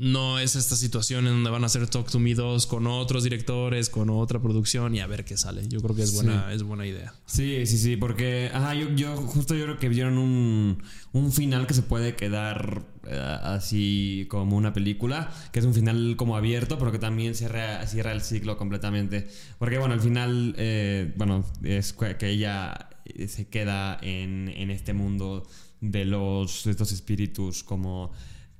no 0.01 0.39
es 0.39 0.55
esta 0.55 0.75
situación 0.75 1.27
en 1.27 1.33
donde 1.33 1.51
van 1.51 1.61
a 1.61 1.67
hacer 1.67 1.87
Talk 1.87 2.09
to 2.09 2.17
Me 2.17 2.33
2 2.33 2.65
con 2.65 2.87
otros 2.87 3.23
directores, 3.23 3.91
con 3.91 4.09
otra 4.09 4.41
producción 4.41 4.95
y 4.95 4.99
a 4.99 5.05
ver 5.05 5.23
qué 5.23 5.37
sale. 5.37 5.67
Yo 5.67 5.79
creo 5.79 5.95
que 5.95 6.01
es 6.01 6.15
buena, 6.15 6.51
es 6.51 6.63
buena 6.63 6.87
idea. 6.87 7.13
Sí, 7.27 7.67
sí, 7.67 7.77
sí, 7.77 7.97
porque 7.97 8.49
ajá, 8.51 8.73
yo, 8.73 8.89
yo 8.95 9.15
justo 9.15 9.53
yo 9.53 9.65
creo 9.65 9.77
que 9.77 9.89
vieron 9.89 10.17
un, 10.17 10.81
un 11.11 11.31
final 11.31 11.67
que 11.67 11.75
se 11.75 11.83
puede 11.83 12.15
quedar 12.15 12.81
eh, 13.05 13.37
así 13.43 14.25
como 14.27 14.57
una 14.57 14.73
película, 14.73 15.31
que 15.51 15.59
es 15.59 15.65
un 15.65 15.75
final 15.75 16.15
como 16.17 16.35
abierto, 16.35 16.79
pero 16.79 16.91
que 16.91 16.97
también 16.97 17.35
cierra, 17.35 17.85
cierra 17.85 18.11
el 18.11 18.21
ciclo 18.21 18.57
completamente. 18.57 19.27
Porque 19.59 19.77
bueno, 19.77 19.93
al 19.93 20.01
final, 20.01 20.55
eh, 20.57 21.13
bueno, 21.15 21.45
es 21.61 21.93
que 21.93 22.27
ella 22.27 22.89
eh, 23.05 23.27
se 23.27 23.49
queda 23.49 23.99
en, 24.01 24.49
en 24.49 24.71
este 24.71 24.93
mundo 24.93 25.47
de 25.79 26.05
los 26.05 26.63
de 26.63 26.71
estos 26.71 26.91
espíritus 26.91 27.63
como 27.63 28.11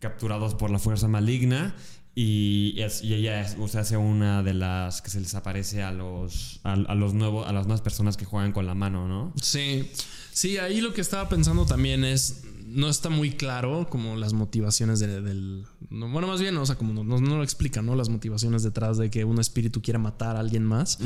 capturados 0.02 0.56
por 0.56 0.70
la 0.72 0.80
fuerza 0.80 1.08
maligna 1.08 1.74
y, 2.14 2.76
y 3.04 3.14
ella 3.14 3.42
es, 3.42 3.56
o 3.58 3.68
sea, 3.70 3.82
hace 3.82 3.96
una 3.96 4.44
de 4.44 4.54
las 4.54 5.02
que 5.02 5.10
se 5.10 5.22
les 5.22 5.34
aparece 5.34 5.82
a 5.82 5.92
los, 5.94 6.60
a, 6.64 6.76
los 6.76 7.14
nuevos, 7.14 7.48
a 7.48 7.54
las 7.54 7.68
nuevas 7.68 7.82
personas 7.82 8.18
que 8.18 8.26
juegan 8.26 8.52
con 8.52 8.66
la 8.66 8.76
mano, 8.76 9.08
¿no? 9.08 9.34
Sí, 9.42 9.90
sí, 10.34 10.58
ahí 10.58 10.82
lo 10.82 10.94
que 10.94 11.00
estaba 11.00 11.30
pensando 11.30 11.66
también 11.66 12.04
es, 12.04 12.44
no 12.66 12.90
está 12.90 13.10
muy 13.10 13.32
claro 13.32 13.88
como 13.90 14.18
las 14.18 14.34
motivaciones 14.34 15.00
del... 15.00 15.66
bueno, 15.90 16.28
más 16.28 16.42
bien, 16.42 16.58
o 16.58 16.66
sea, 16.66 16.76
como 16.76 17.02
no, 17.02 17.20
no, 17.22 17.38
lo 17.38 17.44
explican, 17.44 17.86
¿no? 17.86 17.96
Las 17.96 18.10
motivaciones 18.10 18.64
detrás 18.64 18.98
de 18.98 19.10
que 19.10 19.24
un 19.24 19.40
espíritu 19.40 19.82
quiera 19.82 20.00
matar 20.00 20.36
a 20.36 20.40
alguien 20.42 20.66
más. 20.66 21.00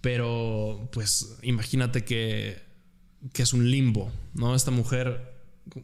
Pero, 0.00 0.88
pues, 0.92 1.36
imagínate 1.42 2.04
que, 2.04 2.62
que 3.32 3.42
es 3.42 3.52
un 3.52 3.68
limbo, 3.68 4.12
¿no? 4.34 4.54
Esta 4.54 4.70
mujer 4.70 5.32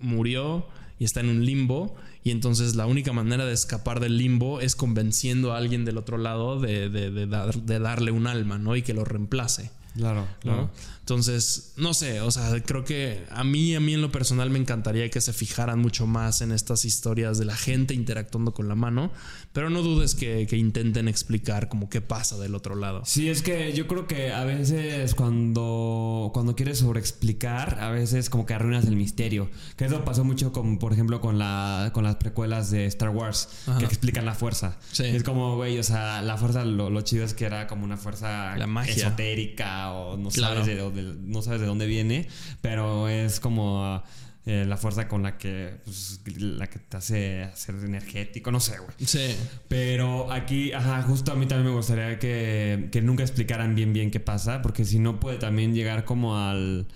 murió 0.01 0.67
y 0.99 1.05
está 1.05 1.21
en 1.21 1.29
un 1.29 1.45
limbo 1.45 1.97
y 2.29 2.31
entonces 2.31 2.75
la 2.75 2.85
única 2.85 3.14
manera 3.14 3.47
de 3.47 3.55
escapar 3.55 4.01
del 4.01 4.19
limbo 4.19 4.61
es 4.61 4.77
convenciendo 4.77 5.55
a 5.55 5.57
alguien 5.57 5.87
del 5.87 5.97
otro 5.97 6.19
lado 6.19 6.61
de, 6.61 6.91
de, 6.91 7.79
darle 7.79 8.11
un 8.11 8.27
alma, 8.27 8.59
¿no? 8.59 8.77
Y 8.77 8.83
que 8.83 8.93
lo 8.93 9.07
reemplace. 9.07 9.71
Claro, 9.97 10.27
claro. 10.41 10.71
Entonces, 11.09 11.73
no 11.79 11.94
sé, 11.94 12.21
o 12.21 12.31
sea, 12.31 12.62
creo 12.62 12.85
que 12.85 13.25
a 13.31 13.42
mí, 13.42 13.75
a 13.75 13.81
mí 13.81 13.94
en 13.94 14.03
lo 14.03 14.12
personal 14.12 14.51
me 14.51 14.59
encantaría 14.59 15.09
que 15.09 15.23
se 15.23 15.33
fijaran 15.33 15.79
mucho 15.79 16.07
más 16.07 16.42
en 16.42 16.53
estas 16.53 16.85
historias 16.85 17.38
de 17.38 17.47
la 17.47 17.57
gente 17.57 17.94
interactuando 17.94 18.53
con 18.53 18.68
la 18.68 18.75
mano, 18.75 19.11
pero 19.55 19.71
no 19.71 19.81
dudes 19.81 20.14
que, 20.14 20.47
intenten 20.53 21.09
explicar 21.09 21.71
como 21.71 21.88
qué 21.88 22.03
pasa 22.03 22.37
del 22.37 22.55
otro 22.55 22.75
lado. 22.75 23.07
Sí, 23.07 23.31
es 23.31 23.40
que 23.40 23.73
yo 23.73 23.87
creo 23.87 24.07
que 24.07 24.33
a 24.33 24.44
veces 24.44 25.14
cuando, 25.14 26.31
cuando 26.35 26.55
quieres 26.55 26.81
sobreexplicar, 26.81 27.79
a 27.81 27.90
veces 27.90 28.29
como 28.29 28.44
que 28.44 28.53
arruinas 28.53 28.85
el 28.85 28.97
misterio. 28.97 29.49
Que 29.79 29.87
eso 29.87 30.05
pasó 30.05 30.25
mucho 30.25 30.53
con, 30.53 30.79
por 30.79 30.92
ejemplo, 30.92 31.23
con, 31.23 31.38
la, 31.38 31.90
con 31.94 32.05
las 32.05 32.16
precuelas 32.16 32.71
de 32.71 32.85
Star 32.85 33.09
Wars, 33.09 33.49
que 33.79 33.87
explican 33.87 34.27
la 34.27 34.35
fuerza. 34.35 34.77
Es 34.99 35.23
como, 35.23 35.57
güey, 35.57 35.79
o 35.79 35.83
sea, 35.83 36.21
la 36.21 36.37
fuerza, 36.37 36.66
lo, 36.66 37.01
chido 37.01 37.25
es 37.25 37.33
que 37.33 37.47
era 37.47 37.66
como 37.66 37.85
una 37.85 37.97
fuerza 37.97 38.55
esotérica 38.87 39.92
o 39.92 40.18
no 40.18 40.31
sabes 40.31 40.66
de 40.66 40.97
no 41.02 41.42
sabes 41.42 41.61
de 41.61 41.66
dónde 41.66 41.87
viene, 41.87 42.28
pero 42.61 43.08
es 43.08 43.40
como 43.40 44.02
eh, 44.46 44.64
la 44.66 44.78
fuerza 44.78 45.08
con 45.08 45.22
la 45.22 45.37
que, 45.37 45.76
pues, 45.84 46.20
la 46.38 46.68
que 46.68 46.78
te 46.78 46.96
hace 46.96 47.50
ser 47.54 47.74
energético, 47.74 48.50
no 48.50 48.61
sé, 48.61 48.78
güey. 48.78 48.90
Sí. 49.04 49.37
Pero 49.68 50.32
aquí, 50.32 50.72
ajá, 50.72 51.02
justo 51.02 51.32
a 51.32 51.34
mí 51.34 51.44
también 51.44 51.70
me 51.70 51.76
gustaría 51.76 52.18
que, 52.18 52.88
que 52.90 53.02
nunca 53.02 53.22
explicaran 53.22 53.74
bien 53.74 53.92
bien 53.92 54.11
qué 54.11 54.20
pasa, 54.20 54.62
porque 54.62 54.87
si 54.87 54.98
no 54.98 55.20
puede 55.20 55.37
también 55.37 55.74
llegar 55.74 56.04
como 56.04 56.38
al... 56.38 56.87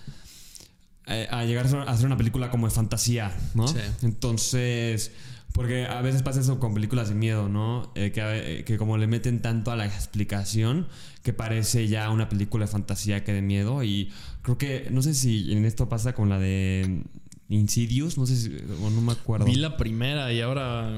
Eh, 1.09 1.27
a 1.31 1.45
llegar 1.45 1.67
a 1.67 1.91
hacer 1.91 2.07
una 2.07 2.17
película 2.17 2.49
como 2.49 2.69
de 2.69 2.75
fantasía, 2.75 3.37
¿no? 3.55 3.69
Sí. 3.69 3.81
Entonces 4.03 5.11
porque 5.53 5.87
a 5.87 6.01
veces 6.01 6.23
pasa 6.23 6.41
eso 6.41 6.59
con 6.59 6.75
películas 6.75 7.09
de 7.09 7.15
miedo, 7.15 7.49
¿no? 7.49 7.93
Eh, 7.95 8.11
que, 8.13 8.65
que, 8.65 8.79
como 8.79 8.97
le 8.97 9.07
meten 9.07 9.43
tanto 9.43 9.71
a 9.71 9.77
la 9.77 9.85
explicación 9.85 10.89
que 11.23 11.33
parece 11.33 11.89
ya 11.89 12.11
una 12.11 12.29
película 12.29 12.65
de 12.65 12.73
fantasía 12.73 13.23
que 13.23 13.33
de 13.33 13.43
miedo. 13.43 13.83
Y 13.83 14.11
creo 14.43 14.57
que, 14.57 14.89
no 14.91 15.03
sé 15.03 15.15
si 15.15 15.53
en 15.53 15.65
esto 15.65 15.89
pasa 15.89 16.15
con 16.15 16.29
la 16.29 16.39
de 16.39 17.03
Insidious, 17.49 18.17
no 18.17 18.27
sé 18.27 18.37
si, 18.37 18.57
o 18.83 18.91
no 18.91 19.03
me 19.03 19.13
acuerdo. 19.13 19.45
Vi 19.45 19.57
la 19.57 19.77
primera 19.77 20.33
y 20.33 20.41
ahora... 20.41 20.91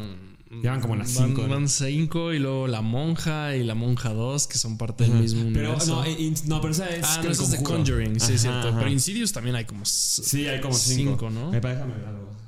Llevan 0.62 0.80
como 0.80 0.94
las 0.94 1.10
cinco. 1.10 1.48
Van, 1.48 1.68
cinco 1.68 2.32
y 2.32 2.38
luego 2.38 2.68
La 2.68 2.80
Monja 2.80 3.56
y 3.56 3.64
La 3.64 3.74
Monja 3.74 4.12
2, 4.12 4.46
que 4.46 4.56
son 4.56 4.78
parte 4.78 5.02
del 5.02 5.14
mismo 5.14 5.40
pero, 5.52 5.70
universo. 5.70 5.96
No, 5.96 6.04
eh, 6.04 6.34
no, 6.46 6.60
pero 6.60 6.70
esa 6.72 6.88
es. 6.90 7.04
Ah, 7.04 7.22
no, 7.24 7.30
esa 7.30 7.42
es 7.42 7.50
The 7.50 7.62
Conjuring, 7.64 8.20
sí, 8.20 8.38
cierto. 8.38 8.72
Pero 8.72 8.88
Insidious 8.88 9.32
también 9.32 9.56
hay 9.56 9.64
como. 9.64 9.84
Sí, 9.84 10.46
hay 10.46 10.60
como 10.60 10.74
cinco, 10.74 11.10
cinco 11.10 11.30
¿no? 11.30 11.50
Me 11.50 11.60
parece, 11.60 11.82
algo. 11.82 12.43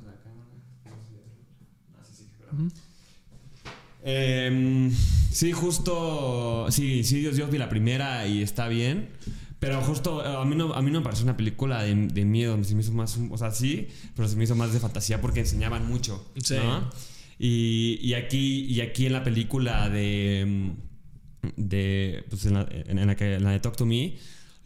Em, 4.03 4.91
sí, 5.31 5.51
justo. 5.51 6.67
Sí, 6.69 7.03
sí, 7.03 7.19
Dios, 7.19 7.35
Dios 7.35 7.51
vi 7.51 7.57
la 7.57 7.69
primera 7.69 8.27
y 8.27 8.41
está 8.41 8.67
bien. 8.67 9.09
Pero 9.59 9.81
justo 9.81 10.21
a 10.21 10.45
mí 10.45 10.55
no, 10.55 10.73
a 10.73 10.81
mí 10.81 10.91
no 10.91 10.99
me 10.99 11.03
pareció 11.03 11.23
una 11.23 11.35
película 11.35 11.81
de, 11.83 12.25
miedo. 12.25 12.63
Se 12.63 12.75
me 12.75 12.81
hizo 12.81 12.91
más. 12.93 13.17
O 13.31 13.37
sea, 13.37 13.51
sí, 13.51 13.87
pero 14.15 14.27
se 14.27 14.35
me 14.35 14.43
hizo 14.43 14.55
más 14.55 14.71
de 14.71 14.79
fantasía 14.79 15.19
porque 15.19 15.39
enseñaban 15.41 15.87
mucho. 15.87 16.31
Sí. 16.43 16.55
Y, 17.39 18.13
aquí, 18.13 18.65
y 18.65 18.81
aquí 18.81 19.07
en 19.07 19.13
la 19.13 19.23
película 19.23 19.89
de. 19.89 20.73
de 21.55 22.23
pues 22.29 22.45
en, 22.45 22.53
la, 22.53 23.15
que, 23.15 23.39
la 23.39 23.51
de 23.51 23.59
Talk 23.59 23.75
to 23.75 23.85
Me 23.85 24.15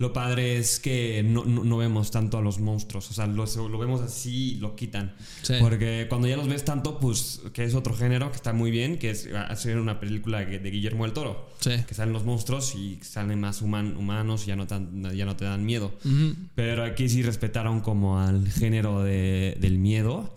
lo 0.01 0.13
padre 0.13 0.57
es 0.57 0.79
que 0.79 1.21
no, 1.23 1.45
no, 1.45 1.77
vemos 1.77 2.09
tanto 2.09 2.39
a 2.39 2.41
los 2.41 2.59
monstruos. 2.59 3.11
O 3.11 3.13
sea, 3.13 3.27
lo, 3.27 3.45
lo 3.45 3.77
vemos 3.77 4.01
así 4.01 4.53
y 4.53 4.55
lo 4.55 4.75
quitan. 4.75 5.13
Porque 5.59 6.07
cuando 6.09 6.27
ya 6.27 6.35
los 6.37 6.47
ves 6.47 6.65
tanto, 6.65 6.99
pues, 6.99 7.39
que 7.53 7.65
es 7.65 7.75
otro 7.75 7.93
género 7.93 8.31
que 8.31 8.37
está 8.37 8.51
muy 8.51 8.71
bien, 8.71 8.97
que 8.97 9.11
es 9.11 9.29
hacer 9.31 9.77
una 9.77 9.99
película 9.99 10.39
de 10.39 10.71
Guillermo 10.71 11.03
del 11.03 11.13
Toro. 11.13 11.51
Que 11.63 11.93
salen 11.93 12.13
los 12.13 12.25
monstruos 12.25 12.73
y 12.73 12.99
salen 13.03 13.39
más 13.39 13.61
humanos 13.61 14.43
y 14.45 14.47
ya 14.47 14.55
no, 14.55 14.65
tan, 14.65 15.15
ya 15.15 15.25
no 15.25 15.35
te 15.35 15.45
dan 15.45 15.63
miedo. 15.65 15.93
Pero 16.55 16.83
aquí 16.83 17.07
sí 17.07 17.21
respetaron 17.21 17.81
como 17.81 18.19
al 18.19 18.49
género 18.49 19.03
de, 19.03 19.55
del 19.61 19.77
miedo. 19.77 20.35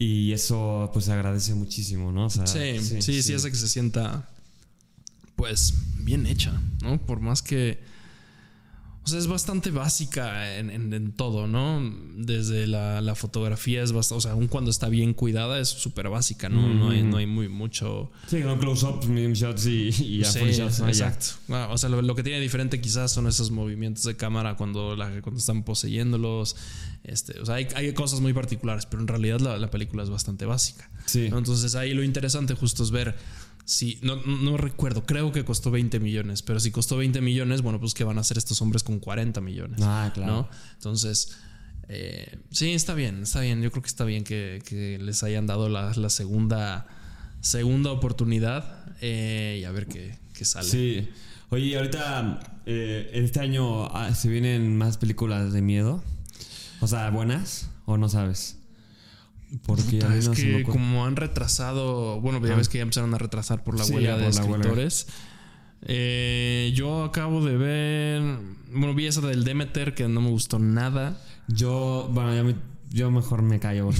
Y 0.00 0.32
eso 0.32 0.90
pues 0.92 1.04
se 1.04 1.12
agradece 1.12 1.54
muchísimo, 1.54 2.10
¿no? 2.10 2.28
sí, 2.28 2.40
sí, 2.80 3.02
sí, 3.02 3.22
sí, 3.22 3.34
hace 3.34 3.50
que 3.52 3.56
se 3.56 3.68
sienta 3.68 4.28
pues 5.36 5.74
bien 5.98 6.26
hecha, 6.26 6.60
¿no? 6.82 6.98
Por 6.98 7.20
más 7.20 7.40
que 7.40 7.78
o 9.06 9.08
sea, 9.08 9.20
es 9.20 9.28
bastante 9.28 9.70
básica 9.70 10.58
en, 10.58 11.12
todo, 11.12 11.46
¿no? 11.46 11.80
Desde 12.16 12.66
la, 12.66 13.14
fotografía 13.14 13.80
es 13.84 13.92
bastante, 13.92 14.18
o 14.18 14.20
sea, 14.20 14.32
aún 14.32 14.48
cuando 14.48 14.68
está 14.72 14.88
bien 14.88 15.14
cuidada 15.14 15.60
es 15.60 15.68
súper 15.68 16.08
básica, 16.08 16.48
¿no? 16.48 16.68
no, 16.74 16.90
hay, 16.90 17.04
no 17.04 17.18
hay 17.18 17.26
muy 17.26 17.48
mucho... 17.48 18.10
Sí, 18.26 18.40
no 18.40 18.58
close-ups, 18.58 19.06
medium 19.06 19.32
shots 19.32 19.66
y, 19.66 19.88
y 19.90 20.24
sí, 20.24 20.40
shots. 20.50 20.80
exacto. 20.80 21.26
Ah, 21.50 21.68
o 21.70 21.78
sea, 21.78 21.88
lo, 21.88 22.14
que 22.16 22.24
tiene 22.24 22.40
diferente 22.40 22.80
quizás 22.80 23.12
son 23.12 23.28
esos 23.28 23.52
movimientos 23.52 24.02
de 24.02 24.16
cámara 24.16 24.56
cuando, 24.56 24.96
la, 24.96 25.22
cuando 25.22 25.38
están 25.38 25.62
poseyéndolos. 25.62 26.56
Este, 27.04 27.38
o 27.38 27.46
sea, 27.46 27.54
hay, 27.54 27.68
hay, 27.76 27.92
cosas 27.94 28.20
muy 28.20 28.32
particulares, 28.32 28.86
pero 28.86 29.02
en 29.02 29.06
realidad 29.06 29.38
la, 29.38 29.56
la 29.56 29.70
película 29.70 30.02
es 30.02 30.10
bastante 30.10 30.46
básica. 30.46 30.90
Sí. 31.04 31.26
Entonces 31.26 31.76
ahí 31.76 31.94
lo 31.94 32.02
interesante 32.02 32.54
justo 32.54 32.82
es 32.82 32.90
ver 32.90 33.14
Sí, 33.66 33.98
no, 34.00 34.14
no 34.14 34.56
recuerdo, 34.56 35.04
creo 35.04 35.32
que 35.32 35.44
costó 35.44 35.72
20 35.72 35.98
millones, 35.98 36.42
pero 36.42 36.60
si 36.60 36.70
costó 36.70 36.96
20 36.98 37.20
millones, 37.20 37.62
bueno, 37.62 37.80
pues 37.80 37.94
¿qué 37.94 38.04
van 38.04 38.16
a 38.16 38.20
hacer 38.20 38.38
estos 38.38 38.62
hombres 38.62 38.84
con 38.84 39.00
40 39.00 39.40
millones? 39.40 39.80
Ah, 39.82 40.12
claro. 40.14 40.48
Entonces, 40.74 41.36
eh, 41.88 42.38
sí, 42.52 42.72
está 42.74 42.94
bien, 42.94 43.24
está 43.24 43.40
bien. 43.40 43.60
Yo 43.62 43.72
creo 43.72 43.82
que 43.82 43.88
está 43.88 44.04
bien 44.04 44.22
que, 44.22 44.98
les 45.02 45.22
hayan 45.24 45.48
dado 45.48 45.68
la, 45.68 45.92
segunda, 46.10 46.86
segunda 47.40 47.90
oportunidad 47.90 48.94
eh, 49.00 49.58
y 49.60 49.64
a 49.64 49.72
ver 49.72 49.86
qué, 49.88 50.16
sale. 50.44 50.68
Sí. 50.68 51.08
Oye, 51.50 51.76
ahorita, 51.76 52.62
eh, 52.66 53.10
este 53.14 53.40
año 53.40 53.86
ah, 53.86 54.14
se 54.14 54.28
vienen 54.28 54.76
más 54.76 54.96
películas 54.96 55.52
de 55.52 55.60
miedo. 55.60 56.04
O 56.80 56.86
sea, 56.86 57.10
buenas, 57.10 57.68
o 57.84 57.96
no 57.96 58.08
sabes. 58.08 58.58
Porque 59.64 59.98
es 59.98 60.28
que 60.28 60.64
como 60.64 61.06
han 61.06 61.16
retrasado, 61.16 62.20
bueno, 62.20 62.44
ya 62.44 62.56
ves 62.56 62.68
que 62.68 62.78
ya 62.78 62.82
empezaron 62.82 63.14
a 63.14 63.18
retrasar 63.18 63.62
por 63.62 63.78
la 63.78 63.84
huelga 63.84 64.16
de 64.16 64.28
escritores. 64.28 65.06
Eh, 65.82 66.72
yo 66.74 67.04
acabo 67.04 67.44
de 67.44 67.56
ver, 67.56 68.22
bueno, 68.72 68.94
vi 68.94 69.06
esa 69.06 69.20
del 69.20 69.44
Demeter 69.44 69.94
que 69.94 70.08
no 70.08 70.20
me 70.20 70.30
gustó 70.30 70.58
nada. 70.58 71.20
Yo, 71.46 72.10
bueno, 72.12 72.54
yo 72.90 73.10
mejor 73.10 73.42
me 73.42 73.60
callo. 73.60 73.90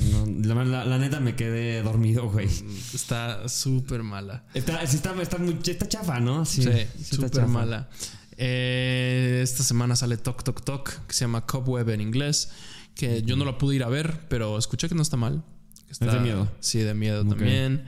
la, 0.42 0.98
neta 0.98 1.20
me 1.20 1.36
quedé 1.36 1.82
dormido, 1.82 2.28
güey. 2.28 2.48
Está 2.92 3.48
súper 3.48 4.02
mala. 4.02 4.44
Está, 4.52 4.82
está, 4.82 5.14
está, 5.22 5.88
chafa, 5.88 6.18
¿no? 6.18 6.44
Sí, 6.44 6.66
súper 7.00 7.46
mala. 7.46 7.88
Eh, 8.36 9.40
esta 9.42 9.62
semana 9.62 9.96
sale 9.96 10.16
Tok 10.16 10.42
Tok 10.42 10.62
Tok, 10.62 10.90
que 11.06 11.14
se 11.14 11.24
llama 11.24 11.46
Cobweb 11.46 11.88
en 11.90 12.00
inglés 12.00 12.50
que 12.96 13.22
yo 13.22 13.36
no 13.36 13.44
la 13.44 13.58
pude 13.58 13.76
ir 13.76 13.84
a 13.84 13.88
ver, 13.88 14.20
pero 14.28 14.58
escuché 14.58 14.88
que 14.88 14.96
no 14.96 15.02
está 15.02 15.16
mal. 15.16 15.44
es 15.88 16.00
de 16.00 16.18
miedo. 16.18 16.50
Sí, 16.58 16.80
de 16.80 16.94
miedo 16.94 17.24
también. 17.24 17.84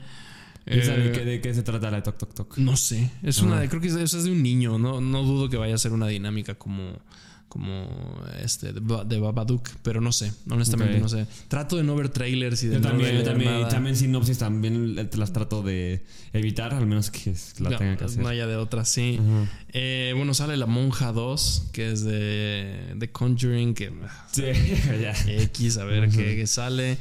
Eh, 0.65 1.23
de, 1.25 1.41
qué, 1.41 1.53
se 1.53 1.63
trata 1.63 1.89
la 1.89 2.03
Tok 2.03 2.17
Tok 2.17 2.33
Tok? 2.33 2.57
No 2.59 2.77
sé. 2.77 3.11
Es 3.23 3.41
una, 3.41 3.59
ah. 3.59 3.67
creo 3.67 3.81
que 3.81 3.87
es, 3.87 3.95
es, 3.95 4.23
de 4.23 4.31
un 4.31 4.43
niño. 4.43 4.77
No, 4.77 5.01
no 5.01 5.23
dudo 5.23 5.49
que 5.49 5.57
vaya 5.57 5.73
a 5.73 5.77
ser 5.79 5.93
una 5.93 6.07
dinámica 6.07 6.55
como 6.55 6.99
como 7.49 8.23
este 8.43 8.71
de, 8.71 9.19
Babadook, 9.19 9.69
pero 9.81 9.99
no 10.01 10.11
sé, 10.11 10.31
honestamente 10.49 10.99
no 10.99 11.09
sé. 11.09 11.25
Trato 11.47 11.75
de 11.77 11.83
no 11.83 11.95
ver 11.95 12.09
trailers 12.09 12.63
y 12.63 12.67
de 12.67 12.75
yo 12.75 12.79
no 12.79 12.87
también, 12.89 13.15
ver 13.15 13.25
también, 13.25 13.67
también 13.67 13.95
sinopsis 13.95 14.37
también 14.37 15.09
te 15.09 15.17
las 15.17 15.33
trato 15.33 15.63
de 15.63 16.05
evitar, 16.31 16.75
al 16.75 16.85
menos 16.85 17.09
que 17.09 17.33
la 17.59 17.75
tenga 17.77 17.97
que 17.97 18.05
hacer. 18.05 18.21
No 18.21 18.29
haya 18.29 18.45
de 18.45 18.55
otra, 18.55 18.85
sí. 18.85 19.19
Eh, 19.73 20.13
bueno, 20.15 20.33
sale 20.35 20.55
La 20.57 20.67
Monja 20.67 21.11
2, 21.11 21.69
que 21.73 21.91
es 21.91 22.03
de, 22.03 22.93
de 22.95 23.11
Conjuring, 23.11 23.73
que 23.73 23.91
sí. 24.31 24.43
X, 25.27 25.77
a 25.77 25.85
ver 25.85 26.09
qué, 26.09 26.45
sale. 26.45 26.97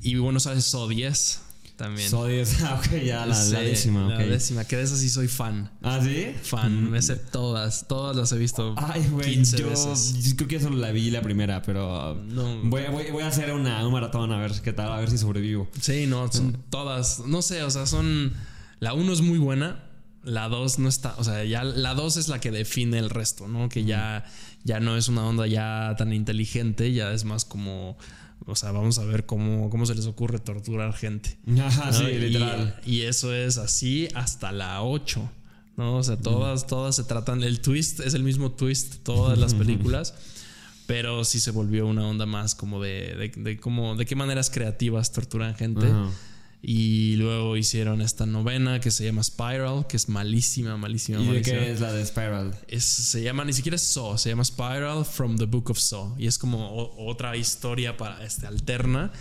Y 0.00 0.14
bueno, 0.16 0.38
sale 0.38 0.60
So 0.60 0.86
10 0.86 1.47
también. 1.78 2.10
Soy 2.10 2.34
esa, 2.34 2.74
ok, 2.78 2.90
ya 3.04 3.24
la, 3.24 3.38
décima. 3.60 4.08
La 4.08 4.18
décima, 4.18 4.64
que 4.64 4.76
de 4.76 4.82
esa 4.82 4.96
sí 4.96 5.08
soy 5.08 5.28
fan. 5.28 5.70
¿Ah, 5.80 6.00
sí? 6.02 6.34
Fan, 6.42 6.90
me 6.90 7.00
sé 7.00 7.16
todas, 7.16 7.86
todas 7.88 8.14
las 8.16 8.32
he 8.32 8.36
visto. 8.36 8.74
Ay, 8.76 9.06
güey, 9.10 9.34
15 9.34 9.56
yo, 9.56 9.70
veces. 9.70 10.34
creo 10.36 10.48
que 10.48 10.60
solo 10.60 10.76
la 10.76 10.90
vi 10.90 11.10
la 11.10 11.22
primera, 11.22 11.62
pero 11.62 12.14
no. 12.16 12.62
Voy, 12.64 12.82
voy, 12.90 13.10
voy 13.12 13.22
a 13.22 13.28
hacer 13.28 13.52
una, 13.52 13.86
un 13.86 13.92
maratón 13.92 14.32
a 14.32 14.38
ver 14.38 14.52
qué 14.60 14.72
tal, 14.72 14.92
a 14.92 14.98
ver 14.98 15.08
si 15.08 15.16
sobrevivo. 15.16 15.68
Sí, 15.80 16.06
no, 16.06 16.30
son 16.30 16.64
todas, 16.68 17.20
no 17.20 17.40
sé, 17.40 17.62
o 17.62 17.70
sea, 17.70 17.86
son. 17.86 18.34
La 18.80 18.92
1 18.92 19.12
es 19.12 19.20
muy 19.22 19.38
buena, 19.38 19.84
la 20.24 20.48
2 20.48 20.80
no 20.80 20.88
está, 20.88 21.14
o 21.18 21.24
sea, 21.24 21.44
ya 21.44 21.62
la 21.62 21.94
2 21.94 22.16
es 22.16 22.28
la 22.28 22.40
que 22.40 22.50
define 22.50 22.98
el 22.98 23.08
resto, 23.08 23.46
¿no? 23.46 23.68
Que 23.68 23.84
ya, 23.84 24.24
ya 24.64 24.80
no 24.80 24.96
es 24.96 25.08
una 25.08 25.24
onda 25.24 25.46
ya 25.46 25.94
tan 25.96 26.12
inteligente, 26.12 26.92
ya 26.92 27.12
es 27.12 27.24
más 27.24 27.44
como 27.44 27.96
o 28.48 28.56
sea, 28.56 28.72
vamos 28.72 28.98
a 28.98 29.04
ver 29.04 29.26
cómo, 29.26 29.68
cómo 29.68 29.84
se 29.84 29.94
les 29.94 30.06
ocurre 30.06 30.38
torturar 30.38 30.94
gente. 30.94 31.36
Ajá, 31.60 31.92
sí, 31.92 32.04
literal. 32.04 32.80
Y, 32.84 33.02
eso 33.02 33.34
es 33.34 33.58
así 33.58 34.08
hasta 34.14 34.52
la 34.52 34.82
8. 34.82 35.30
¿no? 35.76 35.96
O 35.96 36.02
sea, 36.02 36.16
todas, 36.16 36.66
todas 36.66 36.96
se 36.96 37.04
tratan. 37.04 37.42
El 37.42 37.60
twist 37.60 38.00
es 38.00 38.14
el 38.14 38.22
mismo 38.22 38.50
twist, 38.52 39.02
todas 39.02 39.38
las 39.38 39.54
películas. 39.54 40.14
pero 40.86 41.22
sí 41.24 41.38
se 41.38 41.50
volvió 41.50 41.86
una 41.86 42.08
onda 42.08 42.24
más 42.24 42.54
como 42.54 42.80
de, 42.82 43.14
de, 43.14 43.32
de, 43.36 43.60
cómo, 43.60 43.94
de 43.94 44.06
qué 44.06 44.16
maneras 44.16 44.48
creativas 44.48 45.12
torturan 45.12 45.54
gente. 45.54 45.86
Y 46.60 47.14
luego 47.16 47.56
hicieron 47.56 48.02
esta 48.02 48.26
novena 48.26 48.80
que 48.80 48.90
se 48.90 49.04
llama 49.04 49.22
Spiral, 49.22 49.86
que 49.88 49.96
es 49.96 50.08
malísima, 50.08 50.76
malísima. 50.76 51.20
¿Y 51.20 51.28
de 51.28 51.42
qué 51.42 51.70
es 51.70 51.80
la 51.80 51.92
de 51.92 52.04
Spiral? 52.04 52.54
se 52.78 53.22
llama, 53.22 53.44
ni 53.44 53.52
siquiera 53.52 53.76
es 53.76 53.82
Saw, 53.82 54.18
se 54.18 54.30
llama 54.30 54.44
Spiral 54.44 55.04
from 55.04 55.36
the 55.36 55.44
Book 55.44 55.70
of 55.70 55.78
Saw. 55.78 56.16
Y 56.18 56.26
es 56.26 56.36
como 56.36 56.92
otra 56.98 57.36
historia 57.36 57.96
para, 57.96 58.24
este, 58.24 58.46
alterna 58.46 59.12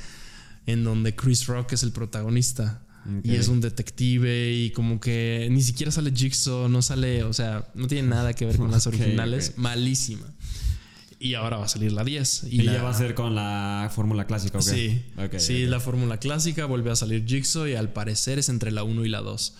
en 0.66 0.84
donde 0.84 1.16
Chris 1.16 1.48
Rock 1.48 1.74
es 1.74 1.84
el 1.84 1.92
protagonista. 1.92 2.84
Y 3.24 3.36
es 3.36 3.48
un 3.48 3.62
detective 3.62 4.52
y 4.52 4.72
como 4.72 5.00
que 5.00 5.48
ni 5.50 5.62
siquiera 5.62 5.94
sale 5.94 6.12
Jigsaw, 6.14 6.68
no 6.68 6.82
sale, 6.82 7.24
o 7.24 7.32
sea, 7.32 7.72
no 7.74 7.88
tiene 7.88 8.10
nada 8.10 8.34
que 8.34 8.46
ver 8.46 8.58
con 8.58 8.70
las 8.70 8.86
originales. 8.86 9.54
Malísima. 9.56 10.26
Y 11.20 11.34
ahora 11.34 11.58
va 11.58 11.66
a 11.66 11.68
salir 11.68 11.92
la 11.92 12.04
10. 12.04 12.46
Y, 12.50 12.64
ya 12.64 12.84
va 12.84 12.92
a 12.92 12.94
ser 12.94 13.16
con 13.16 13.34
la 13.34 13.92
fórmula 13.94 14.26
clásica, 14.26 14.60
¿ok? 14.60 14.64
Sí, 14.64 15.04
sí 15.38 15.66
la 15.66 15.80
fórmula 15.80 16.18
clásica. 16.20 16.66
Vuelve 16.66 16.92
a 16.92 16.96
salir 16.96 17.26
Jigsaw 17.26 17.68
y 17.68 17.74
al 17.74 17.92
parecer 17.92 18.38
es 18.38 18.50
entre 18.50 18.72
la 18.72 18.84
1 18.84 19.06
y 19.06 19.10
la 19.10 19.22
2. 19.22 19.56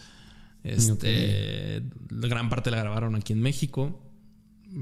Este, 0.64 1.82
Gran 2.10 2.50
parte 2.50 2.70
la 2.72 2.78
grabaron 2.78 3.16
aquí 3.16 3.34
en 3.34 3.42
México 3.42 4.04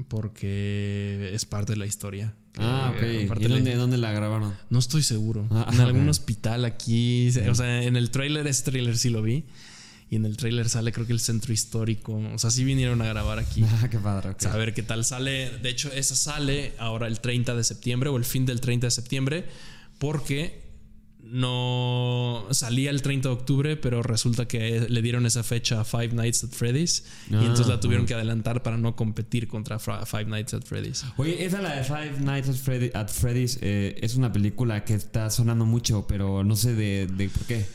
porque 0.08 1.30
es 1.32 1.44
parte 1.46 1.72
de 1.72 1.78
la 1.78 1.86
historia. 1.86 2.34
Ah, 2.58 2.92
ok. 2.94 3.02
¿Y 3.40 3.46
dónde, 3.74 3.96
la 3.96 4.12
grabaron? 4.12 4.54
No 4.70 4.78
estoy 4.78 5.02
seguro. 5.02 5.46
Ah, 5.50 5.70
en 5.72 5.80
algún 5.80 6.08
hospital 6.08 6.64
aquí. 6.64 7.28
O 7.48 7.54
sea, 7.54 7.82
en 7.82 7.96
el 7.96 8.10
trailer, 8.10 8.46
ese 8.46 8.64
trailer 8.64 8.96
sí 8.98 9.10
lo 9.10 9.22
vi. 9.22 9.44
Y 10.08 10.16
en 10.16 10.24
el 10.24 10.36
trailer 10.36 10.68
sale 10.68 10.92
creo 10.92 11.06
que 11.06 11.12
el 11.12 11.20
centro 11.20 11.52
histórico. 11.52 12.14
O 12.14 12.38
sea, 12.38 12.50
sí 12.50 12.64
vinieron 12.64 13.02
a 13.02 13.06
grabar 13.06 13.38
aquí. 13.38 13.64
Ah, 13.82 13.88
qué 13.90 13.98
padre. 13.98 14.34
A 14.48 14.56
ver 14.56 14.72
qué 14.72 14.82
tal 14.82 15.04
sale. 15.04 15.50
De 15.58 15.68
hecho, 15.68 15.92
esa 15.92 16.14
sale 16.14 16.74
ahora 16.78 17.08
el 17.08 17.20
30 17.20 17.54
de 17.54 17.64
septiembre 17.64 18.08
o 18.10 18.16
el 18.16 18.24
fin 18.24 18.46
del 18.46 18.60
30 18.60 18.86
de 18.86 18.90
septiembre. 18.90 19.44
Porque 19.98 20.66
no 21.30 22.46
salía 22.52 22.90
el 22.90 23.02
30 23.02 23.28
de 23.28 23.34
octubre, 23.34 23.76
pero 23.76 24.02
resulta 24.02 24.46
que 24.46 24.86
le 24.88 25.02
dieron 25.02 25.26
esa 25.26 25.42
fecha 25.42 25.80
a 25.80 25.84
Five 25.84 26.08
Nights 26.08 26.44
at 26.44 26.50
Freddy's 26.50 27.04
y 27.28 27.34
ah, 27.34 27.40
entonces 27.40 27.66
la 27.66 27.80
tuvieron 27.80 28.06
que 28.06 28.14
adelantar 28.14 28.62
para 28.62 28.76
no 28.76 28.94
competir 28.94 29.48
contra 29.48 29.78
Five 29.78 30.26
Nights 30.26 30.54
at 30.54 30.62
Freddy's. 30.62 31.04
Oye, 31.16 31.44
esa 31.44 31.60
la 31.60 31.74
de 31.74 31.84
Five 31.84 32.20
Nights 32.20 32.48
at, 32.94 33.08
Freddy's 33.08 33.58
eh, 33.60 33.98
es 34.00 34.14
una 34.14 34.32
película 34.32 34.84
que 34.84 34.94
está 34.94 35.28
sonando 35.30 35.66
mucho, 35.66 36.06
pero 36.06 36.44
no 36.44 36.54
sé 36.54 36.74
de, 36.74 37.08
de 37.08 37.28
por 37.28 37.44
qué. 37.44 37.66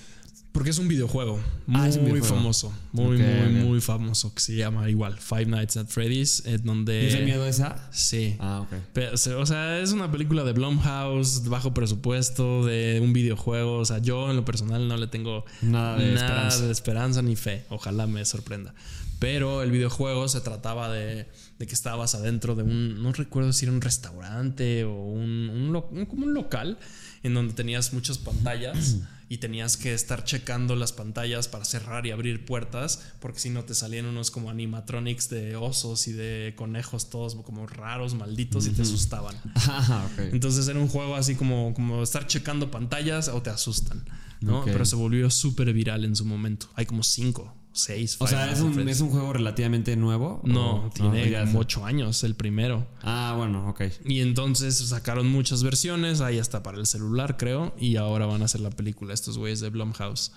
Porque 0.52 0.70
es 0.70 0.80
un 0.80 0.90
videojuego 0.90 1.40
ah, 1.70 1.90
muy, 2.02 2.22
famoso. 2.22 2.74
Muy, 2.92 3.18
muy, 3.18 3.50
muy 3.64 3.82
famoso. 3.82 4.34
Que 4.34 4.42
se 4.42 4.56
llama 4.56 4.90
igual 4.90 5.18
Five 5.18 5.46
Nights 5.46 5.78
at 5.78 5.88
Freddy's. 5.88 6.44
En 6.46 6.64
donde. 6.66 7.08
¿Es 7.08 7.24
miedo 7.24 7.46
esa? 7.46 7.88
Sí. 7.92 8.36
Ah, 8.40 8.62
ok. 8.62 8.98
o 9.38 9.46
sea, 9.46 9.80
es 9.80 9.94
una 9.94 10.12
película 10.12 10.44
de 10.44 10.52
Blumhouse, 10.52 11.48
bajo 11.48 11.74
presupuesto, 11.74 12.66
de 12.66 13.00
un 13.02 13.14
videojuego. 13.14 13.78
O 13.78 13.86
sea, 13.86 14.00
yo 14.00 14.30
en 14.30 14.36
lo 14.36 14.44
personal 14.44 14.90
no 14.90 14.98
le 14.98 15.08
tengo 15.08 15.46
nada 15.62 15.98
de, 15.98 16.16
esperanza. 16.16 16.66
de 16.66 16.72
esperanza 16.72 17.22
ni 17.22 17.38
fe. 17.38 17.64
Ojalá 17.70 18.06
me 18.06 18.26
sorprenda. 18.26 18.74
Pero 19.20 19.62
el 19.64 19.72
videojuego 19.72 20.28
se 20.28 20.42
trataba 20.42 20.92
de, 20.92 21.28
de, 21.60 21.68
que 21.68 21.74
estabas 21.74 22.14
adentro 22.14 22.56
de 22.56 22.64
un. 22.64 23.02
No 23.02 23.14
recuerdo 23.14 23.54
si 23.54 23.66
era 23.66 23.74
un 23.74 23.80
restaurante 23.82 24.84
o 24.84 24.96
un, 24.96 25.50
un 25.50 26.06
como 26.08 26.26
un 26.26 26.34
local 26.34 26.78
en 27.24 27.34
donde 27.36 27.54
tenías 27.54 27.94
muchas 27.94 28.18
pantallas. 28.18 28.98
y 29.32 29.38
tenías 29.38 29.78
que 29.78 29.94
estar 29.94 30.26
checando 30.26 30.76
las 30.76 30.92
pantallas 30.92 31.48
para 31.48 31.64
cerrar 31.64 32.06
y 32.06 32.12
abrir 32.12 32.44
puertas, 32.44 33.14
porque 33.22 33.40
si 33.40 33.50
no 33.50 33.64
te 33.64 33.74
salían 33.74 34.06
unos 34.06 34.30
como 34.30 34.50
animatronics 34.50 35.30
de 35.30 35.56
osos 35.56 36.10
y 36.10 36.12
de 36.12 36.54
conejos, 36.58 37.10
todos 37.10 37.36
como 37.36 37.66
raros, 37.66 38.14
malditos, 38.14 38.68
y 38.68 38.72
te 38.72 38.82
asustaban. 38.82 39.34
Ah, 39.56 40.10
Entonces 40.34 40.68
era 40.68 40.80
un 40.80 40.90
juego 40.90 41.16
así 41.16 41.36
como, 41.36 41.74
como 41.74 42.04
estar 42.04 42.28
checando 42.28 42.72
pantallas 42.72 43.30
o 43.30 43.42
te 43.42 43.50
asustan. 43.50 44.04
¿no? 44.42 44.66
Pero 44.66 44.84
se 44.84 44.98
volvió 44.98 45.30
súper 45.30 45.72
viral 45.72 46.04
en 46.04 46.18
su 46.18 46.26
momento. 46.26 46.68
Hay 46.76 46.86
como 46.86 47.02
cinco 47.02 47.56
seis. 47.74 48.18
O 48.20 48.28
sea, 48.28 48.52
¿es 48.52 48.62
un, 48.62 48.88
¿es 48.88 49.02
un, 49.02 49.10
juego 49.10 49.34
relativamente 49.34 49.96
nuevo? 49.96 50.42
No, 50.44 50.90
tiene 50.94 51.34
como 51.46 51.60
ocho 51.60 51.86
años 51.86 52.24
el 52.24 52.36
primero. 52.36 52.88
Ah, 53.02 53.34
bueno, 53.38 53.70
ok. 53.70 53.84
Y 54.06 54.22
entonces 54.22 54.78
sacaron 54.78 55.28
muchas 55.28 55.64
versiones, 55.64 56.22
ahí 56.22 56.38
está 56.38 56.64
para 56.64 56.78
el 56.78 56.86
celular, 56.86 57.38
creo, 57.38 57.74
y 57.80 57.96
ahora 57.96 58.26
van 58.26 58.42
a 58.42 58.46
hacer 58.46 58.62
la 58.62 58.70
película 58.70 59.14
estos 59.14 59.38
güeyes 59.38 59.60
de 59.60 59.70
Blumhouse. 59.70 60.32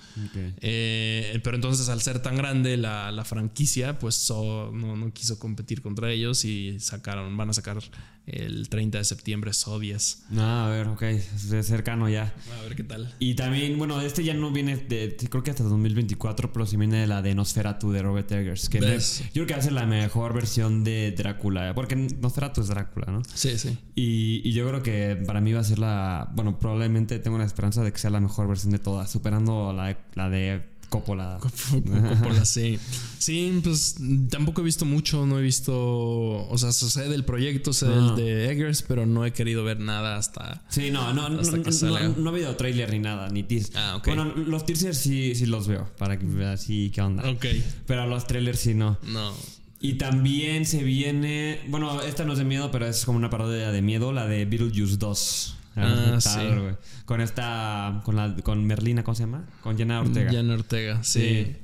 Eh, 0.60 1.40
pero 1.42 1.56
entonces 1.56 1.88
al 1.88 2.00
ser 2.00 2.20
tan 2.20 2.36
grande 2.36 2.76
la, 2.76 3.10
la 3.10 3.24
franquicia, 3.24 3.98
pues 3.98 4.30
no, 4.30 4.96
no, 4.96 5.12
quiso 5.12 5.38
competir 5.38 5.82
contra 5.82 6.10
ellos 6.10 6.44
y 6.44 6.78
sacaron, 6.80 7.36
van 7.36 7.50
a 7.50 7.52
sacar 7.52 7.78
el 8.26 8.68
30 8.68 8.98
de 8.98 9.04
septiembre 9.04 9.52
So 9.52 9.78
10. 9.78 10.24
Ah, 10.36 10.66
a 10.66 10.70
ver, 10.70 10.88
ok, 10.88 11.02
es 11.02 11.66
cercano 11.66 12.08
ya. 12.08 12.34
A 12.58 12.62
ver 12.62 12.74
qué 12.74 12.84
tal. 12.84 13.14
Y 13.18 13.34
también, 13.34 13.76
bueno, 13.78 14.00
este 14.00 14.24
ya 14.24 14.34
no 14.34 14.50
viene 14.50 14.76
de, 14.76 15.16
creo 15.28 15.42
que 15.42 15.50
hasta 15.50 15.64
2024, 15.64 16.52
pero 16.52 16.66
sí 16.66 16.76
viene 16.76 16.98
de 16.98 17.06
la 17.06 17.22
de 17.24 17.34
Nosferatu 17.34 17.90
de 17.90 18.02
Robert 18.02 18.30
Eggers. 18.30 18.68
Que 18.68 18.78
yo 18.78 19.32
creo 19.32 19.46
que 19.46 19.54
hace 19.54 19.72
la 19.72 19.86
mejor 19.86 20.32
versión 20.32 20.84
de 20.84 21.12
Drácula, 21.16 21.74
porque 21.74 21.96
Nosferatu 21.96 22.60
es 22.60 22.68
Drácula, 22.68 23.06
¿no? 23.10 23.22
Sí, 23.34 23.58
sí. 23.58 23.76
Y, 23.96 24.42
y, 24.44 24.52
yo 24.52 24.68
creo 24.68 24.82
que 24.82 25.16
para 25.26 25.40
mí 25.40 25.52
va 25.52 25.60
a 25.60 25.64
ser 25.64 25.78
la, 25.78 26.30
bueno, 26.34 26.58
probablemente 26.58 27.18
tengo 27.18 27.38
la 27.38 27.44
esperanza 27.44 27.82
de 27.82 27.92
que 27.92 27.98
sea 27.98 28.10
la 28.10 28.20
mejor 28.20 28.46
versión 28.46 28.70
de 28.72 28.78
todas, 28.78 29.10
superando 29.10 29.72
la, 29.72 29.98
la 30.14 30.30
de 30.30 30.62
Coppola. 30.94 31.38
Coppola, 31.40 32.44
sí. 32.44 32.78
Sí, 33.18 33.60
pues 33.64 33.96
tampoco 34.30 34.60
he 34.60 34.64
visto 34.64 34.84
mucho, 34.84 35.26
no 35.26 35.40
he 35.40 35.42
visto, 35.42 35.74
o 35.74 36.56
sea, 36.56 36.70
sé 36.70 37.08
del 37.08 37.24
proyecto, 37.24 37.72
sé 37.72 37.86
del 37.86 38.10
ah. 38.10 38.14
de 38.14 38.52
Eggers, 38.52 38.82
pero 38.82 39.04
no 39.04 39.24
he 39.24 39.32
querido 39.32 39.64
ver 39.64 39.80
nada 39.80 40.16
hasta. 40.16 40.62
Sí, 40.68 40.92
no, 40.92 41.12
no, 41.12 41.28
no, 41.28 41.42
no, 41.42 42.16
no, 42.16 42.30
ha 42.30 42.32
habido 42.32 42.54
trailer 42.54 42.92
ni 42.92 43.00
nada, 43.00 43.28
ni 43.28 43.42
teasers. 43.42 43.74
Ah, 43.74 43.96
ok. 43.96 44.06
Bueno, 44.06 44.26
los 44.36 44.64
teasers 44.66 44.98
sí, 44.98 45.34
sí 45.34 45.46
los 45.46 45.66
veo, 45.66 45.90
para 45.98 46.16
que 46.16 46.26
veas 46.26 46.60
así 46.60 46.92
qué 46.94 47.00
onda. 47.02 47.28
Ok. 47.28 47.46
Pero 47.86 48.06
los 48.06 48.26
trailers 48.26 48.60
sí 48.60 48.74
no. 48.74 48.98
No. 49.02 49.32
Y 49.80 49.94
también 49.94 50.64
se 50.64 50.84
viene, 50.84 51.60
bueno, 51.68 52.00
esta 52.02 52.24
no 52.24 52.32
es 52.32 52.38
de 52.38 52.44
miedo, 52.44 52.70
pero 52.70 52.86
es 52.86 53.04
como 53.04 53.18
una 53.18 53.30
parodia 53.30 53.72
de 53.72 53.82
miedo, 53.82 54.12
la 54.12 54.26
de 54.26 54.44
Beetlejuice 54.44 54.96
2. 54.96 55.56
Ah, 55.76 56.18
sí. 56.20 56.40
Con 57.04 57.20
esta. 57.20 58.00
Con, 58.04 58.16
la, 58.16 58.34
con 58.42 58.64
Merlina, 58.64 59.02
¿cómo 59.02 59.14
se 59.14 59.24
llama? 59.24 59.46
Con 59.62 59.76
Jenna 59.76 60.00
Ortega. 60.00 60.30
Jenna 60.30 60.54
Ortega, 60.54 61.02
sí. 61.02 61.56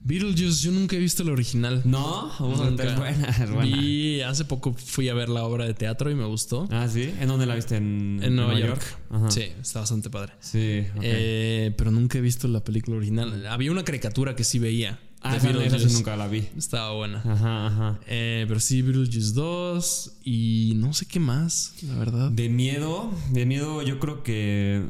Beetlejuice, 0.00 0.62
yo 0.62 0.70
nunca 0.70 0.94
he 0.94 1.00
visto 1.00 1.24
el 1.24 1.30
original. 1.30 1.82
¿No? 1.84 2.30
Nunca. 2.38 2.84
Es 2.86 2.96
buena, 2.96 3.28
es 3.28 3.50
buena. 3.50 3.76
Y 3.76 4.20
hace 4.20 4.44
poco 4.44 4.72
fui 4.72 5.08
a 5.08 5.14
ver 5.14 5.28
la 5.28 5.42
obra 5.42 5.64
de 5.64 5.74
teatro 5.74 6.10
y 6.12 6.14
me 6.14 6.24
gustó. 6.24 6.68
Ah, 6.70 6.86
sí. 6.88 7.12
¿En 7.18 7.26
dónde 7.26 7.44
la 7.44 7.56
viste? 7.56 7.76
En, 7.76 8.20
en 8.22 8.36
Nueva, 8.36 8.56
York. 8.56 8.82
Sí, 9.30 9.42
está 9.60 9.80
bastante 9.80 10.08
padre. 10.08 10.34
Sí. 10.38 10.86
Eh, 11.02 11.74
pero 11.76 11.90
nunca 11.90 12.18
he 12.18 12.20
visto 12.20 12.46
la 12.46 12.62
película 12.62 12.98
original. 12.98 13.46
Había 13.48 13.72
una 13.72 13.84
caricatura 13.84 14.36
que 14.36 14.44
sí 14.44 14.60
veía. 14.60 15.00
Ah, 15.22 15.36
esa, 15.36 15.78
sí 15.78 15.92
nunca 15.92 16.16
la 16.16 16.28
vi. 16.28 16.46
Estaba 16.56 16.92
buena. 16.92 17.18
Ajá, 17.18 17.66
ajá. 17.66 18.00
Eh, 18.06 18.44
pero 18.46 18.60
sí, 18.60 18.82
Beetlejuice 18.82 19.32
2 19.32 20.12
y 20.24 20.74
no 20.76 20.92
sé 20.92 21.06
qué 21.06 21.18
más, 21.18 21.74
la 21.82 21.94
verdad. 21.96 22.30
De 22.30 22.48
miedo, 22.48 23.10
de 23.30 23.44
miedo 23.44 23.82
yo 23.82 23.98
creo 23.98 24.22
que 24.22 24.84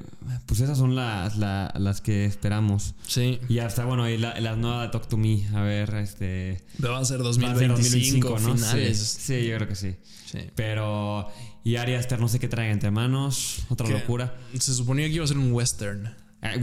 pues 0.47 0.61
esas 0.61 0.77
son 0.77 0.95
las, 0.95 1.37
las, 1.37 2.01
que 2.01 2.27
esperamos. 2.27 2.95
Sí. 3.07 3.39
Y 3.49 3.59
hasta, 3.61 3.85
bueno, 3.85 4.09
y 4.09 4.19
la, 4.19 4.39
la 4.41 4.57
nueva 4.57 4.83
de 4.83 4.89
Talk 4.89 5.09
to 5.09 5.17
Me, 5.17 5.47
a 5.55 5.63
ver, 5.63 5.95
este... 5.95 6.63
Va 6.85 6.99
a 6.99 7.05
ser 7.05 7.19
2025, 7.19 8.39
¿no? 8.41 8.55
finales. 8.57 8.99
Sí, 8.99 9.47
yo 9.47 9.57
creo 9.57 9.69
que 9.69 9.77
sí. 9.77 9.95
Sí. 10.27 10.39
Pero... 10.55 11.29
Y 11.65 11.77
Ari 11.77 11.95
Aster 11.95 12.21
no 12.21 12.29
sé 12.29 12.39
qué 12.39 12.47
trae 12.47 12.71
entre 12.71 12.93
manos, 12.93 13.65
otra 13.69 13.89
locura. 13.89 14.37
Se 14.57 14.73
suponía 14.73 15.09
que 15.09 15.15
iba 15.15 15.25
a 15.25 15.27
ser 15.29 15.39
un 15.39 15.53
western. 15.53 16.15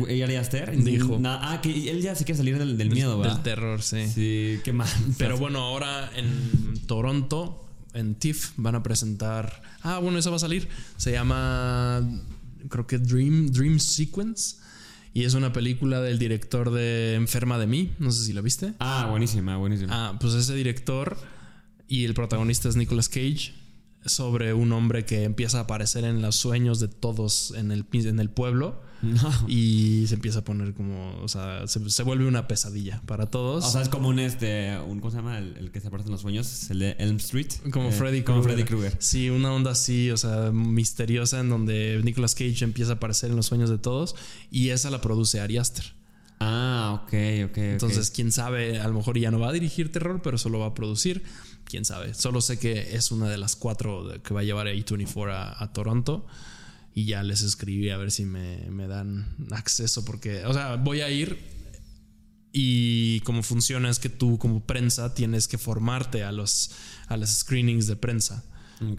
¿Y 0.09 0.21
Ari 0.21 0.35
Aster? 0.35 0.75
Dijo. 0.83 1.19
ah, 1.25 1.59
que 1.61 1.89
él 1.89 2.01
ya 2.01 2.15
se 2.15 2.25
quiere 2.25 2.37
salir 2.37 2.57
del, 2.57 2.89
miedo, 2.89 3.17
¿verdad? 3.17 3.35
Del 3.35 3.43
terror, 3.43 3.81
sí. 3.81 4.07
Sí, 4.07 4.59
qué 4.63 4.73
mal. 4.73 4.89
Pero 5.17 5.37
bueno, 5.37 5.59
ahora 5.59 6.11
en 6.15 6.79
Toronto, 6.87 7.67
en 7.93 8.15
TIFF, 8.15 8.51
van 8.57 8.75
a 8.75 8.83
presentar. 8.83 9.61
Ah, 9.81 9.99
bueno, 9.99 10.17
eso 10.17 10.29
va 10.31 10.37
a 10.37 10.39
salir. 10.39 10.67
Se 10.97 11.11
llama. 11.11 12.01
Creo 12.69 12.87
que 12.87 12.97
Dream, 12.97 13.51
Dream 13.51 13.79
Sequence. 13.79 14.57
Y 15.15 15.25
es 15.25 15.35
una 15.35 15.53
película 15.53 16.01
del 16.01 16.17
director 16.17 16.71
de 16.71 17.13
Enferma 17.13 17.59
de 17.59 17.67
mí. 17.67 17.91
No 17.99 18.11
sé 18.11 18.25
si 18.25 18.33
la 18.33 18.41
viste. 18.41 18.73
Ah, 18.79 19.07
buenísima, 19.11 19.57
buenísima. 19.57 19.91
Ah, 20.09 20.17
pues 20.19 20.33
ese 20.33 20.55
director 20.55 21.17
y 21.87 22.05
el 22.05 22.15
protagonista 22.15 22.67
es 22.67 22.75
Nicolas 22.75 23.09
Cage. 23.09 23.53
Sobre 24.05 24.53
un 24.53 24.71
hombre 24.71 25.05
que 25.05 25.23
empieza 25.23 25.59
a 25.59 25.61
aparecer 25.61 26.03
en 26.03 26.21
los 26.21 26.35
sueños 26.35 26.79
de 26.79 26.87
todos 26.87 27.53
en 27.55 27.71
el, 27.71 27.85
en 27.91 28.19
el 28.19 28.29
pueblo 28.29 28.81
y 29.47 30.05
se 30.07 30.15
empieza 30.15 30.39
a 30.39 30.43
poner 30.43 30.73
como, 30.73 31.17
o 31.21 31.27
sea, 31.27 31.67
se, 31.67 32.03
vuelve 32.03 32.25
una 32.25 32.47
pesadilla 32.47 33.01
para 33.05 33.25
todos. 33.27 33.65
O 33.65 33.69
sea, 33.69 33.81
es 33.81 33.89
como 33.89 34.09
un, 34.09 34.19
este, 34.19 34.77
un 34.79 34.99
¿cómo 34.99 35.11
se 35.11 35.17
llama? 35.17 35.37
El, 35.37 35.71
que 35.71 35.81
se 35.81 35.87
aparece 35.87 36.07
en 36.07 36.13
los 36.13 36.21
sueños, 36.21 36.51
es 36.51 36.71
el 36.71 36.79
de 36.79 36.95
Elm 36.99 37.17
Street. 37.17 37.47
Como 37.71 37.89
eh, 37.89 37.91
Freddy 37.91 38.21
Como 38.21 38.41
Freddy 38.43 38.63
Krueger. 38.63 38.95
Sí, 38.99 39.29
una 39.29 39.51
onda 39.51 39.71
así, 39.71 40.09
o 40.11 40.17
sea, 40.17 40.51
misteriosa 40.51 41.39
en 41.39 41.49
donde 41.49 42.01
Nicolas 42.03 42.35
Cage 42.35 42.63
empieza 42.63 42.93
a 42.93 42.95
aparecer 42.95 43.29
en 43.29 43.35
los 43.35 43.45
sueños 43.45 43.69
de 43.69 43.77
todos 43.77 44.15
y 44.49 44.69
esa 44.69 44.89
la 44.89 45.01
produce 45.01 45.41
Ari 45.41 45.57
Aster. 45.57 45.85
Ah, 46.39 47.01
ok, 47.03 47.13
ok. 47.49 47.57
Entonces, 47.57 48.11
quién 48.11 48.31
sabe, 48.31 48.79
a 48.79 48.87
lo 48.87 48.93
mejor 48.93 49.17
ya 49.17 49.31
no 49.31 49.39
va 49.39 49.49
a 49.49 49.53
dirigir 49.53 49.91
terror, 49.91 50.21
pero 50.21 50.37
solo 50.37 50.59
va 50.59 50.67
a 50.67 50.73
producir. 50.73 51.23
Quién 51.73 51.85
sabe. 51.85 52.13
Solo 52.13 52.39
sé 52.39 52.59
que 52.59 52.95
es 52.95 53.09
una 53.09 53.27
de 53.27 53.39
las 53.39 53.55
cuatro 53.55 54.21
que 54.21 54.31
va 54.35 54.41
a 54.41 54.43
llevar 54.43 54.67
A24 54.67 55.31
a, 55.31 55.63
a 55.63 55.73
Toronto 55.73 56.27
y 56.93 57.05
ya 57.05 57.23
les 57.23 57.41
escribí 57.41 57.89
a 57.89 57.97
ver 57.97 58.11
si 58.11 58.25
me, 58.25 58.69
me, 58.69 58.85
dan 58.85 59.35
acceso 59.49 60.05
porque, 60.05 60.45
o 60.45 60.53
sea, 60.53 60.75
voy 60.75 61.01
a 61.01 61.09
ir 61.09 61.39
y 62.51 63.21
cómo 63.21 63.41
funciona 63.41 63.89
es 63.89 63.97
que 63.97 64.09
tú 64.09 64.37
como 64.37 64.67
prensa 64.67 65.15
tienes 65.15 65.47
que 65.47 65.57
formarte 65.57 66.23
a 66.23 66.31
los 66.31 66.69
a 67.07 67.17
las 67.17 67.39
screenings 67.39 67.87
de 67.87 67.95
prensa. 67.95 68.43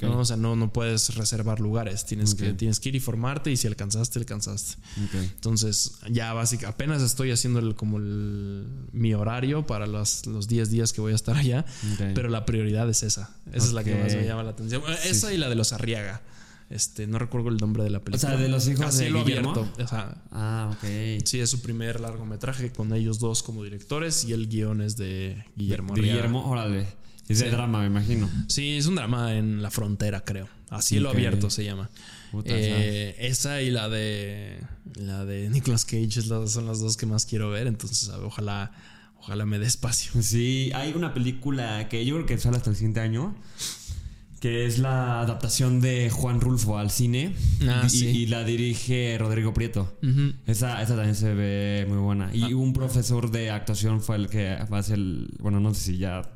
O 0.03 0.25
sea, 0.25 0.37
no, 0.37 0.57
no 0.57 0.73
puedes 0.73 1.15
reservar 1.17 1.61
lugares. 1.61 2.07
Tienes, 2.07 2.35
que, 2.35 2.53
tienes 2.53 2.81
que 2.81 2.89
ir 2.91 2.97
y 2.97 3.01
formarte 3.01 3.51
y 3.51 3.57
si 3.57 3.67
alcanzaste, 3.67 4.19
alcanzaste. 4.19 4.77
Entonces, 5.15 5.99
ya 6.11 6.33
básicamente, 6.33 6.75
apenas 6.75 7.03
estoy 7.03 7.31
haciendo 7.31 7.61
el, 7.61 7.75
como 7.75 7.99
el, 7.99 8.67
mi 8.93 9.15
horario 9.15 9.67
para 9.67 9.87
los, 9.87 10.27
los 10.27 10.49
10 10.49 10.71
días 10.71 10.93
que 10.93 11.01
voy 11.01 11.13
a 11.13 11.17
estar 11.17 11.37
allá. 11.37 11.65
Pero 12.15 12.29
la 12.29 12.45
prioridad 12.45 12.89
es 12.89 13.03
esa. 13.03 13.37
Esa 13.53 13.67
es 13.67 13.73
la 13.73 13.85
que 13.85 13.95
más 13.95 14.15
me 14.15 14.25
llama 14.25 14.43
la 14.43 14.51
atención. 14.51 14.83
esa 15.05 15.33
y 15.33 15.37
la 15.37 15.49
de 15.49 15.55
los 15.55 15.73
Arriaga. 15.73 16.23
Este, 16.71 17.07
no 17.07 17.19
recuerdo 17.19 17.51
el 17.51 17.59
nombre 17.59 17.85
de 17.85 17.91
la 17.91 18.01
película. 18.01 18.33
O 18.33 18.37
sea, 18.37 18.41
de 18.41 18.49
los 18.49 18.67
hijos 18.69 18.97
de 18.97 19.11
Guillermo. 19.11 19.51
Abierto. 19.51 19.83
O 19.83 19.87
sea, 19.87 20.17
ah, 20.33 20.71
ok. 20.73 21.23
Sí, 21.25 21.41
es 21.41 21.51
su 21.51 21.61
primer 21.61 22.01
largometraje 22.01 22.73
con 22.73 22.93
ellos 22.95 23.19
dos 23.19 23.43
como 23.43 23.63
directores 23.63 24.25
y 24.25 24.33
el 24.33 24.49
guion 24.49 24.81
es 24.81 24.97
de 24.97 25.45
Guillermo. 25.57 25.95
De, 25.95 26.01
Guillermo, 26.01 26.49
órale. 26.49 26.87
Es 27.29 27.39
de 27.39 27.51
drama, 27.51 27.81
me 27.81 27.87
imagino. 27.87 28.29
Sí, 28.49 28.77
es 28.77 28.87
un 28.87 28.97
drama 28.97 29.35
en 29.35 29.63
la 29.63 29.71
frontera, 29.71 30.25
creo. 30.25 30.49
A 30.71 30.83
cielo 30.83 31.11
abierto 31.11 31.51
se 31.51 31.65
llama. 31.65 31.91
Eh, 32.45 33.15
esa 33.19 33.63
y 33.63 33.71
la 33.71 33.89
de 33.89 34.61
la 34.97 35.25
de 35.25 35.49
Nicolas 35.49 35.85
Cage 35.85 36.23
son 36.23 36.67
las 36.67 36.81
dos 36.81 36.97
que 36.97 37.07
más 37.07 37.27
quiero 37.27 37.51
ver. 37.51 37.67
Entonces, 37.67 38.09
ojalá, 38.09 38.73
ojalá 39.19 39.47
me 39.47 39.59
dé 39.59 39.67
espacio. 39.67 40.11
Sí, 40.23 40.71
hay 40.75 40.93
una 40.95 41.15
película 41.15 41.89
que 41.89 42.05
yo 42.05 42.15
creo 42.17 42.27
que 42.27 42.39
sale 42.39 42.57
hasta 42.57 42.71
el 42.71 42.77
siguiente 42.77 43.01
año 43.01 43.35
que 44.45 44.67
es 44.67 44.79
la 44.79 45.23
adaptación 45.23 45.81
de 45.81 46.11
Juan 46.11 46.39
Rulfo 46.39 46.77
al 46.77 46.91
cine 46.91 47.35
ah, 47.67 47.87
y, 47.91 48.27
la 48.27 48.45
dirige 48.45 49.17
Rodrigo 49.19 49.55
Prieto. 49.55 49.97
esa, 50.47 50.83
esa, 50.83 50.97
también 50.97 51.15
se 51.15 51.33
ve 51.33 51.87
muy 51.89 51.97
buena. 51.97 52.29
Y 52.31 52.43
ah. 52.43 52.49
un 52.55 52.75
profesor 52.75 53.31
de 53.31 53.51
actuación 53.51 54.03
fue 54.03 54.17
el 54.17 54.29
que 54.29 54.59
va 54.71 54.77
a 54.77 54.83
ser, 54.83 54.99
bueno, 55.39 55.61
no 55.61 55.73
sé 55.73 55.81
si 55.81 55.97
ya 55.97 56.34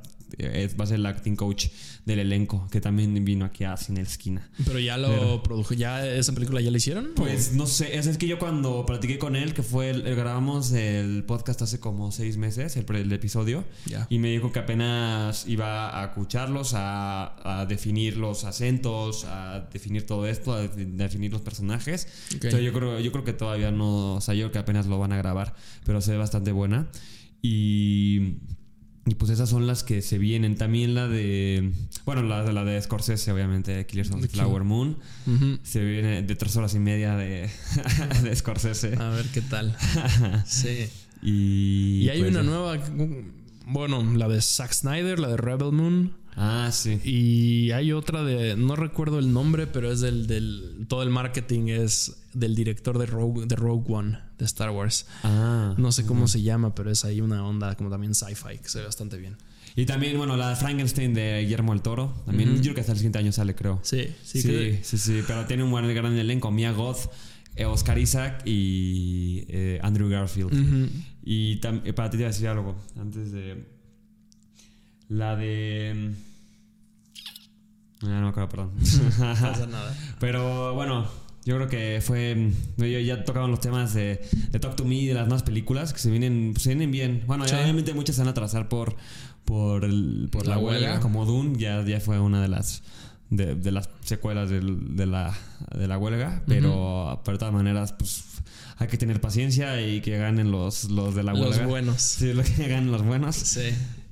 va 0.79 0.85
a 0.85 0.87
ser 0.87 0.97
el 0.97 1.07
acting 1.07 1.37
coach 1.37 1.69
del 2.05 2.21
elenco, 2.21 2.69
que 2.71 2.81
también 2.81 3.25
vino 3.25 3.45
aquí 3.45 3.65
a 3.65 3.77
Cine 3.77 4.01
Esquina. 4.01 4.51
Pero 4.65 4.79
ya 4.79 4.97
lo 4.97 5.43
produjo, 5.43 5.75
¿ya 5.75 6.07
esa 6.07 6.33
película 6.33 6.61
ya 6.61 6.71
la 6.71 6.77
hicieron? 6.79 7.11
Pues 7.15 7.53
no 7.53 7.67
sé, 7.67 7.97
es, 7.97 8.17
que 8.19 8.27
yo 8.27 8.39
cuando 8.39 8.85
platiqué 8.87 9.19
con 9.19 9.37
él, 9.37 9.53
que 9.55 9.63
fue, 9.63 9.91
el, 9.91 10.03
grabamos 10.17 10.73
el 10.73 11.25
podcast 11.25 11.63
hace 11.63 11.81
como 11.81 12.11
seis 12.11 12.37
meses, 12.37 12.77
el, 12.77 13.13
episodio, 13.13 13.65
y 14.09 14.19
me 14.19 14.31
dijo 14.31 14.53
que 14.53 14.59
apenas 14.59 15.47
iba 15.47 16.01
a 16.01 16.07
escucharlos, 16.07 16.73
a, 16.75 17.67
definir 17.69 18.17
los 18.17 18.45
acentos, 18.45 19.25
a 19.25 19.69
definir 19.73 20.07
todo 20.07 20.27
esto, 20.27 20.55
a 20.55 20.67
definir 20.67 21.33
los 21.33 21.43
personajes. 21.43 22.09
Entonces 22.33 22.63
yo 22.63 22.73
creo, 22.73 23.01
yo 23.01 23.13
creo 23.13 23.25
que 23.25 23.33
todavía 23.33 23.71
no, 23.71 24.15
o 24.15 24.21
sea, 24.21 24.35
yo 24.35 24.45
creo 24.45 24.53
que 24.53 24.59
apenas 24.59 24.87
lo 24.87 24.99
van 24.99 25.13
a 25.13 25.17
grabar, 25.17 25.55
pero 25.85 26.01
se 26.01 26.13
ve 26.13 26.19
bastante 26.19 26.53
buena. 26.53 26.89
Y 27.43 28.39
Y 29.09 29.15
pues 29.15 29.31
esas 29.31 29.49
son 29.49 29.67
las 29.67 29.85
que 29.85 30.03
se 30.03 30.19
vienen. 30.19 30.57
También 30.57 30.95
la 30.95 31.09
de. 31.09 31.73
Bueno, 32.05 32.23
la 32.23 32.43
de 32.43 32.53
la 32.53 32.65
de 32.65 32.81
Scorsese, 32.81 33.33
obviamente, 33.33 33.87
Killers 33.87 34.11
of 34.11 34.21
the 34.21 34.29
Flower 34.29 34.65
Moon. 34.65 34.99
Se 35.63 35.83
viene 35.83 36.23
de 36.23 36.35
tres 36.37 36.57
horas 36.57 36.75
y 36.75 36.79
media 36.79 37.17
de, 37.17 37.49
de 38.23 38.37
Scorsese. 38.37 38.97
A 38.97 39.09
ver 39.11 39.27
qué 39.33 39.41
tal. 39.41 39.77
sí. 40.47 40.89
Y, 41.23 42.03
y 42.05 42.09
hay 42.11 42.21
pues 42.21 42.33
una 42.33 42.43
nueva. 42.43 42.79
Bueno, 43.67 44.03
la 44.15 44.29
de 44.29 44.41
Zack 44.41 44.73
Snyder, 44.73 45.19
la 45.19 45.29
de 45.29 45.37
Rebel 45.37 45.73
Moon. 45.73 46.13
Ah, 46.41 46.71
sí. 46.73 47.01
Y 47.03 47.73
hay 47.73 47.91
otra 47.91 48.23
de, 48.23 48.57
no 48.57 48.77
recuerdo 48.77 49.19
el 49.19 49.33
nombre, 49.33 49.67
pero 49.67 49.91
es 49.91 50.01
del, 50.01 50.29
del 50.29 50.87
todo 50.89 51.03
el 51.03 51.11
marketing 51.11 51.67
es 51.67 52.23
del 52.33 52.55
director 52.55 52.97
de 52.97 53.07
Rogue, 53.07 53.47
de 53.47 53.57
Rogue 53.57 53.93
One 53.93 54.19
de 54.39 54.45
Star 54.45 54.71
Wars. 54.71 55.07
Ah. 55.25 55.75
No 55.77 55.91
sé 55.91 56.07
cómo 56.07 56.29
se 56.29 56.43
llama, 56.43 56.77
pero 56.77 56.93
es 56.93 57.05
ahí 57.05 57.21
una 57.21 57.45
onda 57.45 57.75
como 57.75 57.91
también 57.91 58.15
sci-fi 58.15 58.59
que 58.63 58.69
se 58.69 58.79
ve 58.79 58.85
bastante 58.85 59.19
bien. 59.19 59.37
Y 59.75 59.87
también, 59.87 60.17
bueno, 60.17 60.37
la 60.37 60.51
de 60.51 60.57
Frankenstein 60.57 61.13
de 61.13 61.41
Guillermo 61.43 61.73
el 61.73 61.83
Toro. 61.83 62.15
También, 62.25 62.55
yo 62.57 62.63
creo 62.63 62.75
que 62.75 62.81
hasta 62.81 62.93
el 62.93 62.99
siguiente 62.99 63.19
año 63.19 63.33
sale, 63.33 63.55
creo. 63.55 63.81
Sí, 63.83 64.09
sí, 64.23 64.43
sí. 64.43 64.79
Sí, 64.83 64.99
sí, 64.99 65.23
pero 65.27 65.45
tiene 65.47 65.63
un 65.65 65.71
buen 65.71 65.93
gran 65.95 66.17
elenco. 66.17 66.51
Mia 66.51 66.73
Goth, 66.73 67.11
eh, 67.57 67.65
Oscar 67.65 67.99
Isaac 67.99 68.43
y 68.45 69.45
eh, 69.49 69.81
Andrew 69.83 70.09
Garfield. 70.09 70.91
Y 71.25 71.57
para 71.57 72.11
ti 72.11 72.17
te 72.17 72.17
voy 72.17 72.25
a 72.25 72.29
decir 72.29 72.49
algo 72.49 72.77
antes 72.97 73.33
de. 73.33 73.67
La 75.09 75.37
de. 75.37 76.13
Ya 78.03 78.21
no 78.21 78.33
creo, 78.33 78.49
perdón. 78.49 78.73
no 79.19 79.35
pasa 79.35 79.67
nada. 79.67 79.97
Pero 80.21 80.75
bueno, 80.75 81.09
yo 81.45 81.57
creo 81.57 81.69
que 81.69 82.01
fue. 82.03 82.53
Ya 82.77 83.25
tocaban 83.25 83.51
los 83.51 83.61
temas 83.61 83.95
de, 83.95 84.21
de 84.51 84.59
Talk 84.61 84.77
to 84.77 84.85
Me, 84.85 85.07
de 85.07 85.15
las 85.15 85.29
más 85.29 85.43
películas, 85.43 85.93
que 85.93 85.99
se 85.99 86.11
vienen, 86.11 86.55
se 86.59 86.71
vienen 86.71 86.91
bien. 86.91 87.25
Bueno, 87.27 87.45
obviamente 87.45 87.95
muchas 87.95 88.17
se 88.17 88.23
van 88.23 88.29
a 88.29 88.31
atrasar 88.33 88.69
por, 88.69 88.97
por, 89.45 89.85
el, 89.85 90.29
por 90.31 90.47
la, 90.47 90.59
huelga. 90.59 91.01
Como 91.01 91.25
Dune, 91.25 91.59
ya, 91.59 91.83
ya 91.85 92.01
fue 92.01 92.19
una 92.21 92.43
de 92.43 92.49
las. 92.49 92.83
De, 93.31 93.55
de 93.55 93.73
las 93.73 93.91
secuelas 94.05 94.49
de, 94.49 94.61
de, 94.61 95.05
la, 95.05 95.37
de 95.77 95.87
la 95.87 95.99
huelga, 95.99 96.43
pero, 96.47 97.21
pero 97.27 97.37
de 97.37 97.39
todas 97.39 97.53
maneras, 97.53 97.93
pues 97.93 98.25
hay 98.79 98.87
que 98.87 98.97
tener 98.97 99.21
paciencia 99.21 99.83
y 99.83 100.01
que 100.01 100.17
ganen 100.17 100.51
los, 100.51 100.85
los 100.85 101.15
de 101.15 101.25
la 101.25 101.35
huelga. 101.35 101.59
Los 101.59 101.67
buenos. 101.67 102.01
Sí, 102.01 102.33
que 102.57 102.69
ganen 102.69 102.91
los 102.91 103.05
buenos. 103.05 103.37
Sí. 103.37 103.71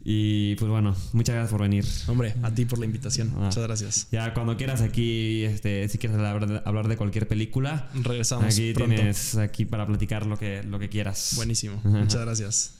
Y 0.08 0.54
pues 0.54 0.70
bueno, 0.70 0.94
muchas 1.14 1.34
gracias 1.34 1.50
por 1.50 1.62
venir. 1.62 1.84
Hombre, 2.06 2.36
a 2.42 2.54
ti 2.54 2.64
por 2.64 2.78
la 2.78 2.84
invitación. 2.84 3.32
Ah. 3.34 3.46
Muchas 3.46 3.64
gracias. 3.64 4.08
Ya 4.12 4.32
cuando 4.34 4.56
quieras 4.56 4.80
aquí, 4.80 5.42
este, 5.42 5.88
si 5.88 5.98
quieres 5.98 6.16
hablar 6.16 6.86
de, 6.86 6.96
cualquier 6.96 7.26
película, 7.26 7.90
regresamos. 7.92 8.44
Aquí 8.44 8.72
tienes 8.72 9.34
aquí 9.34 9.64
para 9.64 9.84
platicar 9.84 10.24
lo 10.24 10.38
que, 10.38 10.62
lo 10.62 10.78
que 10.78 10.88
quieras. 10.88 11.32
Buenísimo. 11.34 11.80
Muchas 11.82 12.20
gracias. 12.20 12.74